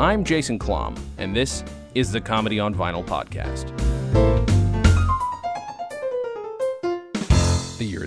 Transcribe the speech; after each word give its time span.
I'm 0.00 0.24
Jason 0.24 0.58
Klamm, 0.58 0.98
and 1.18 1.36
this 1.36 1.62
is 1.94 2.10
the 2.12 2.20
Comedy 2.20 2.58
on 2.58 2.74
Vinyl 2.74 3.04
podcast. 3.04 3.87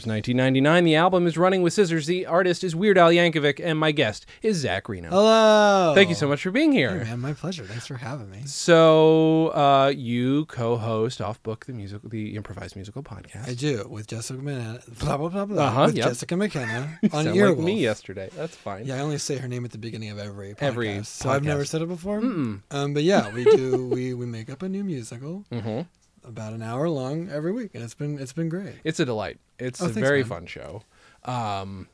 The 0.03 0.09
1999. 0.09 0.83
The 0.83 0.95
album 0.95 1.27
is 1.27 1.37
Running 1.37 1.61
with 1.61 1.73
Scissors. 1.73 2.05
The 2.07 2.25
artist 2.25 2.63
is 2.63 2.75
Weird 2.75 2.97
Al 2.97 3.09
Yankovic, 3.11 3.59
and 3.63 3.77
my 3.77 3.91
guest 3.91 4.25
is 4.41 4.57
Zach 4.57 4.89
Reino. 4.89 5.09
Hello. 5.09 5.93
Thank 5.95 6.09
you 6.09 6.15
so 6.15 6.27
much 6.27 6.41
for 6.41 6.49
being 6.51 6.71
Hey, 6.71 6.79
here. 6.79 7.03
man, 7.05 7.19
my 7.19 7.33
pleasure. 7.33 7.63
Thanks 7.65 7.85
for 7.87 7.95
having 7.95 8.29
me. 8.31 8.41
So, 8.45 9.47
uh, 9.49 9.93
you 9.95 10.45
co-host 10.45 11.21
Off 11.21 11.41
Book, 11.43 11.65
the 11.65 11.73
musical, 11.73 12.09
the 12.09 12.35
improvised 12.35 12.75
musical 12.75 13.03
podcast. 13.03 13.47
I 13.47 13.53
do 13.53 13.87
with 13.89 14.07
Jessica 14.07 14.41
McKenna. 14.41 14.79
Blah 14.99 15.17
blah 15.17 15.29
blah 15.29 15.45
blah. 15.45 15.63
Uh-huh, 15.65 15.83
with 15.87 15.97
yep. 15.97 16.07
Jessica 16.07 16.35
McKenna 16.37 16.99
on 17.03 17.09
sound 17.09 17.27
Earwolf. 17.27 17.57
like 17.57 17.65
me 17.65 17.79
yesterday. 17.81 18.29
That's 18.35 18.55
fine. 18.55 18.85
Yeah, 18.85 18.95
I 18.95 18.99
only 19.01 19.17
say 19.17 19.37
her 19.37 19.47
name 19.47 19.65
at 19.65 19.71
the 19.71 19.77
beginning 19.77 20.09
of 20.09 20.17
every 20.19 20.53
podcast. 20.53 20.61
Every 20.61 21.03
So 21.03 21.29
I've 21.29 21.43
never 21.43 21.65
said 21.65 21.81
it 21.81 21.87
before. 21.87 22.21
Mm-mm. 22.21 22.61
Um, 22.71 22.93
but 22.93 23.03
yeah, 23.03 23.31
we 23.33 23.43
do. 23.43 23.87
we 23.87 24.13
we 24.13 24.25
make 24.25 24.49
up 24.49 24.61
a 24.63 24.69
new 24.69 24.83
musical 24.83 25.45
hmm 25.51 25.81
about 26.23 26.53
an 26.53 26.61
hour 26.61 26.87
long 26.87 27.27
every 27.31 27.51
week, 27.51 27.71
and 27.73 27.83
it's 27.83 27.95
been 27.95 28.19
it's 28.19 28.31
been 28.33 28.47
great. 28.47 28.75
It's 28.83 28.99
a 28.99 29.05
delight. 29.05 29.39
It's 29.61 29.81
Oh, 29.81 29.85
a 29.85 29.89
thanks, 29.89 30.07
very 30.07 30.21
man. 30.21 30.29
fun 30.29 30.45
show. 30.47 30.83
Um, 31.25 31.87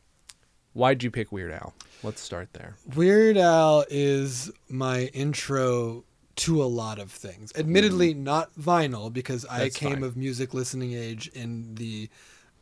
why'd 0.74 1.04
you 1.04 1.12
pick 1.12 1.32
Weird 1.32 1.52
Al? 1.52 1.74
Let's 2.04 2.22
start 2.22 2.50
there. 2.54 2.76
Weird 2.96 3.38
Al 3.38 3.86
is 3.90 4.52
my 4.70 5.06
intro 5.14 6.04
to 6.38 6.64
a 6.64 6.66
lot 6.66 7.00
of 7.00 7.12
things. 7.12 7.52
Admittedly, 7.56 8.14
not 8.14 8.54
vinyl 8.56 9.12
because 9.12 9.44
I 9.46 9.48
Mm. 9.48 9.60
That's 9.64 9.76
came 9.78 9.94
fine. 9.96 10.04
of 10.04 10.16
music 10.16 10.54
listening 10.54 10.94
age 10.94 11.28
in 11.34 11.76
the 11.76 12.10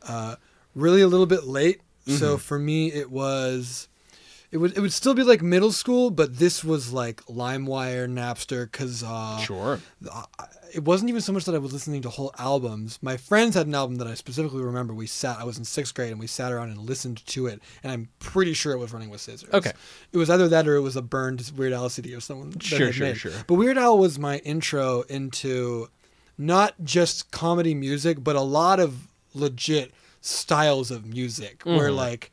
uh, 0.02 0.36
really 0.74 1.02
a 1.02 1.06
little 1.08 1.26
bit 1.26 1.44
late. 1.44 1.80
Mm-hmm. 2.06 2.16
So 2.18 2.38
for 2.38 2.58
me, 2.58 2.92
it 2.92 3.10
was. 3.10 3.88
It 4.52 4.58
would, 4.58 4.76
it 4.76 4.80
would 4.80 4.92
still 4.92 5.12
be 5.12 5.24
like 5.24 5.42
middle 5.42 5.72
school, 5.72 6.10
but 6.10 6.38
this 6.38 6.62
was 6.64 6.92
like 6.92 7.16
LimeWire, 7.26 8.08
Napster, 8.08 8.68
Kazaa. 8.70 9.40
sure. 9.40 9.80
It 10.74 10.84
wasn't 10.84 11.08
even 11.10 11.20
so 11.20 11.32
much 11.32 11.44
that 11.44 11.54
I 11.54 11.58
was 11.58 11.72
listening 11.72 12.02
to 12.02 12.08
whole 12.10 12.34
albums. 12.38 12.98
My 13.02 13.16
friends 13.16 13.54
had 13.54 13.66
an 13.66 13.74
album 13.74 13.96
that 13.96 14.06
I 14.06 14.14
specifically 14.14 14.62
remember. 14.62 14.92
We 14.94 15.06
sat, 15.06 15.38
I 15.38 15.44
was 15.44 15.58
in 15.58 15.64
sixth 15.64 15.94
grade, 15.94 16.10
and 16.10 16.20
we 16.20 16.26
sat 16.26 16.52
around 16.52 16.70
and 16.70 16.78
listened 16.80 17.24
to 17.26 17.46
it, 17.46 17.60
and 17.82 17.92
I'm 17.92 18.08
pretty 18.18 18.52
sure 18.52 18.72
it 18.72 18.78
was 18.78 18.92
Running 18.92 19.10
with 19.10 19.20
Scissors. 19.20 19.48
Okay. 19.52 19.72
It 20.12 20.18
was 20.18 20.28
either 20.30 20.48
that 20.48 20.66
or 20.68 20.76
it 20.76 20.80
was 20.80 20.96
a 20.96 21.02
burned 21.02 21.50
Weird 21.56 21.72
Al 21.72 21.88
CD 21.88 22.12
of 22.14 22.22
someone. 22.22 22.58
Sure, 22.60 22.92
sure, 22.92 23.06
made. 23.08 23.16
sure. 23.16 23.32
But 23.46 23.54
Weird 23.54 23.78
Al 23.78 23.98
was 23.98 24.18
my 24.18 24.38
intro 24.38 25.02
into 25.02 25.88
not 26.38 26.74
just 26.84 27.30
comedy 27.30 27.74
music, 27.74 28.22
but 28.22 28.36
a 28.36 28.40
lot 28.42 28.80
of 28.80 29.08
legit 29.34 29.92
styles 30.20 30.90
of 30.90 31.06
music 31.06 31.62
where 31.64 31.90
Mhm. 31.90 31.96
like 31.96 32.32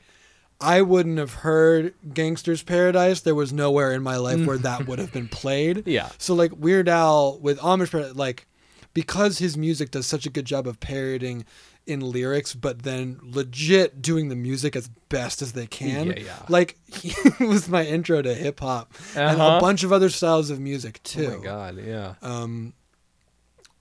I 0.62 0.82
wouldn't 0.82 1.18
have 1.18 1.34
heard 1.34 1.94
Gangsta's 2.08 2.64
Paradise. 2.64 3.22
There 3.22 3.36
was 3.36 3.52
nowhere 3.52 3.92
in 3.94 4.02
my 4.02 4.16
life 4.18 4.46
where 4.46 4.58
that 4.60 4.88
would 4.88 5.00
have 5.00 5.12
been 5.12 5.28
played. 5.28 5.84
Yeah. 5.94 6.10
So 6.18 6.34
like 6.34 6.52
Weird 6.56 6.88
Al 6.88 7.38
with 7.40 7.60
Amish 7.60 7.92
Paradise, 7.92 8.16
like 8.16 8.46
because 8.94 9.40
his 9.40 9.58
music 9.58 9.92
does 9.92 10.06
such 10.06 10.26
a 10.26 10.30
good 10.30 10.46
job 10.46 10.68
of 10.68 10.80
parodying 10.80 11.46
in 11.86 12.00
lyrics, 12.00 12.54
but 12.54 12.84
then 12.84 13.20
legit 13.22 14.02
doing 14.02 14.30
the 14.30 14.36
music 14.38 14.74
as 14.76 14.88
best 15.10 15.42
as 15.42 15.52
they 15.52 15.66
can. 15.68 16.08
Yeah, 16.08 16.20
yeah. 16.20 16.40
Like 16.48 16.78
he 16.94 17.14
was 17.44 17.68
my 17.68 17.84
intro 17.86 18.22
to 18.22 18.34
hip 18.34 18.62
hop 18.62 18.94
and 19.18 19.42
Uh-huh. 19.42 19.58
a 19.58 19.60
bunch 19.60 19.84
of 19.84 19.92
other 19.92 20.10
styles 20.10 20.50
of 20.50 20.62
music 20.62 21.04
too. 21.04 21.34
Oh 21.34 21.38
my 21.40 21.44
god, 21.44 21.78
yeah. 21.86 22.14
Um, 22.22 22.74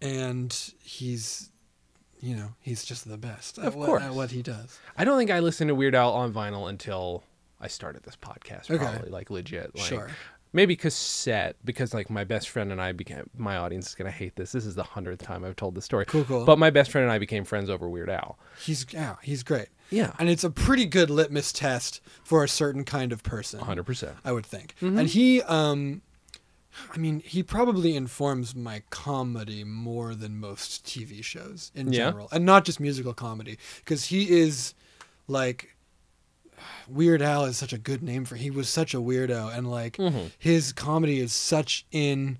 and 0.00 0.72
he's, 0.82 1.50
you 2.22 2.34
know, 2.36 2.54
he's 2.60 2.84
just 2.84 3.06
the 3.06 3.18
best 3.18 3.58
at 3.58 3.64
Of 3.66 3.74
what, 3.74 3.86
course. 3.86 4.02
at 4.02 4.14
what 4.14 4.30
he 4.30 4.40
does. 4.42 4.78
I 4.96 5.04
don't 5.04 5.18
think 5.18 5.30
I 5.30 5.40
listened 5.40 5.68
to 5.68 5.74
Weird 5.74 5.94
Al 5.94 6.12
on 6.12 6.32
vinyl 6.32 6.68
until 6.70 7.24
I 7.60 7.66
started 7.68 8.04
this 8.04 8.16
podcast. 8.16 8.70
Okay. 8.70 9.10
Like 9.10 9.28
legit. 9.28 9.74
Like, 9.76 9.84
Sure. 9.84 10.10
Maybe 10.54 10.76
cassette 10.76 11.56
because 11.64 11.94
like 11.94 12.10
my 12.10 12.24
best 12.24 12.50
friend 12.50 12.70
and 12.72 12.80
I 12.80 12.92
became. 12.92 13.28
My 13.38 13.56
audience 13.56 13.88
is 13.88 13.94
gonna 13.94 14.10
hate 14.10 14.36
this. 14.36 14.52
This 14.52 14.66
is 14.66 14.74
the 14.74 14.82
hundredth 14.82 15.22
time 15.22 15.44
I've 15.46 15.56
told 15.56 15.74
this 15.74 15.86
story. 15.86 16.04
Cool, 16.04 16.24
cool. 16.24 16.44
But 16.44 16.58
my 16.58 16.68
best 16.68 16.90
friend 16.90 17.04
and 17.04 17.10
I 17.12 17.18
became 17.18 17.44
friends 17.44 17.70
over 17.70 17.88
Weird 17.88 18.10
Al. 18.10 18.38
He's 18.60 18.84
yeah, 18.90 19.16
he's 19.22 19.42
great. 19.42 19.68
Yeah. 19.88 20.12
And 20.18 20.28
it's 20.28 20.44
a 20.44 20.50
pretty 20.50 20.84
good 20.84 21.08
litmus 21.08 21.52
test 21.54 22.02
for 22.22 22.44
a 22.44 22.48
certain 22.48 22.84
kind 22.84 23.12
of 23.12 23.22
person. 23.22 23.60
hundred 23.60 23.84
percent. 23.84 24.14
I 24.26 24.32
would 24.32 24.44
think. 24.44 24.74
Mm-hmm. 24.82 24.98
And 24.98 25.08
he, 25.08 25.40
um, 25.42 26.02
I 26.92 26.98
mean, 26.98 27.20
he 27.24 27.42
probably 27.42 27.94
informs 27.96 28.54
my 28.54 28.82
comedy 28.90 29.62
more 29.64 30.14
than 30.14 30.38
most 30.40 30.84
TV 30.86 31.22
shows 31.22 31.70
in 31.74 31.92
Yeah. 31.92 32.06
general, 32.10 32.28
and 32.32 32.44
not 32.46 32.64
just 32.64 32.80
musical 32.80 33.12
comedy, 33.14 33.58
because 33.84 34.06
he 34.06 34.30
is 34.30 34.74
like 35.28 35.76
Weird 36.88 37.22
Al 37.22 37.44
is 37.44 37.56
such 37.56 37.72
a 37.72 37.78
good 37.78 38.02
name 38.02 38.24
for. 38.24 38.36
He 38.36 38.50
was 38.50 38.68
such 38.68 38.94
a 38.94 38.98
weirdo, 38.98 39.52
and 39.56 39.68
like 39.70 39.96
Mhm. 39.96 40.30
his 40.38 40.72
comedy 40.72 41.18
is 41.18 41.32
such 41.32 41.84
in. 41.90 42.38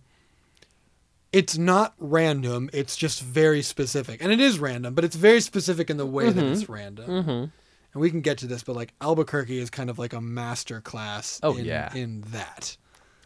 It's 1.32 1.56
not 1.56 1.94
random. 1.98 2.68
It's 2.72 2.94
just 2.96 3.20
very 3.22 3.62
specific, 3.62 4.22
and 4.22 4.30
it 4.30 4.40
is 4.40 4.58
random, 4.58 4.94
but 4.94 5.04
it's 5.04 5.16
very 5.16 5.40
specific 5.40 5.88
in 5.90 5.96
the 5.96 6.06
way 6.06 6.30
that 6.30 6.44
it's 6.44 6.68
random 6.68 7.08
Mm-hmm. 7.10 7.30
and 7.30 7.50
we 7.94 8.10
can 8.10 8.20
get 8.20 8.38
to 8.38 8.46
this, 8.46 8.62
but 8.62 8.76
like 8.76 8.92
Albuquerque 9.00 9.58
is 9.58 9.70
kind 9.70 9.88
of 9.90 9.98
like 9.98 10.12
a 10.12 10.20
master 10.20 10.80
class 10.80 11.40
Oh, 11.42 11.56
in, 11.56 11.64
yeah. 11.64 11.92
in 11.94 12.20
that. 12.32 12.76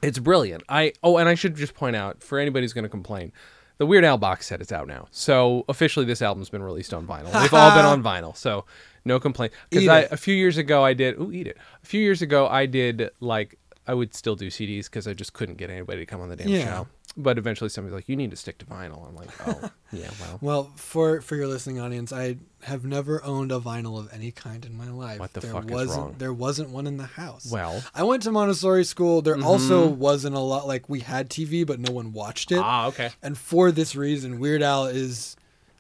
It's 0.06 0.18
brilliant. 0.18 0.62
I 0.68 0.92
oh, 1.02 1.16
and 1.18 1.28
I 1.28 1.34
should 1.34 1.56
just 1.56 1.74
point 1.74 1.96
out 1.96 2.22
for 2.22 2.38
anybody 2.38 2.64
who's 2.64 2.72
going 2.72 2.84
to 2.84 2.88
complain, 2.88 3.32
the 3.78 3.86
Weird 3.86 4.04
Al 4.04 4.18
box 4.18 4.46
set 4.46 4.60
is 4.60 4.70
out 4.72 4.86
now. 4.88 5.08
So 5.10 5.64
officially, 5.68 6.06
this 6.06 6.22
album's 6.22 6.48
been 6.48 6.62
released 6.62 6.94
on 6.94 7.06
vinyl. 7.06 7.32
They've 7.32 7.52
all 7.52 7.74
been 7.74 7.84
on 7.84 8.02
vinyl, 8.02 8.36
so 8.36 8.64
no 9.04 9.18
complaint. 9.20 9.52
Because 9.70 9.84
Eat 9.84 9.90
it. 9.90 10.12
a 10.12 10.16
few 10.16 10.34
years 10.34 10.56
ago 10.58 10.84
I 10.84 10.94
did. 10.94 11.18
Ooh, 11.20 11.32
eat 11.32 11.46
it. 11.46 11.56
A 11.82 11.86
few 11.86 12.00
years 12.00 12.22
ago 12.22 12.46
I 12.48 12.66
did 12.66 13.10
like 13.20 13.58
I 13.86 13.94
would 13.94 14.14
still 14.14 14.34
do 14.36 14.48
CDs 14.48 14.84
because 14.84 15.06
I 15.06 15.12
just 15.14 15.32
couldn't 15.32 15.56
get 15.56 15.70
anybody 15.70 16.00
to 16.00 16.06
come 16.06 16.20
on 16.20 16.28
the 16.28 16.36
damn 16.36 16.48
Yeah. 16.48 16.64
show. 16.64 16.86
But 17.18 17.38
eventually 17.38 17.70
somebody's 17.70 17.94
like, 17.94 18.08
"You 18.10 18.16
need 18.16 18.30
to 18.30 18.36
stick 18.36 18.58
to 18.58 18.66
vinyl." 18.66 19.08
I'm 19.08 19.16
like, 19.16 19.30
"Oh, 19.46 19.70
yeah, 19.92 20.10
well." 20.20 20.38
Well, 20.42 20.72
for 20.76 21.22
for 21.22 21.34
your 21.34 21.46
listening 21.46 21.80
audience, 21.80 22.12
I 22.12 22.36
have 22.64 22.84
never 22.84 23.24
owned 23.24 23.50
a 23.52 23.58
vinyl 23.58 23.98
of 23.98 24.12
any 24.12 24.30
kind 24.32 24.64
in 24.66 24.76
my 24.76 24.90
life. 24.90 25.18
What 25.18 25.32
the 25.32 25.40
there 25.40 25.52
fuck 25.52 25.64
is 25.64 25.70
wasn't, 25.70 26.02
wrong? 26.02 26.14
There 26.18 26.32
wasn't 26.34 26.70
one 26.70 26.86
in 26.86 26.98
the 26.98 27.06
house. 27.06 27.50
Well, 27.50 27.82
I 27.94 28.02
went 28.02 28.22
to 28.24 28.32
Montessori 28.32 28.84
school. 28.84 29.22
There 29.22 29.38
also 29.40 29.88
Mm-hmm. 29.88 29.98
wasn't 29.98 30.36
a 30.36 30.40
lot 30.40 30.66
like 30.66 30.88
we 30.90 31.00
had 31.00 31.30
TV, 31.30 31.66
but 31.66 31.80
no 31.80 31.90
one 31.90 32.12
watched 32.12 32.52
it. 32.52 32.58
ah, 32.62 32.88
okay. 32.88 33.10
And 33.22 33.38
for 33.38 33.72
this 33.72 33.96
reason, 33.96 34.38
Weird 34.38 34.60
Al 34.62 34.84
is 34.86 35.36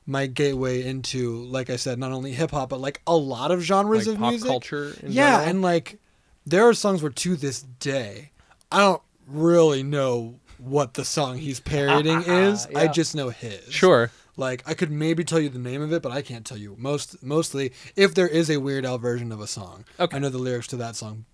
my 0.06 0.26
gateway 0.26 0.84
into, 0.86 1.44
like 1.44 1.68
I 1.68 1.76
said, 1.76 1.98
not 1.98 2.12
only 2.12 2.32
hip 2.32 2.52
hop 2.52 2.70
but 2.70 2.80
like 2.80 3.02
a 3.06 3.16
lot 3.16 3.50
of 3.50 3.60
genres 3.60 4.06
Like 4.06 4.14
of 4.14 4.20
pop 4.20 4.30
music. 4.30 4.48
culture. 4.48 4.94
In 5.02 5.12
yeah, 5.12 5.32
general? 5.32 5.48
and 5.50 5.62
like 5.62 5.98
there 6.46 6.66
are 6.66 6.72
songs 6.72 7.02
where 7.02 7.10
to 7.12 7.36
this 7.36 7.60
day 7.80 8.30
I 8.72 8.78
don't 8.78 9.02
really 9.26 9.82
know 9.82 10.36
what 10.66 10.94
the 10.94 11.04
song 11.04 11.38
he's 11.38 11.60
ah, 11.60 11.62
ah, 11.66 11.70
parodying 11.70 12.24
ah, 12.26 12.38
is. 12.48 12.66
I 12.74 12.88
just 12.88 13.14
know 13.14 13.30
his. 13.30 13.72
sure. 13.72 14.10
Like 14.36 14.62
I 14.66 14.74
could 14.74 14.90
maybe 14.90 15.24
tell 15.24 15.40
you 15.40 15.48
the 15.48 15.58
name 15.58 15.80
of 15.80 15.92
it, 15.92 16.02
but 16.02 16.12
I 16.12 16.20
can't 16.20 16.44
tell 16.44 16.58
you 16.58 16.74
most 16.78 17.22
mostly 17.22 17.72
if 17.94 18.14
there 18.14 18.28
is 18.28 18.50
a 18.50 18.58
Weird 18.58 18.84
Al 18.84 18.98
version 18.98 19.32
of 19.32 19.40
a 19.40 19.46
song. 19.46 19.84
Okay. 19.98 20.14
I 20.16 20.20
know 20.20 20.28
the 20.28 20.38
lyrics 20.38 20.66
to 20.68 20.76
that 20.76 20.94
song 20.96 21.24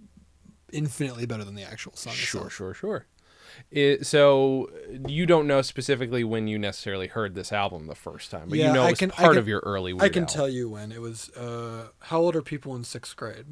infinitely 0.73 1.27
better 1.27 1.45
than 1.45 1.55
the 1.55 1.65
actual 1.65 1.95
song. 1.97 2.13
Sure, 2.13 2.43
itself. 2.43 2.53
sure, 2.53 2.75
sure. 2.75 3.07
It, 3.71 4.07
so 4.07 4.71
you 5.07 5.27
don't 5.27 5.47
know 5.47 5.63
specifically 5.63 6.25
when 6.25 6.47
you 6.49 6.59
necessarily 6.59 7.09
heard 7.09 7.35
this 7.35 7.53
album 7.53 7.87
the 7.87 7.95
first 7.95 8.31
time, 8.31 8.49
but 8.49 8.59
Yeah, 8.59 8.69
you 8.69 8.73
know 8.75 8.83
I 8.85 8.91
it 8.91 9.01
was 9.01 9.11
part 9.11 9.31
can- 9.33 9.39
of 9.39 9.49
your 9.49 9.61
early. 9.61 9.93
Weird 9.93 10.05
I 10.05 10.09
can 10.09 10.23
Al. 10.23 10.29
tell 10.29 10.49
you 10.49 10.71
when 10.71 10.93
it 10.93 11.01
was. 11.01 11.29
Uh, 11.31 11.89
how 12.01 12.21
old 12.21 12.37
are 12.37 12.43
people 12.43 12.75
in 12.77 12.85
sixth 12.85 13.17
grade? 13.17 13.47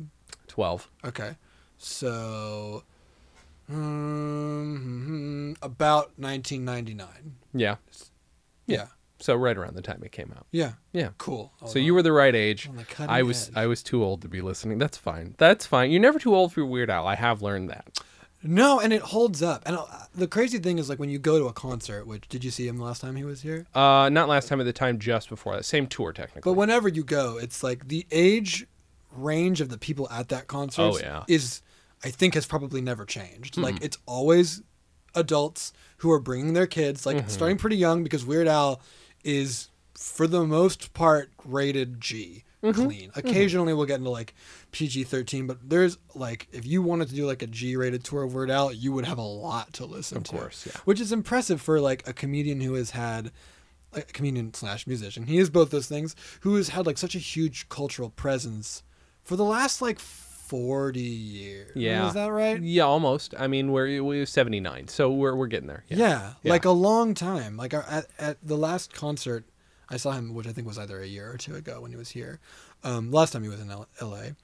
Twelve. 0.46 0.88
Okay, 1.04 1.36
so 1.76 2.84
um, 3.70 5.56
about 5.62 6.12
1999. 6.18 7.36
Yeah. 7.54 7.76
Yeah, 8.66 8.86
So 9.18 9.34
right 9.34 9.56
around 9.56 9.74
the 9.74 9.82
time 9.82 10.00
it 10.04 10.12
came 10.12 10.32
out. 10.36 10.46
yeah, 10.52 10.74
Yeah. 10.92 11.08
cool. 11.18 11.52
So 11.66 11.80
you 11.80 11.92
were 11.92 12.02
the 12.02 12.12
right 12.12 12.34
age. 12.36 12.70
the 12.72 13.06
I 13.10 13.22
was 13.22 13.48
edge. 13.48 13.54
I 13.56 13.66
was 13.66 13.82
too 13.82 14.04
old 14.04 14.22
to 14.22 14.28
be 14.28 14.40
listening. 14.40 14.78
That's 14.78 14.96
fine. 14.96 15.34
That's 15.38 15.66
fine. 15.66 15.90
You're 15.90 16.00
never 16.00 16.20
too 16.20 16.34
old 16.36 16.52
for 16.52 16.64
Weird 16.64 16.88
Al. 16.88 17.04
I 17.06 17.16
have 17.16 17.42
learned 17.42 17.68
that. 17.70 17.98
No, 18.44 18.78
and 18.78 18.92
it 18.92 19.02
holds 19.02 19.42
up. 19.42 19.64
And 19.66 19.76
uh, 19.76 19.84
the 20.14 20.28
crazy 20.28 20.58
thing 20.58 20.78
is, 20.78 20.88
like, 20.88 20.98
when 21.00 21.10
you 21.10 21.18
go 21.18 21.38
to 21.38 21.46
a 21.46 21.52
concert, 21.52 22.06
which 22.06 22.26
did 22.28 22.42
you 22.44 22.50
see 22.52 22.66
him 22.68 22.78
last 22.78 23.00
time 23.00 23.16
he 23.16 23.24
was 23.24 23.42
here? 23.42 23.66
Uh, 23.74 24.08
not 24.10 24.28
last 24.28 24.48
time 24.48 24.60
at 24.60 24.64
the 24.64 24.72
time, 24.72 24.98
just 25.00 25.28
before 25.28 25.56
that. 25.56 25.64
Same 25.64 25.86
tour 25.88 26.12
technically. 26.12 26.42
But 26.50 26.54
whenever 26.56 26.88
you 26.88 27.02
go, 27.04 27.36
it's 27.38 27.62
like 27.64 27.88
the 27.88 28.06
age 28.12 28.66
range 29.12 29.60
of 29.60 29.68
the 29.68 29.76
people 29.78 30.08
at 30.10 30.28
that 30.28 30.46
concert 30.46 30.82
Oh, 30.82 30.98
yeah. 30.98 31.24
is, 31.28 31.60
I 32.02 32.10
think, 32.10 32.34
has 32.34 32.46
probably 32.46 32.80
never 32.80 33.04
changed. 33.04 33.56
Like, 33.56 33.78
hmm. 33.78 33.84
it's 33.84 33.98
always 34.06 34.62
adults 35.14 35.72
who 35.98 36.10
are 36.10 36.20
bringing 36.20 36.54
their 36.54 36.66
kids, 36.66 37.04
like, 37.04 37.16
mm-hmm. 37.16 37.28
starting 37.28 37.58
pretty 37.58 37.76
young 37.76 38.02
because 38.02 38.24
Weird 38.24 38.48
Al 38.48 38.80
is, 39.24 39.68
for 39.94 40.26
the 40.26 40.46
most 40.46 40.94
part, 40.94 41.30
rated 41.44 42.00
G. 42.00 42.44
Mm-hmm. 42.62 42.84
clean. 42.84 43.10
Mm-hmm. 43.10 43.18
Occasionally 43.18 43.72
we'll 43.72 43.86
get 43.86 44.00
into 44.00 44.10
like 44.10 44.34
PG 44.70 45.04
thirteen, 45.04 45.46
but 45.46 45.56
there's 45.66 45.96
like 46.14 46.46
if 46.52 46.66
you 46.66 46.82
wanted 46.82 47.08
to 47.08 47.14
do 47.14 47.26
like 47.26 47.40
a 47.40 47.46
G 47.46 47.74
rated 47.74 48.04
tour 48.04 48.22
of 48.22 48.34
Weird 48.34 48.50
Al, 48.50 48.70
you 48.70 48.92
would 48.92 49.06
have 49.06 49.16
a 49.16 49.22
lot 49.22 49.72
to 49.74 49.86
listen 49.86 50.18
Of 50.18 50.24
to. 50.24 50.36
course, 50.36 50.66
yeah. 50.66 50.78
Which 50.84 51.00
is 51.00 51.10
impressive 51.10 51.62
for 51.62 51.80
like 51.80 52.06
a 52.06 52.12
comedian 52.12 52.60
who 52.60 52.74
has 52.74 52.90
had 52.90 53.32
like 53.94 54.10
a 54.10 54.12
comedian 54.12 54.52
slash 54.52 54.86
musician. 54.86 55.26
He 55.26 55.38
is 55.38 55.48
both 55.48 55.70
those 55.70 55.86
things, 55.86 56.14
who 56.40 56.54
has 56.56 56.68
had 56.68 56.86
like 56.86 56.98
such 56.98 57.14
a 57.14 57.18
huge 57.18 57.68
cultural 57.68 58.10
presence 58.10 58.82
for 59.22 59.36
the 59.36 59.44
last 59.44 59.80
like 59.80 59.98
forty 60.50 61.00
years. 61.00 61.70
Yeah. 61.76 62.08
Is 62.08 62.14
that 62.14 62.26
right? 62.32 62.60
Yeah, 62.60 62.82
almost. 62.82 63.34
I 63.38 63.46
mean, 63.46 63.70
we're 63.72 64.02
we're 64.02 64.26
79, 64.26 64.88
so 64.88 65.10
we're 65.10 65.34
we're 65.36 65.46
getting 65.46 65.68
there. 65.68 65.84
Yeah, 65.88 66.32
Yeah. 66.42 66.50
like 66.52 66.64
a 66.64 66.70
long 66.70 67.14
time. 67.14 67.56
Like 67.56 67.72
at 67.72 68.06
at 68.18 68.36
the 68.42 68.56
last 68.56 68.92
concert, 68.92 69.44
I 69.88 69.96
saw 69.96 70.12
him, 70.12 70.34
which 70.34 70.46
I 70.48 70.52
think 70.52 70.66
was 70.66 70.78
either 70.78 71.00
a 71.00 71.06
year 71.06 71.30
or 71.32 71.36
two 71.36 71.54
ago 71.54 71.80
when 71.80 71.90
he 71.92 71.96
was 71.96 72.10
here. 72.10 72.40
Um, 72.82 73.10
last 73.10 73.32
time 73.32 73.42
he 73.42 73.48
was 73.48 73.60
in 73.60 73.70
L- 73.70 73.88
L.A., 74.00 74.34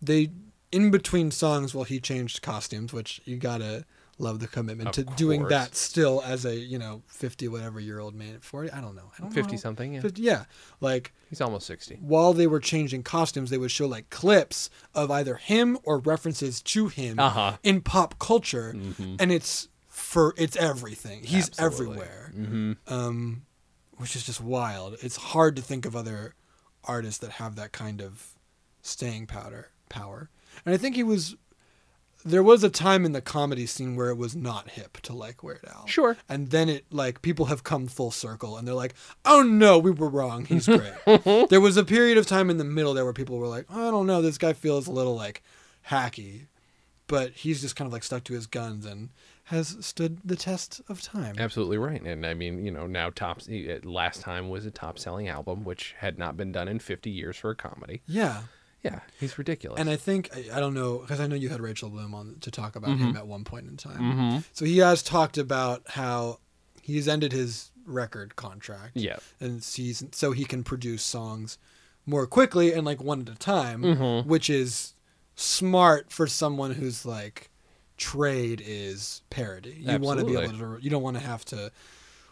they 0.00 0.30
in 0.72 0.90
between 0.90 1.30
songs, 1.30 1.74
well, 1.74 1.84
he 1.84 2.00
changed 2.00 2.42
costumes, 2.42 2.92
which 2.92 3.20
you 3.24 3.36
gotta 3.36 3.84
love 4.22 4.38
the 4.38 4.46
commitment 4.46 4.88
Of 4.88 4.94
to 5.06 5.14
doing 5.16 5.48
that 5.48 5.74
still 5.74 6.22
as 6.24 6.44
a 6.44 6.54
you 6.56 6.78
know 6.78 7.02
fifty 7.08 7.48
whatever 7.48 7.80
year 7.80 7.98
old 7.98 8.14
man, 8.14 8.38
forty, 8.40 8.70
I 8.70 8.80
don't 8.80 8.94
know, 8.94 9.10
I 9.18 9.20
don't 9.22 9.32
50 9.32 9.52
how- 9.52 9.58
something. 9.60 9.94
Yeah. 9.94 10.00
50, 10.00 10.22
yeah, 10.22 10.44
like 10.80 11.12
He's 11.28 11.40
almost 11.40 11.66
60. 11.66 11.96
while 12.00 12.32
they 12.32 12.46
were 12.46 12.60
changing 12.60 13.02
costumes, 13.02 13.50
they 13.50 13.58
would 13.58 13.70
show 13.72 13.86
like 13.86 14.08
clips 14.10 14.70
of 14.94 15.10
either 15.10 15.36
him 15.36 15.76
or 15.84 15.98
references 15.98 16.62
to 16.62 16.88
him 16.88 17.18
Uh-huh. 17.18 17.56
in 17.62 17.80
pop 17.80 18.18
culture, 18.18 18.72
Mhm. 18.74 19.16
and 19.20 19.32
it's 19.32 19.68
for 19.88 20.34
it's 20.38 20.56
everything. 20.56 21.24
He's 21.24 21.48
Absolutely. 21.58 21.98
everywhere, 22.02 22.32
Mhm. 22.36 22.76
um, 22.86 23.42
which 23.96 24.14
is 24.16 24.24
just 24.24 24.40
wild. 24.40 24.96
It's 25.02 25.16
hard 25.16 25.56
to 25.56 25.62
think 25.62 25.84
of 25.84 25.94
other 25.96 26.34
artists 26.84 27.18
that 27.20 27.32
have 27.32 27.56
that 27.56 27.72
kind 27.72 28.00
of 28.00 28.34
staying 28.82 29.26
powder 29.26 29.70
power. 29.88 30.30
And 30.64 30.74
I 30.74 30.78
think 30.78 30.96
he 30.96 31.02
was. 31.02 31.34
There 32.24 32.42
was 32.42 32.62
a 32.62 32.70
time 32.70 33.04
in 33.04 33.12
the 33.12 33.20
comedy 33.20 33.66
scene 33.66 33.96
where 33.96 34.10
it 34.10 34.16
was 34.16 34.36
not 34.36 34.70
hip 34.70 34.98
to 35.02 35.12
like 35.12 35.42
Weird 35.42 35.64
Al. 35.72 35.86
Sure. 35.86 36.16
And 36.28 36.50
then 36.50 36.68
it 36.68 36.84
like 36.90 37.22
people 37.22 37.46
have 37.46 37.64
come 37.64 37.86
full 37.88 38.10
circle 38.10 38.56
and 38.56 38.66
they're 38.66 38.74
like, 38.74 38.94
"Oh 39.24 39.42
no, 39.42 39.78
we 39.78 39.90
were 39.90 40.08
wrong. 40.08 40.44
He's 40.44 40.66
great." 40.66 40.94
there 41.50 41.60
was 41.60 41.76
a 41.76 41.84
period 41.84 42.18
of 42.18 42.26
time 42.26 42.50
in 42.50 42.58
the 42.58 42.64
middle 42.64 42.94
there 42.94 43.04
where 43.04 43.12
people 43.12 43.38
were 43.38 43.48
like, 43.48 43.66
"I 43.70 43.90
don't 43.90 44.06
know, 44.06 44.22
this 44.22 44.38
guy 44.38 44.52
feels 44.52 44.86
a 44.86 44.92
little 44.92 45.16
like 45.16 45.42
hacky." 45.88 46.46
But 47.08 47.32
he's 47.32 47.60
just 47.60 47.76
kind 47.76 47.86
of 47.86 47.92
like 47.92 48.04
stuck 48.04 48.24
to 48.24 48.32
his 48.32 48.46
guns 48.46 48.86
and 48.86 49.10
has 49.44 49.76
stood 49.84 50.18
the 50.24 50.36
test 50.36 50.80
of 50.88 51.02
time. 51.02 51.34
Absolutely 51.38 51.76
right. 51.76 52.00
And 52.00 52.24
I 52.24 52.32
mean, 52.32 52.64
you 52.64 52.70
know, 52.70 52.86
now 52.86 53.10
top 53.10 53.40
uh, 53.50 53.74
last 53.82 54.20
time 54.22 54.48
was 54.48 54.64
a 54.64 54.70
top 54.70 54.98
selling 54.98 55.28
album, 55.28 55.64
which 55.64 55.94
had 55.98 56.18
not 56.18 56.36
been 56.36 56.52
done 56.52 56.68
in 56.68 56.78
50 56.78 57.10
years 57.10 57.36
for 57.36 57.50
a 57.50 57.56
comedy. 57.56 58.00
Yeah. 58.06 58.42
Yeah, 58.82 59.00
he's 59.20 59.38
ridiculous. 59.38 59.78
And 59.80 59.88
I 59.88 59.96
think 59.96 60.28
I, 60.34 60.56
I 60.56 60.60
don't 60.60 60.74
know 60.74 60.98
because 60.98 61.20
I 61.20 61.26
know 61.26 61.36
you 61.36 61.48
had 61.50 61.60
Rachel 61.60 61.88
Bloom 61.90 62.14
on 62.14 62.36
to 62.40 62.50
talk 62.50 62.74
about 62.76 62.96
him 62.98 63.16
at 63.16 63.26
one 63.26 63.44
point 63.44 63.68
in 63.68 63.76
time. 63.76 64.00
mm-hmm. 64.00 64.38
So 64.52 64.64
he 64.64 64.78
has 64.78 65.02
talked 65.02 65.38
about 65.38 65.82
how 65.90 66.40
he's 66.82 67.06
ended 67.06 67.32
his 67.32 67.70
record 67.86 68.34
contract. 68.36 68.92
Yeah. 68.94 69.16
and 69.40 69.62
sees 69.62 70.04
so 70.12 70.32
he 70.32 70.44
can 70.44 70.64
produce 70.64 71.02
songs 71.02 71.58
more 72.06 72.26
quickly 72.26 72.72
and 72.72 72.84
like 72.84 73.00
one 73.02 73.20
at 73.22 73.28
a 73.28 73.34
time, 73.36 73.82
Mhm. 73.82 74.26
which 74.26 74.50
is 74.50 74.94
smart 75.36 76.10
for 76.12 76.26
someone 76.26 76.72
who's 76.72 77.06
like 77.06 77.50
trade 77.96 78.60
is 78.64 79.22
parody. 79.30 79.76
You 79.80 79.98
want 79.98 80.18
to 80.20 80.26
be 80.26 80.36
able 80.36 80.58
to 80.58 80.78
you 80.80 80.90
don't 80.90 81.02
want 81.02 81.16
to 81.16 81.22
have 81.22 81.44
to 81.46 81.70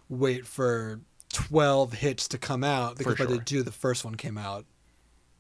wait 0.09 0.47
for 0.47 1.01
12 1.33 1.93
hits 1.93 2.27
to 2.29 2.39
come 2.39 2.65
out 2.65 2.99
because 2.99 3.15
by 3.17 3.25
the 3.27 3.35
sure. 3.35 3.43
do 3.45 3.63
the 3.63 3.71
first 3.71 4.05
one 4.05 4.17
came 4.17 4.37
out 4.37 4.67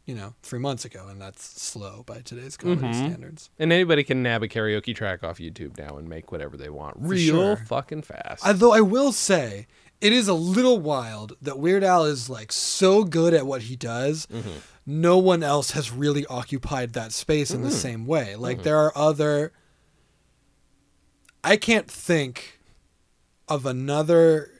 you 0.06 0.14
know 0.14 0.34
3 0.42 0.58
months 0.58 0.84
ago 0.84 1.06
and 1.08 1.20
that's 1.20 1.44
slow 1.62 2.02
by 2.04 2.20
today's 2.20 2.56
comedy 2.56 2.88
Mhm. 2.88 2.94
standards. 2.94 3.50
And 3.58 3.72
anybody 3.72 4.02
can 4.02 4.22
nab 4.22 4.42
a 4.42 4.48
karaoke 4.48 4.94
track 4.94 5.22
off 5.22 5.38
YouTube 5.38 5.78
now 5.78 5.96
and 5.96 6.08
make 6.08 6.32
whatever 6.32 6.56
they 6.56 6.68
want 6.70 6.96
real 6.98 7.56
sure. 7.56 7.56
fucking 7.66 8.02
fast. 8.02 8.44
Although 8.46 8.72
I 8.72 8.80
will 8.80 9.12
say, 9.12 9.66
it 10.00 10.12
is 10.12 10.26
a 10.28 10.34
little 10.34 10.78
wild 10.78 11.34
that 11.42 11.58
Weird 11.58 11.84
Al 11.84 12.04
is 12.06 12.28
like 12.30 12.50
so 12.52 13.04
good 13.04 13.34
at 13.34 13.46
what 13.46 13.62
he 13.62 13.76
does. 13.76 14.26
Mm-hmm. 14.26 14.50
No 14.86 15.18
one 15.18 15.42
else 15.42 15.72
has 15.72 15.92
really 15.92 16.24
occupied 16.26 16.94
that 16.94 17.12
space 17.12 17.50
in 17.50 17.62
the 17.62 17.70
same 17.70 18.06
way. 18.06 18.34
Like 18.34 18.62
there 18.62 18.78
are 18.78 18.96
other. 18.96 19.52
I 21.44 21.56
can't 21.56 21.88
think 21.90 22.58
of 23.48 23.66
another 23.66 24.50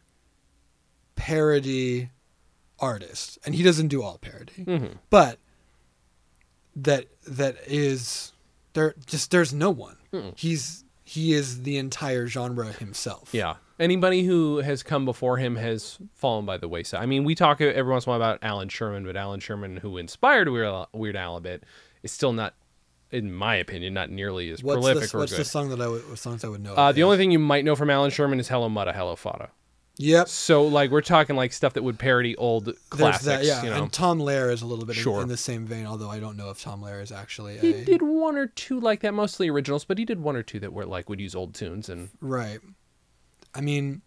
parody 1.16 2.10
artist, 2.81 3.38
and 3.44 3.55
he 3.55 3.62
doesn't 3.62 3.88
do 3.88 4.03
all 4.03 4.19
parody, 4.19 4.65
Mhm. 4.67 4.99
but 5.11 5.38
that 6.77 7.06
that 7.27 7.56
is 7.67 8.32
there. 8.73 8.94
Just 9.06 9.31
there's 9.31 9.53
no 9.53 9.71
one. 9.71 9.97
Mm-mm. 10.12 10.38
He's 10.38 10.85
he 11.05 11.32
is 11.32 11.62
the 11.62 11.77
entire 11.79 12.27
genre 12.27 12.73
himself. 12.73 13.31
Yeah. 13.32 13.56
Anybody 13.79 14.23
who 14.25 14.59
has 14.59 14.82
come 14.82 15.05
before 15.05 15.38
him 15.38 15.56
has 15.56 15.99
fallen 16.15 16.44
by 16.44 16.59
the 16.59 16.69
wayside. 16.69 17.00
I 17.03 17.06
mean, 17.06 17.25
we 17.25 17.35
talk 17.35 17.61
every 17.61 17.91
once 17.91 18.05
in 18.06 18.11
a 18.11 18.12
while 18.12 18.21
about 18.21 18.38
Allan 18.43 18.69
Sherman, 18.69 19.05
but 19.05 19.17
Allan 19.17 19.41
Sherman, 19.41 19.79
who 19.79 19.97
inspired 19.97 20.49
Weird 20.50 20.67
Al, 20.67 20.88
Weird 20.93 21.17
Al 21.17 21.37
a 21.37 21.41
bit, 21.41 21.65
is 22.03 22.12
still 22.12 22.32
not, 22.35 22.55
in 23.11 23.32
my 23.32 23.56
opinion, 23.56 23.94
not 23.94 24.11
nearly 24.11 24.50
as 24.50 24.62
What's, 24.62 24.77
prolific 24.77 25.11
the, 25.11 25.17
or 25.17 25.21
what's 25.21 25.32
the 25.32 25.38
good. 25.38 25.47
song 25.47 25.71
that 25.71 25.81
I 25.81 25.88
would 25.88 26.19
songs 26.19 26.44
I 26.44 26.49
would 26.49 26.62
know? 26.62 26.75
Uh, 26.75 26.93
the 26.93 27.03
only 27.03 27.17
thing 27.17 27.31
you 27.31 27.38
might 27.38 27.65
know 27.65 27.75
from 27.75 27.88
Allan 27.88 28.11
Sherman 28.11 28.38
is 28.38 28.49
Hello 28.49 28.69
Muddah, 28.69 28.93
Hello 28.94 29.17
Faddah. 29.17 29.49
Yep. 30.02 30.29
So, 30.29 30.64
like, 30.64 30.91
we're 30.91 31.00
talking 31.02 31.37
like 31.37 31.52
stuff 31.52 31.75
that 31.75 31.82
would 31.82 31.99
parody 31.99 32.35
old 32.37 32.75
classics. 32.88 33.25
that, 33.26 33.44
yeah. 33.44 33.62
you 33.62 33.70
know? 33.70 33.82
And 33.85 33.93
Tom 33.93 34.19
Lehrer 34.19 34.50
is 34.52 34.62
a 34.62 34.67
little 34.67 34.87
bit 34.87 34.97
in- 34.97 35.02
Sure. 35.02 35.20
in, 35.23 35.29
the 35.29 35.37
same 35.37 35.67
vein, 35.67 35.87
although 35.87 36.11
I 36.11 36.19
don't 36.20 36.37
know 36.37 36.50
if 36.50 36.61
Tom 36.62 36.82
Lehrer 36.82 37.02
is 37.02 37.12
actually 37.12 37.58
he 37.58 37.73
a 37.73 37.85
did 37.85 38.02
one 38.02 38.37
or 38.37 38.47
two 38.47 38.81
like 38.81 39.00
that, 39.00 39.12
mostly 39.14 39.49
originals, 39.49 39.85
but 39.85 39.99
he 39.99 40.05
did 40.05 40.20
one 40.20 40.37
or 40.37 40.43
two 40.43 40.58
that 40.61 40.73
were 40.73 40.87
like 40.87 41.08
would 41.08 41.20
use 41.20 41.35
old 41.35 41.55
tunes 41.55 41.88
and 41.88 42.08
right. 42.20 42.61
I 43.55 43.61
mean, 43.61 44.02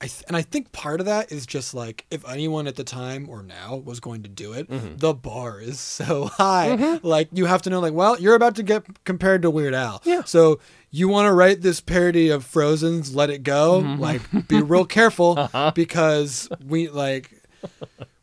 I 0.00 0.06
th- 0.06 0.22
and 0.28 0.36
I 0.36 0.42
think 0.42 0.70
part 0.72 1.00
of 1.00 1.06
that 1.06 1.32
is 1.32 1.46
just 1.46 1.74
like 1.74 2.04
if 2.10 2.28
anyone 2.28 2.66
at 2.66 2.76
the 2.76 2.84
time 2.84 3.28
or 3.28 3.42
now 3.42 3.76
was 3.76 4.00
going 4.00 4.22
to 4.24 4.28
do 4.28 4.52
it, 4.52 4.68
Mm-hmm. 4.70 4.96
the 4.98 5.14
bar 5.14 5.60
is 5.60 5.80
so 5.98 6.26
high. 6.26 7.00
Like 7.02 7.28
you 7.32 7.46
have 7.46 7.62
to 7.62 7.70
know, 7.70 7.80
like, 7.80 7.94
well, 7.94 8.18
you're 8.20 8.34
about 8.34 8.54
to 8.56 8.62
get 8.62 8.84
compared 9.04 9.42
to 9.42 9.50
Weird 9.50 9.74
Al. 9.74 10.02
Yeah. 10.04 10.24
So 10.24 10.60
you 10.90 11.08
want 11.08 11.26
to 11.26 11.32
write 11.32 11.60
this 11.60 11.80
parody 11.80 12.28
of 12.30 12.44
Frozen's 12.44 13.14
"Let 13.14 13.30
It 13.30 13.42
Go"? 13.42 13.82
Mm-hmm. 13.82 14.00
Like, 14.00 14.48
be 14.48 14.62
real 14.62 14.84
careful 14.98 15.38
Uh-huh. 15.38 15.72
because 15.74 16.48
we 16.66 16.88
like 16.88 17.42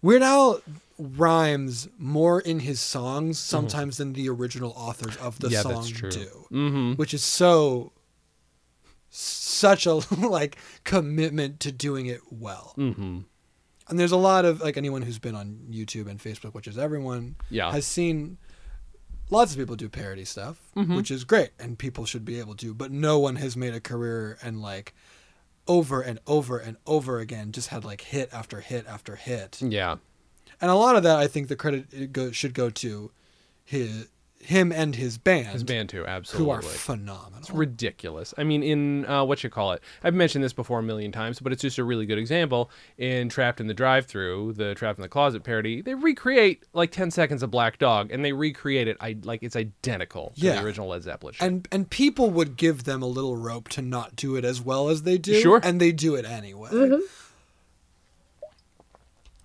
Weird 0.02 0.24
Al 0.24 0.62
rhymes 0.98 1.90
more 1.98 2.40
in 2.40 2.60
his 2.62 2.80
songs 2.80 3.38
sometimes 3.38 3.98
than 3.98 4.14
the 4.14 4.30
original 4.30 4.74
authors 4.78 5.18
of 5.18 5.38
the 5.40 5.50
Mm-hmm. 5.50 5.54
Yeah, 5.54 5.62
song 5.62 6.10
do, 6.10 6.46
mm-hmm. 6.52 6.94
which 6.94 7.14
is 7.14 7.24
so 7.24 7.92
such 9.10 9.86
a 9.86 9.94
like 10.28 10.58
commitment 10.84 11.60
to 11.62 11.72
doing 11.72 12.06
it 12.08 12.22
well. 12.32 12.74
Mm-hmm. 12.78 13.20
And 13.88 14.00
there's 14.00 14.12
a 14.12 14.18
lot 14.18 14.46
of 14.46 14.62
like 14.62 14.78
anyone 14.78 15.02
who's 15.04 15.20
been 15.20 15.36
on 15.36 15.60
YouTube 15.70 16.08
and 16.08 16.20
Facebook, 16.20 16.54
which 16.54 16.68
is 16.68 16.78
everyone, 16.78 17.36
Yeah. 17.50 17.72
has 17.72 17.86
seen 17.86 18.38
lots 19.30 19.52
of 19.54 19.58
people 19.58 19.76
do 19.76 19.90
parody 19.90 20.26
stuff, 20.26 20.60
Mhm. 20.76 20.96
which 20.96 21.10
is 21.12 21.24
great 21.24 21.50
and 21.60 21.78
people 21.80 22.06
should 22.06 22.26
be 22.26 22.40
able 22.40 22.56
to, 22.56 22.74
but 22.74 22.92
no 22.92 23.18
one 23.20 23.38
has 23.38 23.56
made 23.58 23.74
a 23.74 23.80
career 23.80 24.38
and 24.42 24.62
like 24.62 24.94
over 25.68 26.02
and 26.02 26.20
over 26.28 26.58
and 26.60 26.78
over 26.86 27.20
again 27.20 27.52
just 27.52 27.70
had 27.70 27.84
like 27.84 28.02
hit 28.02 28.30
after 28.32 28.62
hit 28.62 28.86
after 28.88 29.16
hit. 29.16 29.62
yeah. 29.62 29.96
And 30.62 30.72
a 30.72 30.76
lot 30.76 30.96
of 30.96 31.04
that 31.04 31.18
I 31.18 31.28
think 31.28 31.48
the 31.48 31.56
credit 31.56 32.14
go, 32.14 32.32
should 32.32 32.54
go 32.54 32.70
to 32.70 33.12
his 33.64 34.08
him 34.46 34.72
and 34.72 34.96
his 34.96 35.18
band, 35.18 35.48
His 35.48 35.64
band 35.64 35.90
too, 35.90 36.06
absolutely. 36.06 36.46
who 36.46 36.52
absolutely. 36.54 36.76
are 36.76 36.80
phenomenal. 36.80 37.40
It's 37.40 37.52
ridiculous. 37.52 38.34
I 38.38 38.44
mean, 38.44 38.64
in 38.64 39.06
uh, 39.06 39.24
what 39.26 39.44
you 39.44 39.50
call 39.50 39.74
it, 39.74 39.82
I've 40.04 40.14
mentioned 40.14 40.44
this 40.44 40.54
before 40.54 40.80
a 40.80 40.84
million 40.84 41.12
times, 41.12 41.40
but 41.40 41.52
it's 41.52 41.62
just 41.62 41.78
a 41.78 41.84
really 41.84 42.06
good 42.06 42.18
example. 42.18 42.70
In 42.98 43.30
Trapped 43.30 43.60
in 43.60 43.68
the 43.68 43.74
Drive-Through, 43.74 44.54
the 44.54 44.76
Trapped 44.76 44.98
in 45.00 45.04
the 45.04 45.10
Closet 45.10 45.44
parody, 45.44 45.82
they 45.82 45.94
recreate 45.96 46.64
like 46.74 46.92
ten 46.92 47.12
seconds 47.12 47.44
of 47.44 47.52
Black 47.52 47.78
Dog, 47.78 48.12
and 48.12 48.24
they 48.24 48.34
recreate 48.34 48.88
it. 48.88 48.98
I 49.02 49.18
like 49.24 49.44
it's 49.44 49.56
identical 49.56 50.34
to 50.36 50.42
Yeah. 50.42 50.56
the 50.62 50.66
original 50.66 50.88
Led 50.90 51.04
Zeppelin. 51.04 51.34
shit. 51.34 51.48
and 51.48 51.68
and 51.72 51.90
people 51.90 52.30
would 52.30 52.56
give 52.58 52.84
them 52.86 53.02
a 53.02 53.08
little 53.08 53.36
rope 53.36 53.70
to 53.70 53.82
not 53.82 54.16
do 54.16 54.36
it 54.36 54.46
as 54.46 54.62
well 54.62 54.90
as 54.90 55.04
they 55.04 55.18
do, 55.18 55.40
Sure. 55.42 55.60
Mm-hmm. 55.60 55.68
and 55.70 55.82
they 55.82 55.92
do 55.92 56.16
it 56.16 56.26
anyway. 56.26 56.70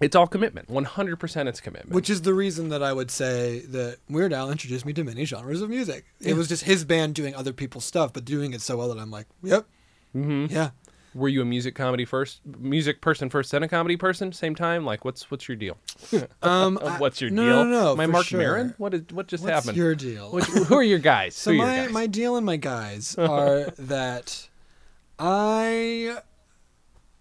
It's 0.01 0.17
all 0.17 0.27
commitment. 0.27 0.69
One 0.71 0.85
hundred 0.85 1.17
percent, 1.17 1.49
it's 1.49 1.61
commitment. 1.61 1.95
Which 1.95 2.11
is 2.11 2.23
the 2.23 2.35
reason 2.35 2.71
that 2.71 2.83
I 2.83 2.93
would 2.93 3.11
say 3.11 3.61
that 3.69 3.99
Weird 4.09 4.33
Al 4.33 4.51
introduced 4.51 4.87
me 4.87 4.93
to 4.95 5.05
many 5.05 5.25
genres 5.25 5.61
of 5.63 5.69
music. 5.71 6.07
It 6.21 6.35
was 6.35 6.49
just 6.49 6.65
his 6.65 6.85
band 6.85 7.15
doing 7.15 7.35
other 7.35 7.53
people's 7.53 7.85
stuff, 7.85 8.13
but 8.13 8.25
doing 8.25 8.53
it 8.53 8.61
so 8.61 8.77
well 8.79 8.89
that 8.89 8.99
I'm 8.99 9.11
like, 9.11 9.27
yep, 9.43 9.67
hmm 10.13 10.47
yeah. 10.49 10.71
Were 11.13 11.29
you 11.29 11.43
a 11.43 11.45
music 11.45 11.75
comedy 11.75 12.05
first, 12.05 12.41
music 12.47 13.01
person 13.01 13.31
first, 13.31 13.51
then 13.51 13.65
a 13.65 13.69
comedy 13.69 13.97
person, 13.97 14.33
same 14.33 14.55
time? 14.55 14.85
Like, 14.85 15.05
what's 15.05 15.29
what's 15.31 15.49
your 15.49 15.57
deal? 15.57 15.77
Um, 16.43 16.77
what's 16.99 17.21
your 17.21 17.31
no, 17.31 17.43
deal? 17.43 17.65
No, 17.65 17.65
no, 17.65 17.85
no. 17.91 17.97
My 17.97 18.07
Mark 18.07 18.27
sure. 18.27 18.39
Maron? 18.39 18.75
What 18.79 18.95
is 18.95 19.03
what 19.11 19.27
just 19.27 19.43
What's 19.43 19.53
happened? 19.53 19.77
your 19.77 19.95
deal? 19.97 20.31
Which, 20.31 20.45
who 20.45 20.77
are 20.77 20.83
your 20.83 20.99
guys? 21.01 21.35
so 21.37 21.53
my 21.53 21.77
guys? 21.77 21.91
my 21.91 22.07
deal 22.07 22.37
and 22.37 22.47
my 22.47 22.57
guys 22.57 23.17
are 23.19 23.71
that 23.77 24.49
I 25.19 26.19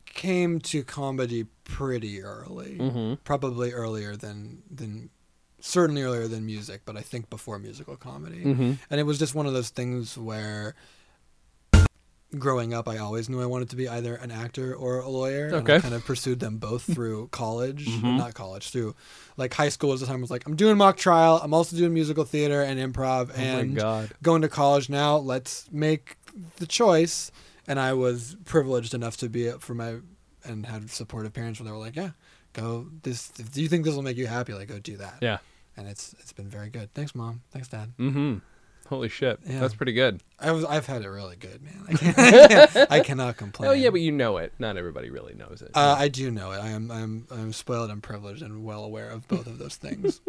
came 0.05 0.59
to 0.59 0.83
comedy 0.83 1.47
pretty 1.69 2.21
early, 2.23 2.77
Mhm. 2.79 3.17
probably 3.23 3.71
earlier 3.71 4.15
than 4.15 4.63
than 4.69 5.09
certainly 5.61 6.01
earlier 6.01 6.27
than 6.27 6.45
music, 6.45 6.81
but 6.85 6.95
I 6.97 7.01
think 7.01 7.29
before 7.29 7.59
musical 7.59 7.95
comedy. 7.97 8.43
Mm-hmm. 8.45 8.73
And 8.89 8.99
it 8.99 9.03
was 9.03 9.19
just 9.19 9.35
one 9.35 9.45
of 9.45 9.53
those 9.53 9.69
things 9.69 10.17
where 10.17 10.73
growing 12.37 12.73
up, 12.75 12.87
I 12.87 12.97
always 12.97 13.27
knew 13.27 13.41
I 13.41 13.47
wanted 13.47 13.69
to 13.71 13.75
be 13.75 13.89
either 13.89 14.13
an 14.15 14.29
actor 14.31 14.73
or 14.75 14.99
a 14.99 15.09
lawyer. 15.09 15.47
And 15.47 15.55
I 15.55 15.59
Okay. 15.59 15.79
kind 15.81 15.95
of 15.95 16.05
pursued 16.05 16.39
them 16.39 16.57
both 16.57 16.83
through 16.95 17.27
college. 17.31 17.87
Mhm. 17.87 18.17
Not 18.17 18.35
college, 18.35 18.69
through 18.69 18.95
like 19.35 19.53
high 19.55 19.69
school 19.69 19.89
was 19.89 19.99
the 20.01 20.05
time 20.07 20.17
I 20.17 20.21
was 20.21 20.29
like, 20.31 20.45
I'm 20.45 20.55
doing 20.55 20.77
mock 20.77 20.97
trial. 20.97 21.39
I'm 21.43 21.53
also 21.53 21.75
doing 21.75 21.93
musical 21.93 22.23
theater 22.25 22.61
and 22.61 22.79
improv. 22.79 23.29
Oh 23.31 23.33
and 23.41 23.75
god. 23.75 24.11
going 24.21 24.41
to 24.43 24.47
college 24.49 24.89
now, 24.89 25.17
let's 25.17 25.67
make 25.71 26.17
the 26.57 26.67
choice. 26.67 27.31
And 27.67 27.79
I 27.79 27.93
was 27.93 28.37
privileged 28.45 28.93
enough 28.93 29.17
to 29.17 29.29
be 29.29 29.49
for 29.59 29.73
my 29.73 29.97
and 30.49 30.65
had 30.65 30.89
supportive 30.89 31.31
parents 31.33 31.59
where 31.59 31.65
they 31.65 31.71
were 31.71 31.77
like, 31.77 31.95
Yeah, 31.95 32.09
go 32.53 32.87
this 33.03 33.29
do 33.29 33.61
you 33.61 33.69
think 33.69 33.85
this 33.85 33.95
will 33.95 34.01
make 34.03 34.17
you 34.17 34.27
happy? 34.27 34.53
Like 34.53 34.67
go 34.67 34.79
do 34.79 34.97
that. 34.97 35.19
Yeah. 35.21 35.37
And 35.77 35.87
it's 35.87 36.13
it's 36.19 36.33
been 36.33 36.49
very 36.49 36.69
good. 36.69 36.93
Thanks, 36.93 37.15
mom. 37.15 37.41
Thanks, 37.51 37.67
dad. 37.69 37.93
Mm-hmm. 37.97 38.39
Holy 38.89 39.07
shit. 39.07 39.39
Yeah. 39.45 39.59
That's 39.59 39.75
pretty 39.75 39.93
good. 39.93 40.19
I 40.39 40.51
was 40.51 40.65
I've 40.65 40.87
had 40.87 41.03
it 41.03 41.07
really 41.09 41.35
good, 41.35 41.61
man. 41.61 41.85
I, 41.87 41.93
can't, 42.73 42.91
I, 42.91 42.99
cannot 43.01 43.37
complain. 43.37 43.69
Oh 43.69 43.73
yeah, 43.73 43.91
but 43.91 44.01
you 44.01 44.11
know 44.11 44.37
it. 44.37 44.51
Not 44.59 44.77
everybody 44.77 45.09
really 45.11 45.35
knows 45.35 45.61
it. 45.61 45.71
uh, 45.75 45.95
I 45.97 46.07
do 46.07 46.31
know 46.31 46.51
it. 46.51 46.57
I 46.57 46.69
am 46.69 46.89
I'm 46.91 47.27
I'm 47.31 47.53
spoiled 47.53 47.91
and 47.91 48.01
privileged 48.01 48.41
and 48.41 48.65
well 48.65 48.83
aware 48.83 49.09
of 49.09 49.27
both 49.27 49.45
of 49.47 49.59
those 49.59 49.75
things. 49.85 50.21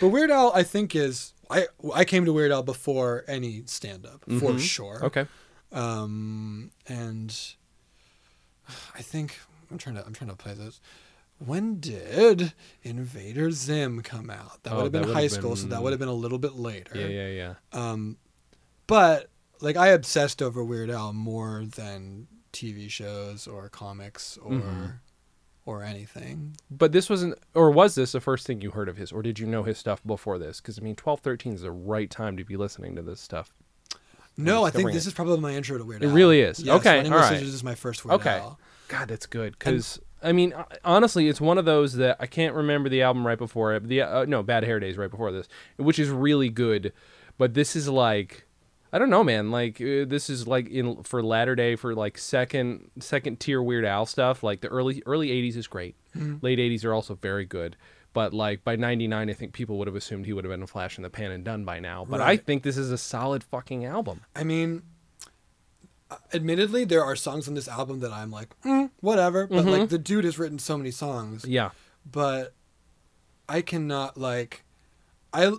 but 0.00 0.08
Weird 0.08 0.30
Al, 0.32 0.52
I 0.54 0.64
think 0.64 0.96
is 0.96 1.32
I 1.48 1.68
I 1.94 2.04
came 2.04 2.24
to 2.24 2.32
Weird 2.32 2.50
Al 2.50 2.64
before 2.64 3.24
any 3.28 3.62
stand 3.66 4.04
up 4.04 4.24
for 4.24 4.50
Mhm. 4.52 4.60
sure. 4.60 5.04
okay. 5.04 5.26
Um, 5.72 6.72
and 6.88 7.38
I 8.94 9.02
think 9.02 9.38
I'm 9.70 9.78
trying 9.78 9.96
to 9.96 10.04
I'm 10.06 10.12
trying 10.12 10.30
to 10.30 10.36
play 10.36 10.54
this. 10.54 10.80
When 11.38 11.80
did 11.80 12.54
Invader 12.82 13.50
Zim 13.50 14.00
come 14.02 14.30
out? 14.30 14.62
That 14.62 14.72
Oh, 14.72 14.76
would 14.76 14.82
have 14.84 14.92
been 14.92 15.12
high 15.12 15.26
school, 15.26 15.54
so 15.54 15.66
that 15.66 15.82
would 15.82 15.92
have 15.92 16.00
been 16.00 16.08
a 16.08 16.12
little 16.14 16.38
bit 16.38 16.54
later. 16.54 16.92
Yeah, 16.98 17.08
yeah, 17.08 17.28
yeah. 17.28 17.54
Um, 17.78 18.16
but 18.86 19.28
like 19.60 19.76
I 19.76 19.88
obsessed 19.88 20.40
over 20.40 20.64
Weird 20.64 20.88
Al 20.90 21.12
more 21.12 21.64
than 21.66 22.26
TV 22.54 22.88
shows 22.90 23.46
or 23.46 23.68
comics 23.68 24.38
or 24.38 24.52
Mhm. 24.52 24.92
or 25.66 25.82
anything. 25.82 26.56
But 26.70 26.92
this 26.92 27.10
wasn't, 27.10 27.38
or 27.52 27.70
was 27.70 27.96
this 27.96 28.12
the 28.12 28.20
first 28.20 28.46
thing 28.46 28.62
you 28.62 28.70
heard 28.70 28.88
of 28.88 28.96
his, 28.96 29.12
or 29.12 29.20
did 29.22 29.38
you 29.38 29.46
know 29.46 29.62
his 29.62 29.76
stuff 29.76 30.02
before 30.06 30.38
this? 30.38 30.62
Because 30.62 30.78
I 30.78 30.82
mean, 30.82 30.96
twelve, 30.96 31.20
thirteen 31.20 31.52
is 31.52 31.60
the 31.60 31.70
right 31.72 32.08
time 32.10 32.38
to 32.38 32.44
be 32.44 32.56
listening 32.56 32.94
to 32.96 33.02
this 33.02 33.20
stuff. 33.20 33.52
No, 34.36 34.64
I 34.64 34.70
think 34.70 34.92
this 34.92 35.04
it. 35.06 35.08
is 35.08 35.14
probably 35.14 35.38
my 35.40 35.52
intro 35.54 35.78
to 35.78 35.84
Weird 35.84 36.02
Al. 36.04 36.10
It 36.10 36.12
really 36.12 36.40
is. 36.40 36.60
Yes, 36.60 36.76
Okay, 36.80 36.96
Running 36.96 37.12
all 37.12 37.18
with 37.18 37.30
right. 37.30 37.38
Scissors 37.38 37.54
is 37.54 37.64
my 37.64 37.74
first 37.74 38.04
Weird 38.04 38.20
Okay. 38.20 38.38
Al. 38.38 38.58
God, 38.88 39.08
that's 39.08 39.26
good. 39.26 39.52
Because 39.58 40.00
I 40.22 40.32
mean, 40.32 40.52
uh, 40.52 40.64
honestly, 40.84 41.28
it's 41.28 41.40
one 41.40 41.58
of 41.58 41.64
those 41.64 41.94
that 41.94 42.16
I 42.20 42.26
can't 42.26 42.54
remember 42.54 42.88
the 42.88 43.02
album 43.02 43.26
right 43.26 43.38
before 43.38 43.74
it. 43.74 43.88
The 43.88 44.02
uh, 44.02 44.24
no, 44.26 44.42
Bad 44.42 44.64
Hair 44.64 44.80
Days 44.80 44.96
right 44.96 45.10
before 45.10 45.32
this, 45.32 45.48
which 45.76 45.98
is 45.98 46.08
really 46.08 46.48
good. 46.48 46.92
But 47.38 47.54
this 47.54 47.76
is 47.76 47.88
like, 47.88 48.44
I 48.92 48.98
don't 48.98 49.10
know, 49.10 49.22
man. 49.24 49.50
Like 49.50 49.80
uh, 49.80 50.04
this 50.06 50.30
is 50.30 50.46
like 50.46 50.68
in 50.68 51.02
for 51.02 51.22
latter 51.22 51.54
day 51.54 51.76
for 51.76 51.94
like 51.94 52.16
second 52.18 52.90
second 53.00 53.40
tier 53.40 53.62
Weird 53.62 53.84
Al 53.84 54.06
stuff. 54.06 54.42
Like 54.42 54.60
the 54.60 54.68
early 54.68 55.02
early 55.06 55.28
'80s 55.28 55.56
is 55.56 55.66
great. 55.66 55.96
Mhm. 56.16 56.42
Late 56.42 56.58
'80s 56.58 56.84
are 56.84 56.94
also 56.94 57.14
very 57.14 57.44
good. 57.44 57.76
But 58.16 58.32
like 58.32 58.64
by 58.64 58.76
'99, 58.76 59.28
I 59.28 59.32
think 59.34 59.52
people 59.52 59.76
would 59.76 59.86
have 59.86 59.94
assumed 59.94 60.24
he 60.24 60.32
would 60.32 60.44
have 60.44 60.50
been 60.50 60.62
a 60.62 60.66
flash 60.66 60.96
in 60.96 61.02
the 61.02 61.10
pan 61.10 61.30
and 61.32 61.44
done 61.44 61.66
by 61.66 61.80
now. 61.80 62.06
But 62.08 62.22
I 62.22 62.38
think 62.38 62.62
this 62.62 62.78
is 62.78 62.90
a 62.90 62.96
solid 62.96 63.44
fucking 63.44 63.84
album. 63.84 64.22
I 64.34 64.42
mean, 64.42 64.84
uh, 66.10 66.16
admittedly, 66.32 66.84
there 66.86 67.04
are 67.04 67.14
songs 67.14 67.46
on 67.46 67.52
this 67.52 67.68
album 67.68 68.00
that 68.00 68.12
I'm 68.12 68.30
like, 68.30 68.58
mm, 68.64 68.88
whatever. 69.00 69.46
But 69.46 69.66
Mhm. 69.66 69.78
like, 69.80 69.88
the 69.90 69.98
dude 69.98 70.24
has 70.24 70.38
written 70.38 70.58
so 70.58 70.78
many 70.78 70.90
songs. 70.90 71.44
Yeah. 71.44 71.72
But 72.10 72.54
I 73.48 73.60
cannot 73.60 74.16
like, 74.16 74.64
I. 75.32 75.52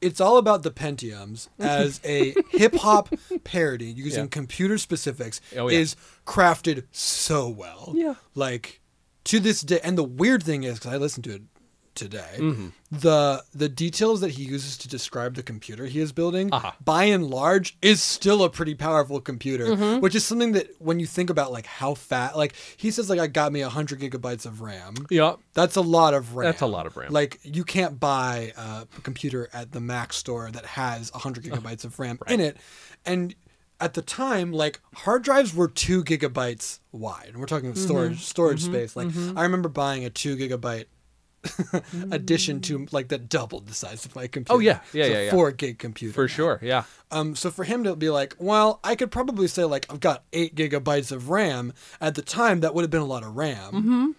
It's 0.00 0.20
all 0.20 0.36
about 0.36 0.62
the 0.62 0.70
Pentiums 0.70 1.48
as 1.58 1.98
a 2.04 2.34
hip 2.50 2.74
hop 2.76 3.08
parody 3.42 3.86
using 3.86 4.24
Yeah. 4.24 4.28
computer 4.30 4.78
specifics 4.78 5.40
Oh, 5.56 5.68
yeah. 5.68 5.78
is 5.80 5.96
crafted 6.26 6.84
so 6.92 7.48
well. 7.48 7.92
Yeah. 7.96 8.14
Like 8.36 8.80
to 9.24 9.40
this 9.40 9.62
day, 9.62 9.80
and 9.82 9.96
the 9.98 10.04
weird 10.04 10.42
thing 10.44 10.62
is, 10.62 10.74
because 10.78 10.92
I 10.92 10.98
listened 10.98 11.24
to 11.24 11.30
it 11.36 11.42
today, 11.94 12.36
hmm 12.38 12.68
the 12.90 13.42
the 13.52 13.68
details 13.68 14.20
that 14.20 14.30
he 14.32 14.44
uses 14.44 14.78
to 14.78 14.86
describe 14.88 15.34
the 15.34 15.42
computer 15.42 15.86
he 15.86 15.98
is 15.98 16.12
building 16.12 16.48
Uh-huh. 16.52 16.70
by 16.84 17.04
and 17.04 17.26
large 17.28 17.76
is 17.82 18.00
still 18.00 18.44
a 18.44 18.48
pretty 18.50 18.76
powerful 18.76 19.20
computer 19.20 19.66
Mhm. 19.66 20.00
which 20.00 20.14
is 20.14 20.24
something 20.24 20.52
that 20.52 20.68
when 20.78 21.00
you 21.00 21.06
think 21.06 21.28
about 21.28 21.50
like 21.50 21.66
how 21.66 21.94
fat 21.94 22.36
like 22.36 22.54
he 22.76 22.92
says 22.92 23.10
like 23.10 23.18
i 23.18 23.26
got 23.26 23.52
me 23.52 23.62
100 23.64 23.98
gigabytes 23.98 24.46
of 24.46 24.60
ram 24.60 24.94
Yeah. 25.10 25.34
that's 25.54 25.74
a 25.74 25.80
lot 25.80 26.14
of 26.14 26.36
ram 26.36 26.44
That's 26.44 26.62
a 26.62 26.66
lot 26.66 26.86
of 26.86 26.96
RAM. 26.96 27.10
like 27.12 27.40
you 27.42 27.64
can't 27.64 27.98
buy 27.98 28.52
a 28.56 28.86
computer 29.02 29.48
at 29.52 29.72
the 29.72 29.80
mac 29.80 30.12
store 30.12 30.52
that 30.52 30.64
has 30.64 31.10
100 31.12 31.42
gigabytes 31.46 31.84
of 31.84 31.98
ram 31.98 32.18
in 32.28 32.38
it 32.38 32.56
and 33.04 33.34
at 33.80 33.94
the 33.94 34.02
time 34.02 34.52
like 34.52 34.78
hard 34.94 35.24
drives 35.24 35.52
were 35.52 35.66
two 35.66 36.04
gigabytes 36.04 36.78
wide 36.92 37.26
and 37.30 37.38
we're 37.38 37.46
talking 37.46 37.74
storage 37.74 38.24
storage 38.24 38.62
Mhm. 38.62 38.66
space 38.66 38.94
like 38.94 39.08
Mhm. 39.08 39.36
i 39.36 39.42
remember 39.42 39.68
buying 39.68 40.04
a 40.04 40.10
two 40.10 40.36
gigabyte 40.36 40.84
addition 42.10 42.60
to 42.62 42.86
like 42.92 43.08
that 43.08 43.28
doubled 43.28 43.66
the 43.66 43.74
size 43.74 44.04
of 44.04 44.14
my 44.16 44.26
computer 44.26 44.54
Oh, 44.56 44.58
yeah. 44.60 44.80
Yeah, 44.92 45.04
It's 45.04 45.10
a 45.10 45.12
yeah, 45.18 45.24
yeah. 45.26 45.30
four 45.30 45.52
gig 45.52 45.78
computer 45.78 46.14
For 46.14 46.28
sure. 46.28 46.58
Yeah. 46.62 46.84
um 47.10 47.36
so 47.36 47.50
for 47.50 47.64
him 47.64 47.84
to 47.84 47.94
be 47.96 48.10
like 48.10 48.34
well 48.38 48.80
i 48.84 48.94
could 48.94 49.10
probably 49.10 49.46
say 49.48 49.64
like 49.64 49.86
i've 49.90 50.00
got 50.00 50.24
eight 50.32 50.54
gigabytes 50.54 51.12
of 51.12 51.28
ram 51.30 51.72
at 52.00 52.14
the 52.14 52.22
time 52.22 52.60
that 52.60 52.74
would 52.74 52.82
have 52.82 52.90
been 52.90 53.00
a 53.02 53.06
lot 53.06 53.22
of 53.22 53.36
ram 53.36 53.72
Mm-hmm. 53.74 54.10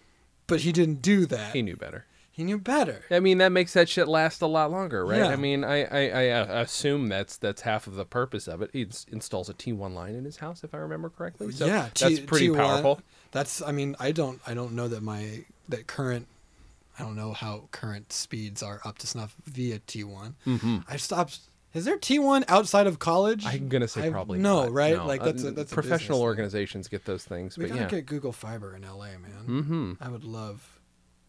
but 0.48 0.62
he 0.62 0.72
didn't 0.72 1.02
do 1.02 1.26
that 1.28 1.54
He 1.54 1.62
knew 1.62 1.76
better. 1.76 2.06
he 2.32 2.44
knew 2.44 2.58
better 2.58 3.04
I 3.12 3.20
mean, 3.20 3.38
that 3.40 3.52
makes 3.52 3.74
that 3.74 3.88
shit 3.90 4.08
last 4.08 4.42
a 4.42 4.48
lot 4.48 4.70
longer, 4.72 5.06
right? 5.06 5.20
Yeah. 5.20 5.28
I 5.28 5.36
mean, 5.38 5.64
I, 5.64 5.84
I, 5.86 6.10
I 6.10 6.30
uh, 6.30 6.62
assume 6.64 7.08
that's 7.08 7.38
that's 7.38 7.62
half 7.62 7.88
of 7.88 7.96
the 7.96 8.04
purpose 8.06 8.48
of 8.48 8.62
it. 8.62 8.72
He 8.74 8.82
ins- 8.82 9.06
installs 9.12 9.48
a 9.50 9.54
T1 9.54 9.94
line 9.94 10.16
in 10.16 10.26
his 10.26 10.38
house, 10.38 10.64
if 10.64 10.74
I 10.74 10.78
remember 10.80 11.10
correctly. 11.10 11.52
So 11.54 11.66
yeah 11.66 11.90
that's 11.98 12.20
pretty 12.22 12.50
T1 12.50 12.58
powerful. 12.58 13.02
that's 13.32 13.62
i 13.62 13.72
mean 13.72 13.96
i 14.00 14.12
don't 14.12 14.40
i 14.48 14.54
don't 14.54 14.74
know 14.74 14.88
that 14.90 15.02
my 15.02 15.46
that 15.70 15.88
current 15.88 16.28
i 17.00 17.04
don't 17.04 17.16
know 17.16 17.34
how 17.34 17.68
current 17.72 18.12
speeds 18.14 18.62
are 18.64 18.80
up 18.86 18.98
to 19.00 19.08
snuff 19.08 19.36
via 19.46 19.80
t1 19.80 20.34
Mm-hmm. 20.46 20.78
i 20.88 20.98
stopped 20.98 21.40
is 21.74 21.84
there 21.86 21.98
t1 21.98 22.46
outside 22.48 22.88
of 22.88 23.00
college 23.00 23.46
I'm 23.46 23.68
gonna 23.68 23.88
say 23.88 24.08
I- 24.08 24.10
probably 24.10 24.40
no, 24.40 24.64
not. 24.64 24.72
right? 24.72 24.96
No. 24.96 25.06
Like, 25.06 25.22
that's 25.24 25.44
a- 25.44 25.50
Uh, 25.50 25.52
that's 25.52 25.72
a 25.72 25.76
professional 25.76 26.20
thing. 26.20 26.24
organizations 26.26 26.88
get 26.88 27.04
those 27.06 27.24
things, 27.26 27.58
we 27.58 27.66
but 27.66 27.70
gotta 27.72 27.82
yeah. 27.82 27.90
get 27.90 28.06
google 28.06 28.32
fiber 28.32 28.76
in 28.76 28.84
la 28.84 29.06
man 29.08 29.46
Mm-hmm. 29.48 29.94
i 30.00 30.08
would 30.10 30.24
love 30.24 30.80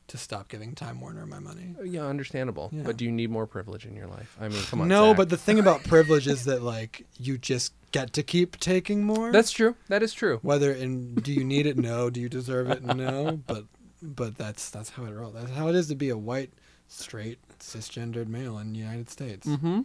to 0.09 0.17
stop 0.17 0.47
giving 0.49 0.73
time 0.77 1.01
warner 1.01 1.27
my 1.27 1.41
money 1.41 1.75
Yeah, 1.85 2.05
understandable. 2.07 2.71
Yeah. 2.73 2.85
But 2.85 2.97
do 2.97 3.05
you 3.05 3.11
need 3.11 3.29
more 3.29 3.45
privilege 3.49 3.87
in 3.87 3.97
your 3.97 4.07
life? 4.07 4.37
I 4.41 4.47
mean, 4.47 4.63
come 4.63 4.81
on. 4.83 4.87
no 4.87 5.09
Zach. 5.09 5.17
but 5.17 5.29
the 5.31 5.37
thing 5.37 5.59
about 5.59 5.83
privilege 5.95 6.29
is 6.29 6.45
that 6.45 6.63
like 6.63 7.05
you 7.19 7.39
just 7.39 7.73
get 7.91 8.13
to 8.13 8.23
keep 8.23 8.61
taking 8.61 9.03
more 9.03 9.33
that's 9.33 9.51
true. 9.51 9.75
That 9.89 10.05
is 10.05 10.13
true. 10.13 10.39
whether 10.43 10.71
in 10.73 11.17
do 11.17 11.33
you 11.33 11.43
need 11.43 11.67
it 11.67 11.77
no 11.77 12.09
do 12.11 12.21
you 12.21 12.29
deserve 12.29 12.71
it 12.71 12.85
no 12.85 13.41
but 13.49 13.65
but 14.03 14.37
that's 14.39 14.71
that's 14.71 14.91
how 14.91 15.05
it 15.05 15.13
rolls 15.13 15.35
that's 15.35 15.51
how 15.53 15.69
it 15.69 15.75
is 15.75 15.89
to 15.89 15.95
be 15.95 16.09
a 16.11 16.17
white 16.19 16.51
straight 16.89 17.39
cisgendered 17.59 18.27
male 18.29 18.59
in 18.59 18.73
the 18.73 18.79
united 18.79 19.09
states 19.11 19.47
Mm-hmm. 19.47 19.81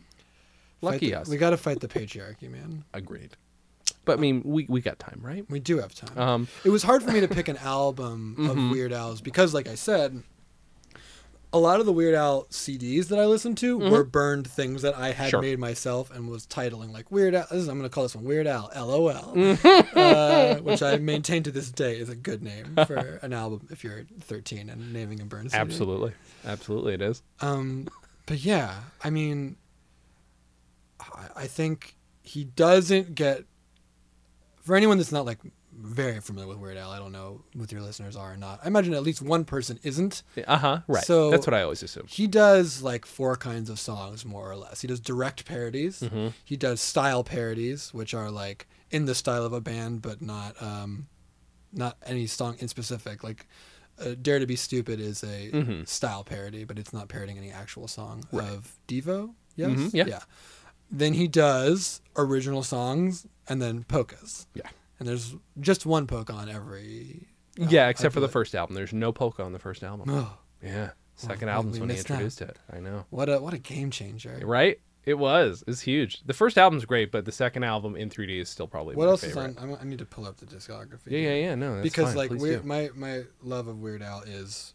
Lucky 0.82 1.12
the- 1.12 1.16
us. 1.16 1.28
we 1.28 1.38
gotta 1.38 1.58
fight 1.58 1.80
the 1.80 1.88
patriarchy 1.88 2.50
man 2.50 2.84
Agreed. 2.94 3.32
But 4.04 4.18
I 4.18 4.22
mean, 4.22 4.42
we 4.44 4.66
we 4.68 4.82
got 4.82 4.98
time, 4.98 5.20
right? 5.22 5.46
we 5.50 5.60
do 5.60 5.78
have 5.78 5.94
time 5.94 6.18
Um. 6.18 6.48
it 6.66 6.70
was 6.70 6.82
hard 6.84 7.04
for 7.04 7.12
me 7.12 7.20
to 7.20 7.28
pick 7.28 7.48
an 7.48 7.58
album 7.58 8.36
Mhm. 8.40 8.50
of 8.50 8.72
weird 8.72 8.92
al's 8.94 9.22
because 9.22 9.54
like 9.54 9.68
i 9.68 9.76
said 9.76 10.24
a 11.54 11.58
lot 11.58 11.80
of 11.82 11.86
the 11.86 11.92
Weird 11.92 12.16
Al 12.16 12.46
CDs 12.46 13.08
that 13.10 13.20
I 13.20 13.26
listened 13.26 13.58
to 13.58 13.78
Mhm. 13.78 13.92
were 13.92 14.04
burned 14.06 14.48
things 14.50 14.82
that 14.84 14.96
I 14.96 15.12
had 15.12 15.30
Sure. 15.32 15.42
made 15.42 15.60
myself 15.60 16.10
and 16.10 16.30
was 16.30 16.48
titling 16.48 16.92
like 16.94 17.12
Weird 17.12 17.36
Al. 17.36 17.46
This 17.52 17.60
is, 17.64 17.68
I'm 17.68 17.78
going 17.78 17.90
to 17.90 17.94
call 17.94 18.04
this 18.04 18.16
one 18.16 18.24
Weird 18.24 18.48
Al, 18.48 18.72
LOL. 18.74 19.34
Mm-hmm. 19.36 19.98
uh, 19.98 20.56
which 20.64 20.82
I 20.82 20.98
maintain 20.98 21.44
to 21.44 21.52
this 21.52 21.70
day 21.72 21.98
is 22.00 22.08
a 22.10 22.16
good 22.16 22.42
name 22.42 22.76
for 22.88 22.96
an 23.22 23.34
album 23.34 23.68
if 23.70 23.84
you're 23.84 24.04
13 24.22 24.70
and 24.70 24.94
naming 24.94 25.20
a 25.20 25.26
burn 25.26 25.50
CD. 25.50 25.60
Absolutely. 25.60 26.14
Absolutely, 26.46 26.94
it 26.94 27.02
is. 27.02 27.22
Um, 27.42 27.88
but 28.28 28.40
yeah, 28.46 28.76
I 29.04 29.10
mean, 29.10 29.58
I, 31.00 31.28
I 31.44 31.48
think 31.48 31.96
he 32.24 32.44
doesn't 32.46 33.16
get. 33.16 33.44
For 34.64 34.76
anyone 34.76 34.98
that's 35.00 35.12
not 35.12 35.26
like 35.26 35.40
very 35.84 36.20
familiar 36.22 36.48
with 36.48 36.58
Weird 36.58 36.78
Al, 36.78 36.92
I 36.92 37.00
don't 37.00 37.12
know 37.12 37.42
what 37.56 37.72
your 37.72 37.82
listeners 37.82 38.16
are 38.16 38.34
or 38.34 38.38
not. 38.38 38.60
I 38.64 38.68
imagine 38.68 38.94
at 38.94 39.04
least 39.04 39.22
one 39.22 39.46
person 39.46 39.80
isn't. 39.84 40.24
Uh 40.48 40.58
huh. 40.58 40.80
Right. 40.88 41.04
So- 41.04 41.30
That's 41.32 41.46
what 41.48 41.54
I 41.54 41.62
always 41.64 41.84
assume. 41.84 42.06
He 42.08 42.28
does 42.28 42.82
like 42.82 43.06
four 43.06 43.36
kinds 43.36 43.70
of 43.70 43.80
songs, 43.80 44.24
more 44.26 44.50
or 44.50 44.56
less. 44.56 44.82
He 44.82 44.88
does 44.88 45.00
direct 45.00 45.46
parodies. 45.46 46.02
Mm-hmm. 46.02 46.28
He 46.46 46.56
does 46.58 46.82
style 46.82 47.24
parodies, 47.24 47.94
which 47.94 48.14
are 48.14 48.32
like 48.32 48.68
in 48.92 49.06
the 49.06 49.16
style 49.16 49.44
of 49.46 49.54
a 49.54 49.62
band, 49.62 50.02
but 50.02 50.22
not 50.22 50.62
um, 50.62 51.08
not 51.74 51.98
any 52.06 52.28
song 52.28 52.56
in 52.60 52.68
specific. 52.68 53.24
Like 53.24 53.48
uh, 54.00 54.16
"Dare 54.22 54.40
to 54.40 54.46
Be 54.48 54.56
Stupid" 54.56 55.00
is 55.00 55.24
a 55.24 55.52
Mhm. 55.52 55.88
style 55.88 56.24
parody, 56.24 56.64
but 56.64 56.78
it's 56.80 56.92
not 56.94 57.08
parodying 57.10 57.38
any 57.38 57.52
actual 57.52 57.88
song 57.88 58.26
Right. 58.32 58.48
of 58.50 58.78
Devo. 58.88 59.34
Yes, 59.56 59.72
Mhm, 59.72 59.94
yeah. 60.08 60.20
Then 60.90 61.14
he 61.14 61.28
does 61.28 62.02
original 62.18 62.64
songs 62.64 63.26
and 63.48 63.62
then 63.62 63.84
polkas. 63.86 64.46
Yeah. 64.54 64.70
And 65.02 65.10
there's 65.10 65.36
just 65.60 65.86
one 65.86 66.08
polka 66.08 66.32
on 66.34 66.48
every. 66.50 67.28
Uh, 67.60 67.66
yeah, 67.70 67.90
except 67.90 68.14
for 68.14 68.20
the 68.20 68.30
first 68.30 68.56
album. 68.56 68.76
There's 68.76 68.94
no 68.94 69.12
polka 69.12 69.44
on 69.44 69.52
the 69.52 69.60
first 69.60 69.84
album. 69.84 70.10
Oh, 70.10 70.38
Yeah. 70.64 70.92
Second 71.16 71.48
we- 71.48 71.52
album's 71.54 71.80
when 71.80 71.90
he 71.90 71.96
out. 71.96 72.00
introduced 72.00 72.42
it. 72.42 72.58
I 72.72 72.80
know. 72.80 73.06
What 73.10 73.30
a 73.30 73.40
what 73.42 73.54
a 73.54 73.58
game 73.58 73.92
changer. 73.92 74.40
Right? 74.44 74.80
It 75.06 75.16
was. 75.16 75.64
It's 75.68 75.82
huge. 75.82 76.22
The 76.26 76.34
first 76.34 76.58
album's 76.60 76.86
great, 76.86 77.12
but 77.12 77.26
the 77.26 77.32
second 77.32 77.64
album 77.64 77.96
in 77.96 78.10
3D 78.10 78.40
is 78.40 78.50
still 78.50 78.68
probably 78.68 78.96
What 78.96 79.06
my 79.06 79.12
else 79.12 79.22
favorite. 79.24 79.52
is 79.52 79.58
on? 79.58 79.72
I'm, 79.72 79.78
I 79.82 79.84
need 79.84 79.98
to 80.00 80.06
pull 80.06 80.28
up 80.28 80.38
the 80.38 80.46
discography. 80.46 81.08
Yeah, 81.08 81.20
yeah, 81.20 81.34
yeah. 81.34 81.56
No, 81.56 81.74
that's 81.76 81.84
because 81.84 82.10
fine. 82.10 82.16
like 82.18 82.30
weird, 82.32 82.64
my 82.66 82.90
my 82.96 83.24
love 83.42 83.68
of 83.68 83.80
Weird 83.80 84.04
Al 84.04 84.22
is 84.22 84.74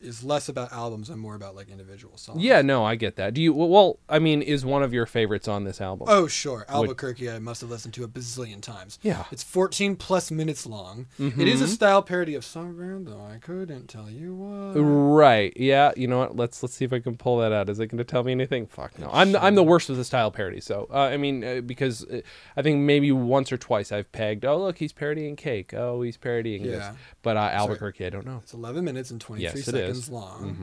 is 0.00 0.24
less 0.24 0.48
about 0.48 0.72
albums 0.72 1.10
and 1.10 1.20
more 1.20 1.34
about 1.34 1.54
like 1.54 1.68
individual 1.68 2.16
songs. 2.16 2.42
Yeah, 2.42 2.62
no, 2.62 2.84
I 2.84 2.94
get 2.94 3.16
that. 3.16 3.34
Do 3.34 3.42
you? 3.42 3.52
Well, 3.52 3.98
I 4.08 4.18
mean, 4.18 4.42
is 4.42 4.64
one 4.64 4.82
of 4.82 4.92
your 4.92 5.06
favorites 5.06 5.48
on 5.48 5.64
this 5.64 5.80
album? 5.80 6.06
Oh 6.10 6.26
sure, 6.26 6.64
Albuquerque. 6.68 7.30
I 7.30 7.38
must 7.38 7.60
have 7.60 7.70
listened 7.70 7.94
to 7.94 8.04
a 8.04 8.08
bazillion 8.08 8.60
times. 8.60 8.98
Yeah. 9.02 9.24
It's 9.30 9.42
14 9.42 9.96
plus 9.96 10.30
minutes 10.30 10.66
long. 10.66 11.06
It 11.18 11.22
Mm-hmm. 11.30 11.40
is 11.42 11.60
a 11.60 11.68
style 11.68 12.02
parody 12.02 12.34
of 12.34 12.44
Songbird, 12.44 13.06
though 13.06 13.22
I 13.24 13.38
couldn't 13.38 13.88
tell 13.88 14.10
you 14.10 14.34
what. 14.34 14.74
Right. 14.80 15.52
Yeah. 15.56 15.92
You 15.96 16.08
know 16.08 16.18
what? 16.18 16.36
Let's 16.36 16.62
let's 16.62 16.74
see 16.74 16.84
if 16.84 16.92
I 16.92 16.98
can 17.00 17.16
pull 17.16 17.38
that 17.38 17.52
out. 17.52 17.68
Is 17.68 17.78
it 17.80 17.86
going 17.88 17.98
to 17.98 18.04
tell 18.04 18.22
me 18.24 18.32
anything? 18.32 18.66
Fuck 18.66 18.98
no. 18.98 19.08
I'm 19.12 19.32
the, 19.32 19.42
I'm 19.42 19.54
the 19.54 19.62
worst 19.62 19.88
with 19.88 19.98
the 19.98 20.04
style 20.04 20.30
parody. 20.30 20.60
So 20.60 20.88
uh, 20.92 20.98
I 20.98 21.16
mean, 21.16 21.44
uh, 21.44 21.60
because 21.60 22.04
uh, 22.06 22.20
I 22.56 22.62
think 22.62 22.78
maybe 22.80 23.12
once 23.12 23.52
or 23.52 23.56
twice 23.58 23.92
I've 23.92 24.10
pegged. 24.12 24.44
Oh 24.44 24.58
look, 24.58 24.78
he's 24.78 24.92
parodying 24.92 25.36
Cake. 25.36 25.72
Oh, 25.74 26.02
he's 26.02 26.16
parodying 26.16 26.62
this. 26.64 26.78
Yeah. 26.80 26.92
But 27.22 27.36
uh, 27.36 27.40
Albuquerque, 27.52 28.06
I 28.06 28.10
don't 28.10 28.26
know. 28.26 28.40
It's 28.42 28.54
11 28.54 28.84
minutes 28.84 29.10
and 29.10 29.20
23 29.20 29.42
Yes, 29.42 29.68
it 29.68 29.74
seconds 29.94 30.08
long. 30.10 30.54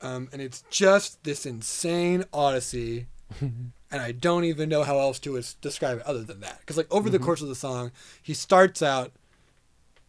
hmm 0.00 0.06
Um, 0.06 0.28
and 0.32 0.42
it's 0.42 0.64
just 0.70 1.22
this 1.24 1.46
insane 1.46 2.24
odyssey. 2.32 3.06
and 3.40 3.72
I 3.92 4.12
don't 4.12 4.44
even 4.44 4.68
know 4.68 4.82
how 4.82 4.98
else 4.98 5.18
to 5.20 5.40
describe 5.60 5.98
it 5.98 6.04
other 6.06 6.22
than 6.22 6.40
that. 6.40 6.60
Because, 6.60 6.76
like, 6.76 6.92
over 6.92 7.08
the 7.08 7.18
Mm-hmm. 7.18 7.24
course 7.24 7.40
of 7.42 7.48
the 7.48 7.54
song, 7.54 7.92
he 8.22 8.34
starts 8.34 8.82
out, 8.82 9.12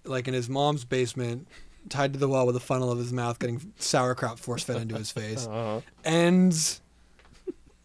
like, 0.03 0.27
in 0.27 0.33
his 0.33 0.49
mom's 0.49 0.83
basement, 0.85 1.47
tied 1.89 2.13
to 2.13 2.19
the 2.19 2.27
wall 2.27 2.45
with 2.45 2.55
a 2.55 2.59
funnel 2.61 2.91
of 2.91 2.97
his 2.97 3.11
mouth, 3.13 3.39
getting 3.39 3.73
sauerkraut 3.77 4.39
force 4.39 4.63
fed 4.63 4.77
into 4.81 4.95
his 4.95 5.11
face. 5.11 5.47
Uh-huh. 5.51 5.81
ends 6.03 6.81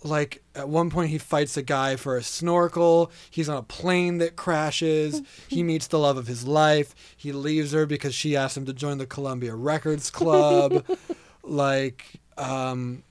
like 0.02 0.42
at 0.54 0.68
one 0.68 0.90
point 0.90 1.10
he 1.10 1.18
fights 1.18 1.56
a 1.56 1.62
guy 1.62 1.96
for 1.96 2.16
a 2.16 2.22
snorkel. 2.22 3.10
He's 3.30 3.48
on 3.48 3.56
a 3.56 3.62
plane 3.62 4.18
that 4.18 4.36
crashes. 4.36 5.22
He 5.48 5.62
meets 5.62 5.86
the 5.86 5.98
love 5.98 6.16
of 6.16 6.26
his 6.26 6.46
life. 6.46 6.94
He 7.16 7.32
leaves 7.32 7.72
her 7.72 7.86
because 7.86 8.14
she 8.14 8.36
asked 8.36 8.56
him 8.56 8.66
to 8.66 8.72
join 8.72 8.98
the 8.98 9.06
columbia 9.06 9.54
records 9.54 10.10
club. 10.10 10.84
Like 11.42 12.20
um 12.36 13.02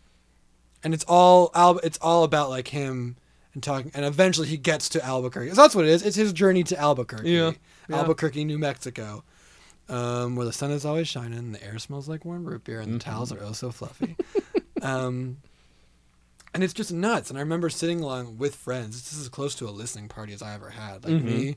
and 0.84 0.94
it's 0.94 1.04
all 1.06 1.50
Al- 1.56 1.80
it's 1.80 1.98
all 2.04 2.24
about 2.24 2.50
like 2.52 2.68
him 2.68 3.16
and 3.56 3.64
talking 3.64 3.90
and 3.96 4.06
eventually 4.06 4.48
he 4.48 4.58
gets 4.58 4.90
to 4.90 5.04
albuquerque. 5.04 5.50
So 5.50 5.62
that's 5.64 5.74
what 5.74 5.86
it 5.86 5.90
is. 5.90 6.04
It's 6.04 6.16
his 6.16 6.34
journey 6.34 6.64
to 6.66 6.80
albuquerque. 6.80 7.32
Yeah. 7.32 7.54
Yeah. 7.90 7.98
albuquerque 7.98 8.46
new 8.46 8.60
mexico 8.60 9.24
um, 9.90 10.36
where 10.36 10.46
the 10.46 10.54
sun 10.54 10.72
is 10.72 10.86
always 10.86 11.08
shining, 11.08 11.52
the 11.52 11.64
air 11.64 11.80
smells 11.80 12.10
like 12.10 12.26
warm 12.26 12.46
root 12.46 12.64
beer, 12.64 12.80
and 12.82 12.94
the 12.94 13.00
towels 13.00 13.32
are 13.32 13.42
oh 13.42 13.54
so 13.54 13.72
fluffy. 13.72 14.16
um, 14.82 15.38
and 16.58 16.64
it's 16.64 16.74
just 16.74 16.92
nuts. 16.92 17.30
And 17.30 17.38
I 17.38 17.42
remember 17.44 17.70
sitting 17.70 18.02
along 18.02 18.40
with 18.40 18.56
friends. 18.56 19.00
This 19.00 19.14
is 19.14 19.28
as 19.28 19.30
close 19.30 19.54
to 19.56 19.68
a 19.68 19.70
listening 19.70 20.08
party 20.08 20.34
as 20.34 20.42
I 20.42 20.56
ever 20.56 20.72
had. 20.72 21.06
Like 21.06 21.14
mm-hmm. 21.14 21.26
me 21.28 21.56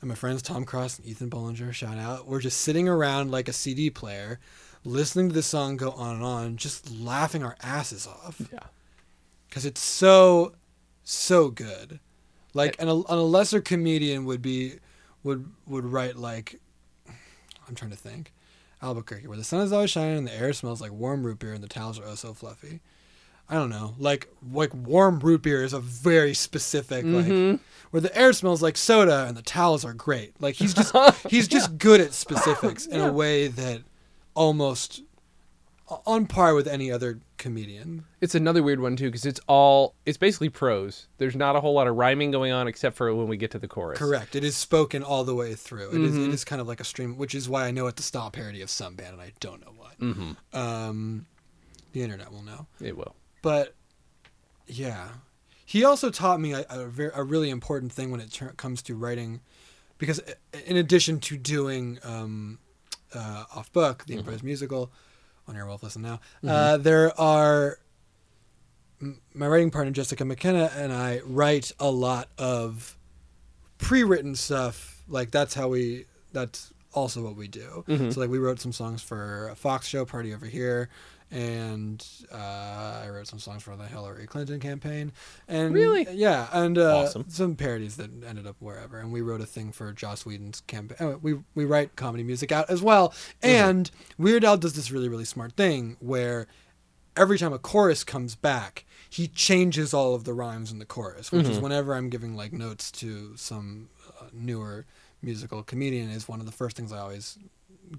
and 0.00 0.08
my 0.08 0.14
friends 0.14 0.40
Tom 0.40 0.64
Cross 0.64 1.00
and 1.00 1.08
Ethan 1.08 1.30
Bollinger, 1.30 1.72
shout 1.72 1.98
out. 1.98 2.28
We're 2.28 2.40
just 2.40 2.60
sitting 2.60 2.88
around 2.88 3.32
like 3.32 3.48
a 3.48 3.52
CD 3.52 3.90
player, 3.90 4.38
listening 4.84 5.30
to 5.30 5.34
the 5.34 5.42
song 5.42 5.76
go 5.76 5.90
on 5.90 6.14
and 6.14 6.24
on, 6.24 6.56
just 6.58 6.92
laughing 6.92 7.42
our 7.42 7.56
asses 7.60 8.06
off 8.06 8.40
Yeah. 8.52 8.60
because 9.48 9.66
it's 9.66 9.80
so 9.80 10.52
so 11.02 11.50
good 11.50 11.98
like 12.54 12.74
and 12.80 12.88
a, 12.88 12.92
and 12.92 13.04
a 13.08 13.22
lesser 13.22 13.60
comedian 13.60 14.24
would 14.24 14.42
be 14.42 14.74
would 15.22 15.48
would 15.66 15.84
write 15.84 16.16
like 16.16 16.60
i'm 17.68 17.76
trying 17.76 17.92
to 17.92 17.96
think 17.96 18.32
albuquerque 18.82 19.28
where 19.28 19.36
the 19.36 19.44
sun 19.44 19.60
is 19.60 19.70
always 19.70 19.90
shining 19.90 20.18
and 20.18 20.26
the 20.26 20.34
air 20.34 20.52
smells 20.52 20.80
like 20.80 20.90
warm 20.90 21.24
root 21.24 21.38
beer 21.38 21.52
and 21.52 21.62
the 21.62 21.68
towels 21.68 21.96
are 22.00 22.04
oh 22.06 22.16
so 22.16 22.34
fluffy 22.34 22.80
i 23.48 23.54
don't 23.54 23.70
know 23.70 23.94
like 23.98 24.28
like 24.52 24.72
warm 24.74 25.18
root 25.20 25.42
beer 25.42 25.62
is 25.62 25.72
a 25.72 25.80
very 25.80 26.34
specific 26.34 27.04
like 27.04 27.60
where 27.90 28.00
the 28.00 28.16
air 28.16 28.32
smells 28.32 28.62
like 28.62 28.76
soda 28.76 29.26
and 29.26 29.36
the 29.36 29.42
towels 29.42 29.84
are 29.84 29.94
great 29.94 30.32
like 30.40 30.54
he's 30.54 30.74
just 30.74 30.94
he's 31.28 31.48
just 31.48 31.78
good 31.78 32.00
at 32.00 32.12
specifics 32.12 32.86
in 32.86 33.00
a 33.00 33.12
way 33.12 33.48
that 33.48 33.82
almost 34.34 35.02
on 36.04 36.26
par 36.26 36.54
with 36.54 36.66
any 36.66 36.90
other 36.90 37.20
comedian 37.38 38.04
It's 38.20 38.34
another 38.34 38.62
weird 38.62 38.80
one 38.80 38.96
too 38.96 39.06
because 39.06 39.24
it's 39.24 39.40
all 39.46 39.94
it's 40.04 40.18
basically 40.18 40.48
prose. 40.48 41.06
There's 41.18 41.36
not 41.36 41.54
a 41.54 41.60
whole 41.60 41.74
lot 41.74 41.86
of 41.86 41.94
rhyming 41.94 42.32
going 42.32 42.50
on 42.50 42.66
except 42.66 42.96
for 42.96 43.14
when 43.14 43.28
we 43.28 43.36
get 43.36 43.52
to 43.52 43.58
the 43.58 43.68
chorus. 43.68 43.98
Correct. 43.98 44.34
It 44.34 44.42
is 44.42 44.56
spoken 44.56 45.04
all 45.04 45.22
the 45.22 45.34
way 45.34 45.54
through. 45.54 45.90
It 45.90 46.00
is. 46.00 46.12
Mm-hmm. 46.12 46.30
It 46.30 46.34
is 46.34 46.44
kind 46.44 46.60
of 46.60 46.66
like 46.66 46.80
a 46.80 46.84
stream, 46.84 47.16
which 47.16 47.34
is 47.34 47.48
why 47.48 47.66
I 47.66 47.70
know 47.70 47.86
it's 47.86 48.00
a 48.00 48.04
style 48.04 48.30
parody 48.30 48.62
of 48.62 48.70
some 48.70 48.96
band, 48.96 49.12
and 49.12 49.22
I 49.22 49.32
don't 49.38 49.60
know 49.60 49.72
what. 49.76 50.00
Mm-hmm. 50.00 50.58
Um, 50.58 51.26
the 51.92 52.02
internet 52.02 52.32
will 52.32 52.42
know. 52.42 52.66
It 52.80 52.96
will. 52.96 53.14
But 53.46 53.76
yeah, 54.66 55.06
he 55.64 55.84
also 55.84 56.10
taught 56.10 56.40
me 56.40 56.52
a, 56.52 56.66
a, 56.68 56.86
ver- 56.86 57.12
a 57.14 57.22
really 57.22 57.48
important 57.48 57.92
thing 57.92 58.10
when 58.10 58.18
it 58.20 58.32
ter- 58.32 58.50
comes 58.56 58.82
to 58.82 58.96
writing, 58.96 59.40
because 59.98 60.20
in 60.66 60.76
addition 60.76 61.20
to 61.20 61.36
doing 61.36 62.00
um, 62.02 62.58
uh, 63.14 63.44
off 63.54 63.72
book, 63.72 64.04
the 64.06 64.14
improvised 64.14 64.42
musical, 64.42 64.90
on 65.46 65.54
Earwolf 65.54 65.84
Listen 65.84 66.02
Now, 66.02 66.18
uh, 66.44 66.76
there 66.78 67.12
are 67.20 67.78
m- 69.00 69.20
my 69.32 69.46
writing 69.46 69.70
partner 69.70 69.92
Jessica 69.92 70.24
McKenna 70.24 70.72
and 70.76 70.92
I 70.92 71.20
write 71.24 71.70
a 71.78 71.88
lot 71.88 72.28
of 72.38 72.98
pre-written 73.78 74.34
stuff. 74.34 75.04
Like 75.06 75.30
that's 75.30 75.54
how 75.54 75.68
we. 75.68 76.06
That's 76.32 76.72
also 76.92 77.22
what 77.22 77.36
we 77.36 77.46
do. 77.46 77.84
Mhm. 77.86 78.12
So 78.12 78.18
like 78.22 78.28
we 78.30 78.38
wrote 78.38 78.58
some 78.58 78.72
songs 78.72 79.02
for 79.02 79.50
a 79.50 79.54
Fox 79.54 79.86
show, 79.86 80.04
Party 80.04 80.34
Over 80.34 80.46
Here, 80.46 80.88
and 81.30 82.04
uh, 82.32 83.02
I 83.04 83.08
wrote 83.08 83.26
some 83.26 83.38
songs 83.38 83.62
for 83.62 83.76
the 83.76 83.86
Hillary 83.86 84.26
Clinton 84.26 84.60
campaign. 84.60 85.12
And 85.48 85.74
Really? 85.74 86.06
yeah, 86.12 86.48
and 86.52 86.78
uh, 86.78 86.98
Awesome. 87.00 87.24
some 87.28 87.56
parodies 87.56 87.96
that 87.96 88.10
ended 88.24 88.46
up 88.46 88.56
wherever. 88.60 88.98
And 88.98 89.12
we 89.12 89.20
wrote 89.22 89.40
a 89.40 89.46
thing 89.46 89.72
for 89.72 89.92
Joss 89.92 90.24
Whedon's 90.24 90.60
campaign. 90.62 90.96
Oh, 91.00 91.18
we 91.20 91.38
we 91.54 91.64
write 91.64 91.96
comedy 91.96 92.22
music 92.22 92.52
out 92.52 92.70
as 92.70 92.80
well. 92.82 93.12
And 93.42 93.90
Weird 94.18 94.44
Al 94.44 94.56
does 94.56 94.74
this 94.74 94.90
really 94.90 95.08
really 95.08 95.24
smart 95.24 95.52
thing 95.56 95.96
where 96.00 96.46
every 97.16 97.38
time 97.38 97.52
a 97.52 97.58
chorus 97.58 98.04
comes 98.04 98.36
back, 98.36 98.84
he 99.08 99.26
changes 99.26 99.94
all 99.94 100.14
of 100.14 100.24
the 100.24 100.34
rhymes 100.34 100.70
in 100.70 100.78
the 100.78 100.84
chorus, 100.84 101.32
which 101.32 101.48
is 101.48 101.58
whenever 101.58 101.94
I'm 101.94 102.10
giving 102.10 102.36
like 102.36 102.52
notes 102.52 102.90
to 102.92 103.34
some 103.36 103.88
uh, 104.20 104.26
newer 104.32 104.84
musical 105.22 105.62
comedian 105.62 106.10
is 106.10 106.28
one 106.28 106.40
of 106.40 106.46
the 106.46 106.52
first 106.52 106.76
things 106.76 106.92
I 106.92 106.98
always 106.98 107.38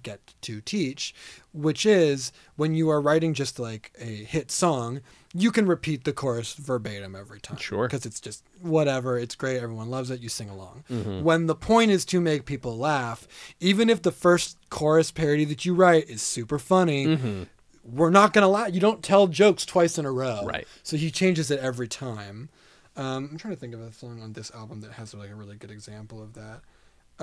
get 0.03 0.33
to 0.41 0.61
teach, 0.61 1.13
which 1.53 1.85
is 1.85 2.31
when 2.55 2.73
you 2.73 2.89
are 2.89 3.01
writing 3.01 3.33
just 3.33 3.59
like 3.59 3.91
a 3.99 4.23
hit 4.23 4.51
song, 4.51 5.01
you 5.33 5.51
can 5.51 5.65
repeat 5.67 6.03
the 6.03 6.13
chorus 6.13 6.53
verbatim 6.55 7.15
every 7.15 7.39
time. 7.39 7.57
Sure. 7.57 7.87
Because 7.87 8.05
it's 8.05 8.19
just 8.19 8.43
whatever, 8.61 9.17
it's 9.19 9.35
great, 9.35 9.57
everyone 9.61 9.89
loves 9.89 10.09
it, 10.09 10.19
you 10.21 10.29
sing 10.29 10.49
along. 10.49 10.83
Mm-hmm. 10.89 11.23
When 11.23 11.45
the 11.47 11.55
point 11.55 11.91
is 11.91 12.05
to 12.05 12.19
make 12.21 12.45
people 12.45 12.77
laugh, 12.77 13.27
even 13.59 13.89
if 13.89 14.01
the 14.01 14.11
first 14.11 14.57
chorus 14.69 15.11
parody 15.11 15.45
that 15.45 15.65
you 15.65 15.73
write 15.75 16.09
is 16.09 16.21
super 16.21 16.57
funny, 16.59 17.05
Mm-hmm. 17.07 17.43
we're 17.83 18.09
not 18.09 18.33
gonna 18.33 18.47
lie. 18.47 18.67
You 18.67 18.79
don't 18.79 19.03
tell 19.03 19.27
jokes 19.27 19.65
twice 19.65 19.97
in 19.97 20.05
a 20.05 20.11
row. 20.11 20.43
Right. 20.45 20.67
So 20.83 20.97
he 20.97 21.11
changes 21.11 21.51
it 21.51 21.59
every 21.59 21.87
time. 21.87 22.49
Um, 22.95 23.29
I'm 23.31 23.37
trying 23.37 23.53
to 23.53 23.59
think 23.59 23.75
of 23.75 23.81
a 23.81 23.93
song 23.93 24.21
on 24.23 24.33
this 24.33 24.49
album 24.55 24.81
that 24.81 24.93
has 24.93 25.13
like 25.13 25.29
a 25.29 25.35
really 25.35 25.55
good 25.55 25.69
example 25.71 26.21
of 26.21 26.33
that. 26.33 26.61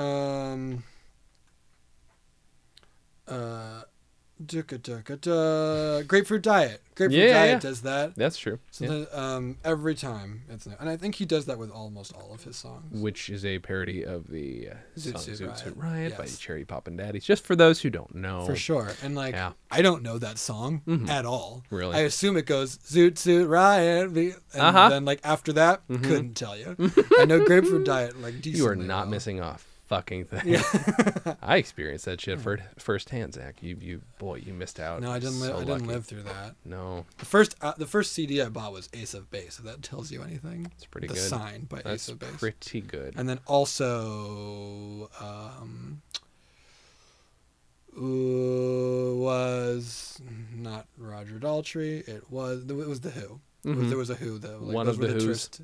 Um, 0.01 0.85
uh, 3.29 3.83
duka 4.45 4.79
duka 4.79 5.17
da. 5.21 6.03
Grapefruit 6.03 6.43
Diet. 6.43 6.81
Grapefruit 6.97 7.21
Yeah, 7.21 7.33
Diet 7.33 7.51
yeah. 7.51 7.59
does 7.61 7.83
that. 7.83 8.15
That's 8.17 8.37
true. 8.37 8.59
So 8.73 8.85
Yeah. 8.85 8.91
then, 8.91 9.07
um, 9.13 9.57
every 9.65 9.95
time 9.95 10.43
it's 10.51 10.67
new. 10.67 10.75
and 10.81 10.89
I 10.89 10.97
think 10.97 11.15
he 11.17 11.25
does 11.25 11.47
that 11.47 11.57
with 11.59 11.71
almost 11.71 12.13
all 12.13 12.33
of 12.35 12.43
his 12.45 12.57
songs. 12.57 13.01
Which 13.01 13.31
is 13.31 13.45
a 13.45 13.59
parody 13.61 14.05
of 14.05 14.29
the 14.29 14.71
uh, 14.71 14.75
Zoot 14.99 15.19
song 15.19 15.35
Zoot 15.35 15.47
Riot. 15.47 15.59
Suit 15.59 15.77
Riot 15.77 16.19
by 16.19 16.27
Cherry 16.27 16.65
Poppin' 16.65 16.97
Daddies. 16.97 17.25
Just 17.25 17.45
for 17.45 17.55
those 17.57 17.81
who 17.81 17.91
don't 17.91 18.15
know. 18.15 18.45
For 18.45 18.57
sure. 18.57 18.91
And 19.03 19.15
like. 19.15 19.35
I 19.71 19.83
don't 19.83 20.03
know 20.03 20.19
that 20.19 20.39
song 20.39 20.83
Mhm. 20.87 21.09
at 21.09 21.25
all. 21.27 21.65
Really? 21.71 21.97
I 21.97 22.01
assume 22.01 22.37
it 22.37 22.47
goes 22.47 22.77
Zoot 22.79 23.19
Suit 23.19 23.49
Riot. 23.49 24.09
And 24.11 24.35
Uh-huh. 24.57 24.89
then 24.89 25.05
like 25.05 25.21
after 25.25 25.53
that, 25.55 25.87
Mhm. 25.89 26.03
couldn't 26.03 26.35
tell 26.35 26.57
you. 26.57 26.77
I 27.19 27.25
know 27.25 27.45
Grapefruit 27.45 27.85
Diet 27.85 28.21
like 28.21 28.45
You 28.47 28.67
are 28.69 28.77
not 28.77 29.05
well. 29.05 29.11
missing 29.11 29.41
a 29.41 29.59
fucking 29.87 30.25
thing. 30.27 30.41
Yeah. 30.45 31.35
I 31.43 31.57
experienced 31.57 32.05
that 32.07 32.21
shit 32.21 32.39
firsthand, 32.79 33.35
Zach. 33.35 33.63
You, 33.63 33.77
you, 33.81 34.01
boy, 34.19 34.37
you 34.37 34.53
missed 34.55 34.81
out. 34.81 35.01
no, 35.03 35.11
I 35.11 35.19
didn't 35.19 35.41
live 35.41 35.51
So 35.51 35.57
I 35.57 35.59
didn't 35.61 35.71
lucky. 35.73 35.85
live 35.87 36.07
through 36.07 36.23
that. 36.25 36.55
No, 36.65 37.05
The 37.19 37.25
first 37.27 37.55
uh, 37.61 37.73
the 37.77 37.87
first 37.87 38.13
CD 38.13 38.41
I 38.43 38.49
bought 38.49 38.73
was 38.73 38.89
Ace 38.95 39.15
of 39.15 39.31
Base, 39.31 39.59
if 39.59 39.65
that 39.65 39.83
tells 39.83 40.11
you 40.11 40.23
anything. 40.23 40.71
it's 40.75 40.87
pretty 40.87 41.07
the 41.09 41.15
good. 41.15 41.23
Sign 41.23 41.65
by 41.65 41.83
That's 41.83 42.05
Ace 42.05 42.09
of 42.09 42.19
Base. 42.19 42.31
pretty 42.39 42.81
good. 42.81 43.15
And 43.17 43.29
then 43.29 43.41
also 43.47 45.11
um 45.21 46.01
was 49.17 50.21
not 50.57 50.87
Roger 50.99 51.35
Daltrey. 51.39 52.07
It 52.09 52.31
was 52.31 52.65
it 52.69 52.73
was 52.75 53.01
the 53.01 53.11
Who. 53.11 53.41
It 53.65 53.69
was- 53.69 53.77
Mhm. 53.79 53.89
There 53.89 53.99
was 53.99 54.11
a 54.11 54.15
Who 54.17 54.39
though. 54.39 54.59
Like, 54.61 54.75
One 54.75 54.89
of 54.89 54.99
were 54.99 55.07
the 55.07 55.13
Who's. 55.15 55.25
Trist, 55.25 55.63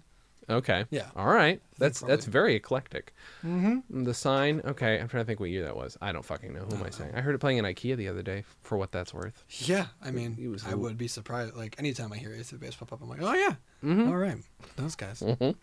Okay. 0.48 0.84
Yeah. 0.90 1.06
All 1.14 1.26
right. 1.26 1.60
That's 1.78 2.00
that's 2.00 2.24
very 2.24 2.54
eclectic. 2.56 3.14
Mm-hmm. 3.44 4.02
The 4.04 4.14
sign. 4.14 4.60
Okay. 4.64 4.98
I'm 4.98 5.06
trying 5.08 5.22
to 5.22 5.26
think 5.26 5.38
what 5.40 5.50
year 5.50 5.64
that 5.64 5.76
was. 5.76 5.96
I 6.00 6.10
don't 6.12 6.24
fucking 6.24 6.52
know. 6.52 6.60
Who 6.68 6.76
am 6.76 6.82
I 6.82 6.90
saying? 6.90 7.12
I 7.14 7.20
heard 7.20 7.34
it 7.34 7.38
playing 7.38 7.58
in 7.58 7.64
IKEA 7.64 7.96
the 7.96 8.08
other 8.08 8.22
day. 8.22 8.44
For 8.62 8.76
what 8.76 8.90
that's 8.90 9.14
worth. 9.14 9.44
Yeah, 9.48 9.86
I 10.04 10.10
mean, 10.10 10.34
He 10.34 10.48
was 10.48 10.64
I 10.66 10.74
would 10.74 10.98
be 10.98 11.06
surprised. 11.08 11.54
Like 11.54 11.76
anytime 11.78 12.12
I 12.12 12.16
hear 12.16 12.32
Ace 12.34 12.50
of 12.52 12.60
Base 12.60 12.74
pop 12.74 12.92
up, 12.92 13.00
I'm 13.02 13.08
like, 13.08 13.22
oh 13.22 13.32
yeah, 13.34 13.54
Mm-hmm. 13.84 14.08
all 14.08 14.16
right, 14.16 14.38
those 14.76 14.94
guys. 14.96 15.22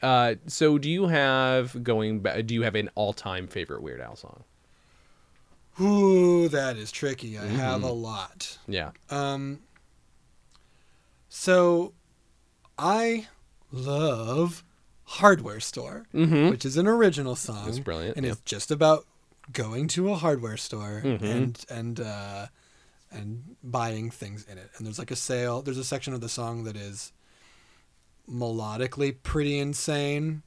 Uh, 0.00 0.36
so 0.46 0.78
do 0.78 0.88
you 0.88 1.08
have 1.08 1.82
going? 1.82 2.20
Ba- 2.20 2.40
do 2.44 2.54
you 2.54 2.62
have 2.62 2.76
an 2.76 2.88
all-time 2.94 3.48
favorite 3.48 3.82
Weird 3.82 4.00
Al 4.00 4.14
song? 4.14 4.44
Ooh, 5.80 6.48
that 6.50 6.76
is 6.76 6.92
tricky. 6.92 7.36
I 7.36 7.42
Mm-hmm. 7.42 7.56
have 7.56 7.82
a 7.82 7.90
lot. 7.90 8.58
Yeah. 8.68 8.90
Um, 9.10 9.58
so 11.28 11.94
I 12.78 13.26
love 13.72 14.64
Hardware 15.04 15.60
Store, 15.60 16.06
Mm-hmm. 16.14 16.50
which 16.50 16.64
is 16.64 16.76
an 16.76 16.86
original 16.86 17.36
song. 17.36 17.68
It's 17.68 17.78
brilliant, 17.78 18.16
and 18.16 18.24
yeah. 18.26 18.32
it's 18.32 18.40
just 18.42 18.70
about 18.70 19.06
going 19.52 19.88
to 19.88 20.10
a 20.12 20.16
hardware 20.16 20.56
store 20.56 21.02
Mhm. 21.04 21.22
and 21.22 21.64
and 21.68 22.00
uh, 22.00 22.46
and 23.10 23.56
buying 23.64 24.10
things 24.10 24.44
in 24.44 24.58
it. 24.58 24.70
And 24.76 24.86
there's 24.86 24.98
like 24.98 25.10
a 25.10 25.16
sale. 25.16 25.62
There's 25.62 25.78
a 25.78 25.84
section 25.84 26.14
of 26.14 26.20
the 26.20 26.28
song 26.28 26.62
that 26.64 26.76
is 26.76 27.12
melodically 28.30 29.16
pretty 29.22 29.58
insane. 29.58 30.42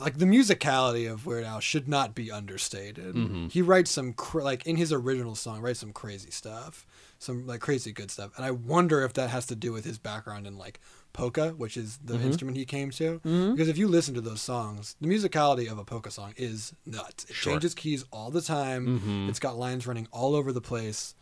Like 0.00 0.18
the 0.18 0.24
musicality 0.26 1.10
of 1.10 1.26
Weird 1.26 1.44
Al 1.44 1.60
should 1.60 1.88
not 1.88 2.14
be 2.14 2.30
understated. 2.30 3.14
Mhm. 3.14 3.50
He 3.50 3.62
writes 3.62 3.90
some 3.90 4.12
cr- 4.12 4.42
like 4.42 4.66
in 4.66 4.76
his 4.76 4.92
original 4.92 5.34
song, 5.34 5.60
writes 5.60 5.80
some 5.80 5.92
crazy 5.92 6.30
stuff, 6.30 6.86
some 7.22 7.46
like 7.46 7.60
crazy 7.60 7.92
good 7.92 8.10
stuff. 8.10 8.32
And 8.36 8.44
I 8.44 8.50
wonder 8.50 9.02
if 9.04 9.12
that 9.14 9.30
has 9.30 9.46
to 9.46 9.54
do 9.54 9.72
with 9.72 9.84
his 9.84 9.98
background 9.98 10.46
in 10.46 10.58
like 10.58 10.80
polka, 11.12 11.50
which 11.50 11.76
is 11.76 11.98
the 12.04 12.14
Mhm. 12.14 12.22
instrument 12.24 12.56
he 12.56 12.64
came 12.64 12.90
to. 12.92 13.20
Mhm. 13.24 13.52
Because 13.54 13.68
if 13.68 13.76
you 13.78 13.86
listen 13.86 14.14
to 14.14 14.20
those 14.20 14.40
songs, 14.40 14.96
the 15.00 15.06
musicality 15.08 15.70
of 15.70 15.78
a 15.78 15.84
polka 15.84 16.10
song 16.10 16.34
is 16.36 16.72
nuts. 16.86 17.24
It 17.28 17.34
Sure. 17.34 17.52
changes 17.52 17.74
keys 17.74 18.04
all 18.10 18.30
the 18.30 18.40
time. 18.42 18.98
Mhm. 19.00 19.28
It's 19.28 19.38
got 19.38 19.56
lines 19.58 19.86
running 19.86 20.08
all 20.10 20.34
over 20.34 20.52
the 20.52 20.60
place. 20.60 21.14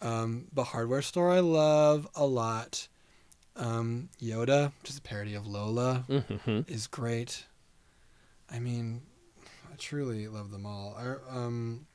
Um, 0.00 0.46
the 0.52 0.64
hardware 0.64 1.02
store 1.02 1.30
I 1.30 1.40
love 1.40 2.08
a 2.14 2.26
lot. 2.26 2.88
Um, 3.56 4.08
Yoda, 4.20 4.72
which 4.82 4.90
is 4.90 4.98
a 4.98 5.02
parody 5.02 5.34
of 5.34 5.46
Lola, 5.46 6.04
Mm-hmm. 6.08 6.62
is 6.72 6.86
great. 6.86 7.44
I 8.50 8.58
mean, 8.58 9.02
I 9.72 9.76
truly 9.76 10.26
love 10.28 10.50
them 10.50 10.66
all. 10.66 10.94
I, 10.96 11.16
um, 11.36 11.86
da-ka-da, 11.86 11.92
let 11.92 11.92
me 11.92 11.93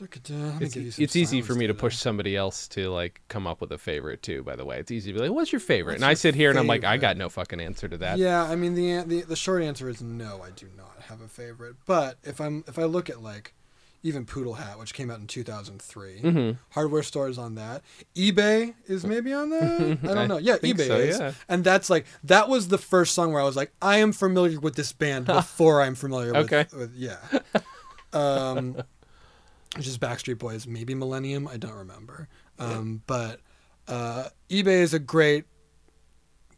It's, 0.00 0.74
give 0.74 0.82
you 0.82 0.90
some 0.90 1.04
it's 1.04 1.14
easy 1.16 1.40
for 1.40 1.54
me 1.54 1.66
to 1.66 1.74
push 1.74 1.96
somebody 1.96 2.36
else 2.36 2.66
to 2.68 2.90
like 2.90 3.20
come 3.28 3.46
up 3.46 3.60
with 3.60 3.70
a 3.72 3.78
favorite 3.78 4.22
too. 4.22 4.42
By 4.42 4.56
the 4.56 4.64
way, 4.64 4.78
it's 4.78 4.90
easy 4.90 5.12
to 5.12 5.18
be 5.18 5.26
like, 5.28 5.34
"What's 5.34 5.52
your 5.52 5.60
favorite?" 5.60 5.94
What's 5.94 6.02
and 6.02 6.10
I 6.10 6.14
sit 6.14 6.34
here 6.34 6.50
and 6.50 6.58
I'm 6.58 6.66
like, 6.66 6.82
"I 6.84 6.96
got 6.96 7.16
no 7.16 7.28
fucking 7.28 7.60
answer 7.60 7.88
to 7.88 7.96
that." 7.98 8.18
Yeah, 8.18 8.42
I 8.42 8.56
mean 8.56 8.74
the, 8.74 9.04
the 9.06 9.22
the 9.22 9.36
short 9.36 9.62
answer 9.62 9.88
is 9.88 10.02
no. 10.02 10.42
I 10.42 10.50
do 10.50 10.66
not 10.76 10.96
have 11.08 11.20
a 11.20 11.28
favorite. 11.28 11.76
But 11.86 12.18
if 12.24 12.40
I'm 12.40 12.64
if 12.66 12.78
I 12.78 12.84
look 12.84 13.08
at 13.08 13.22
like 13.22 13.54
even 14.02 14.26
Poodle 14.26 14.54
Hat, 14.54 14.78
which 14.78 14.92
came 14.92 15.10
out 15.10 15.18
in 15.18 15.26
2003, 15.26 16.20
Mhm. 16.22 16.58
hardware 16.72 17.02
stores 17.02 17.38
on 17.38 17.54
that. 17.54 17.80
eBay 18.14 18.74
is 18.86 19.02
maybe 19.06 19.32
on 19.32 19.48
that. 19.48 19.98
I 20.04 20.14
don't 20.14 20.28
know. 20.28 20.36
Yeah, 20.36 20.58
eBay 20.58 20.86
so, 20.86 20.96
is. 20.96 21.18
yeah. 21.18 21.32
And 21.48 21.64
that's 21.64 21.88
like 21.88 22.04
that 22.24 22.48
was 22.50 22.68
the 22.68 22.76
first 22.78 23.14
song 23.14 23.32
where 23.32 23.40
I 23.40 23.46
was 23.46 23.56
like, 23.56 23.72
I 23.80 23.98
am 23.98 24.12
familiar 24.12 24.60
with 24.60 24.74
this 24.74 24.92
band 24.92 25.24
before 25.26 25.80
I'm 25.80 25.94
familiar 25.94 26.32
with, 26.34 26.50
with 26.74 26.94
yeah. 26.94 27.16
Um, 28.12 28.76
which 29.76 29.86
is 29.86 29.98
Backstreet 29.98 30.38
Boys, 30.38 30.66
maybe 30.66 30.94
Millennium. 30.94 31.48
I 31.48 31.56
don't 31.56 31.74
remember. 31.74 32.28
Um, 32.58 33.02
but 33.06 33.40
uh, 33.88 34.28
eBay 34.50 34.80
is 34.82 34.94
a 34.94 34.98
great, 34.98 35.44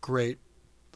great 0.00 0.38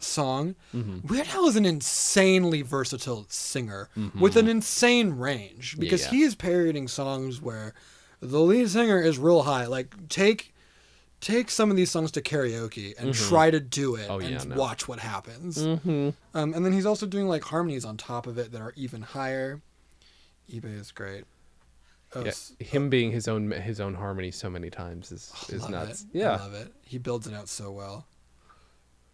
song. 0.00 0.54
Mhm. 0.74 1.04
Weird 1.08 1.28
Al 1.28 1.46
is 1.46 1.56
an 1.56 1.66
insanely 1.66 2.62
versatile 2.62 3.26
singer 3.28 3.88
with 4.18 4.36
an 4.36 4.48
insane 4.48 5.10
range 5.12 5.78
because 5.78 6.02
Yeah. 6.04 6.10
he 6.10 6.22
is 6.22 6.34
parodying 6.34 6.88
songs 6.88 7.40
where 7.40 7.74
the 8.20 8.40
lead 8.40 8.70
singer 8.70 9.00
is 9.00 9.18
real 9.18 9.42
high. 9.42 9.66
Like 9.66 10.08
take 10.08 10.54
take 11.20 11.50
some 11.50 11.70
of 11.70 11.76
these 11.76 11.90
songs 11.90 12.10
to 12.10 12.22
karaoke 12.22 12.94
and 12.98 13.12
try 13.12 13.50
to 13.50 13.60
do 13.60 13.94
it 13.94 14.06
Oh, 14.08 14.20
and 14.20 14.30
yeah, 14.30 14.42
no. 14.44 14.56
watch 14.56 14.88
what 14.88 15.00
happens. 15.00 15.58
Mhm. 15.58 16.14
Um, 16.32 16.54
and 16.54 16.64
then 16.64 16.72
he's 16.72 16.86
also 16.86 17.04
doing 17.06 17.28
like 17.28 17.44
harmonies 17.44 17.84
on 17.84 17.98
top 17.98 18.26
of 18.26 18.38
it 18.38 18.52
that 18.52 18.60
are 18.62 18.72
even 18.76 19.02
higher. 19.02 19.60
eBay 20.50 20.80
is 20.80 20.90
great. 20.92 21.24
Oh, 22.14 22.24
Yeah, 22.24 22.32
him 22.58 22.90
being 22.90 23.12
his 23.12 23.28
own 23.28 23.50
his 23.52 23.80
own 23.80 23.94
harmony 23.94 24.30
so 24.32 24.50
many 24.50 24.68
times 24.70 25.12
is 25.12 25.32
is 25.48 25.62
love 25.62 25.70
nuts. 25.70 26.02
it. 26.12 26.18
Yeah. 26.18 26.32
I 26.32 26.36
love 26.36 26.54
it. 26.54 26.72
He 26.82 26.98
builds 26.98 27.26
it 27.26 27.34
out 27.34 27.48
so 27.48 27.70
well. 27.70 28.06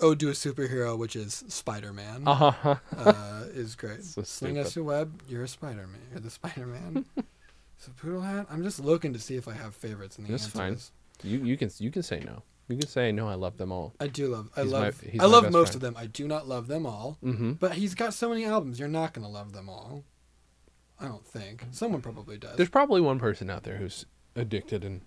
Oh, 0.00 0.14
do 0.14 0.28
a 0.28 0.32
superhero, 0.32 0.96
which 0.98 1.16
is 1.16 1.44
Spider 1.48 1.92
Man. 1.92 2.22
Uh 2.26 2.34
huh. 2.50 2.76
uh, 2.96 3.44
is 3.52 3.74
great. 3.74 4.04
So 4.04 4.22
Sling 4.22 4.58
us 4.58 4.76
a 4.76 4.82
web. 4.82 5.22
You're 5.28 5.44
a 5.44 5.48
Spider 5.48 5.86
Man. 5.86 6.00
You're 6.10 6.20
the 6.20 6.30
Spider 6.30 6.66
Man. 6.66 7.04
so 7.78 7.92
Poodle 7.96 8.20
Hat. 8.22 8.46
I'm 8.50 8.62
just 8.62 8.80
looking 8.80 9.12
to 9.14 9.18
see 9.18 9.36
if 9.36 9.48
I 9.48 9.52
have 9.52 9.74
favorites. 9.74 10.18
And 10.18 10.26
the 10.26 10.32
That's 10.32 10.46
fine. 10.46 10.74
is- 10.74 10.90
You 11.22 11.38
you 11.38 11.56
can 11.56 11.70
you 11.78 11.90
can 11.90 12.02
say 12.02 12.20
no. 12.20 12.42
You 12.68 12.76
can 12.78 12.88
say 12.88 13.12
no. 13.12 13.28
I 13.28 13.34
love 13.34 13.56
them 13.58 13.72
all. 13.72 13.94
I 14.00 14.06
do 14.08 14.26
love. 14.28 14.50
I 14.56 14.62
He's 14.64 14.72
love. 14.72 15.00
he's 15.00 15.20
I 15.20 15.26
love 15.26 15.50
most 15.52 15.72
friend. 15.72 15.74
of 15.76 15.80
them. 15.82 15.94
I 15.96 16.06
do 16.06 16.26
not 16.28 16.48
love 16.48 16.66
them 16.66 16.84
all. 16.84 17.16
Mm-hmm. 17.22 17.52
But 17.52 17.72
he's 17.72 17.94
got 17.94 18.12
so 18.12 18.28
many 18.28 18.44
albums. 18.44 18.78
You're 18.80 18.88
not 18.88 19.12
gonna 19.14 19.28
love 19.30 19.52
them 19.52 19.68
all. 19.68 20.02
I 21.00 21.06
don't 21.06 21.26
think. 21.26 21.64
Someone 21.72 22.00
probably 22.00 22.38
does. 22.38 22.56
There's 22.56 22.68
probably 22.70 23.00
one 23.00 23.18
person 23.18 23.50
out 23.50 23.64
there 23.64 23.76
who's 23.76 24.06
addicted 24.34 24.84
and 24.84 25.02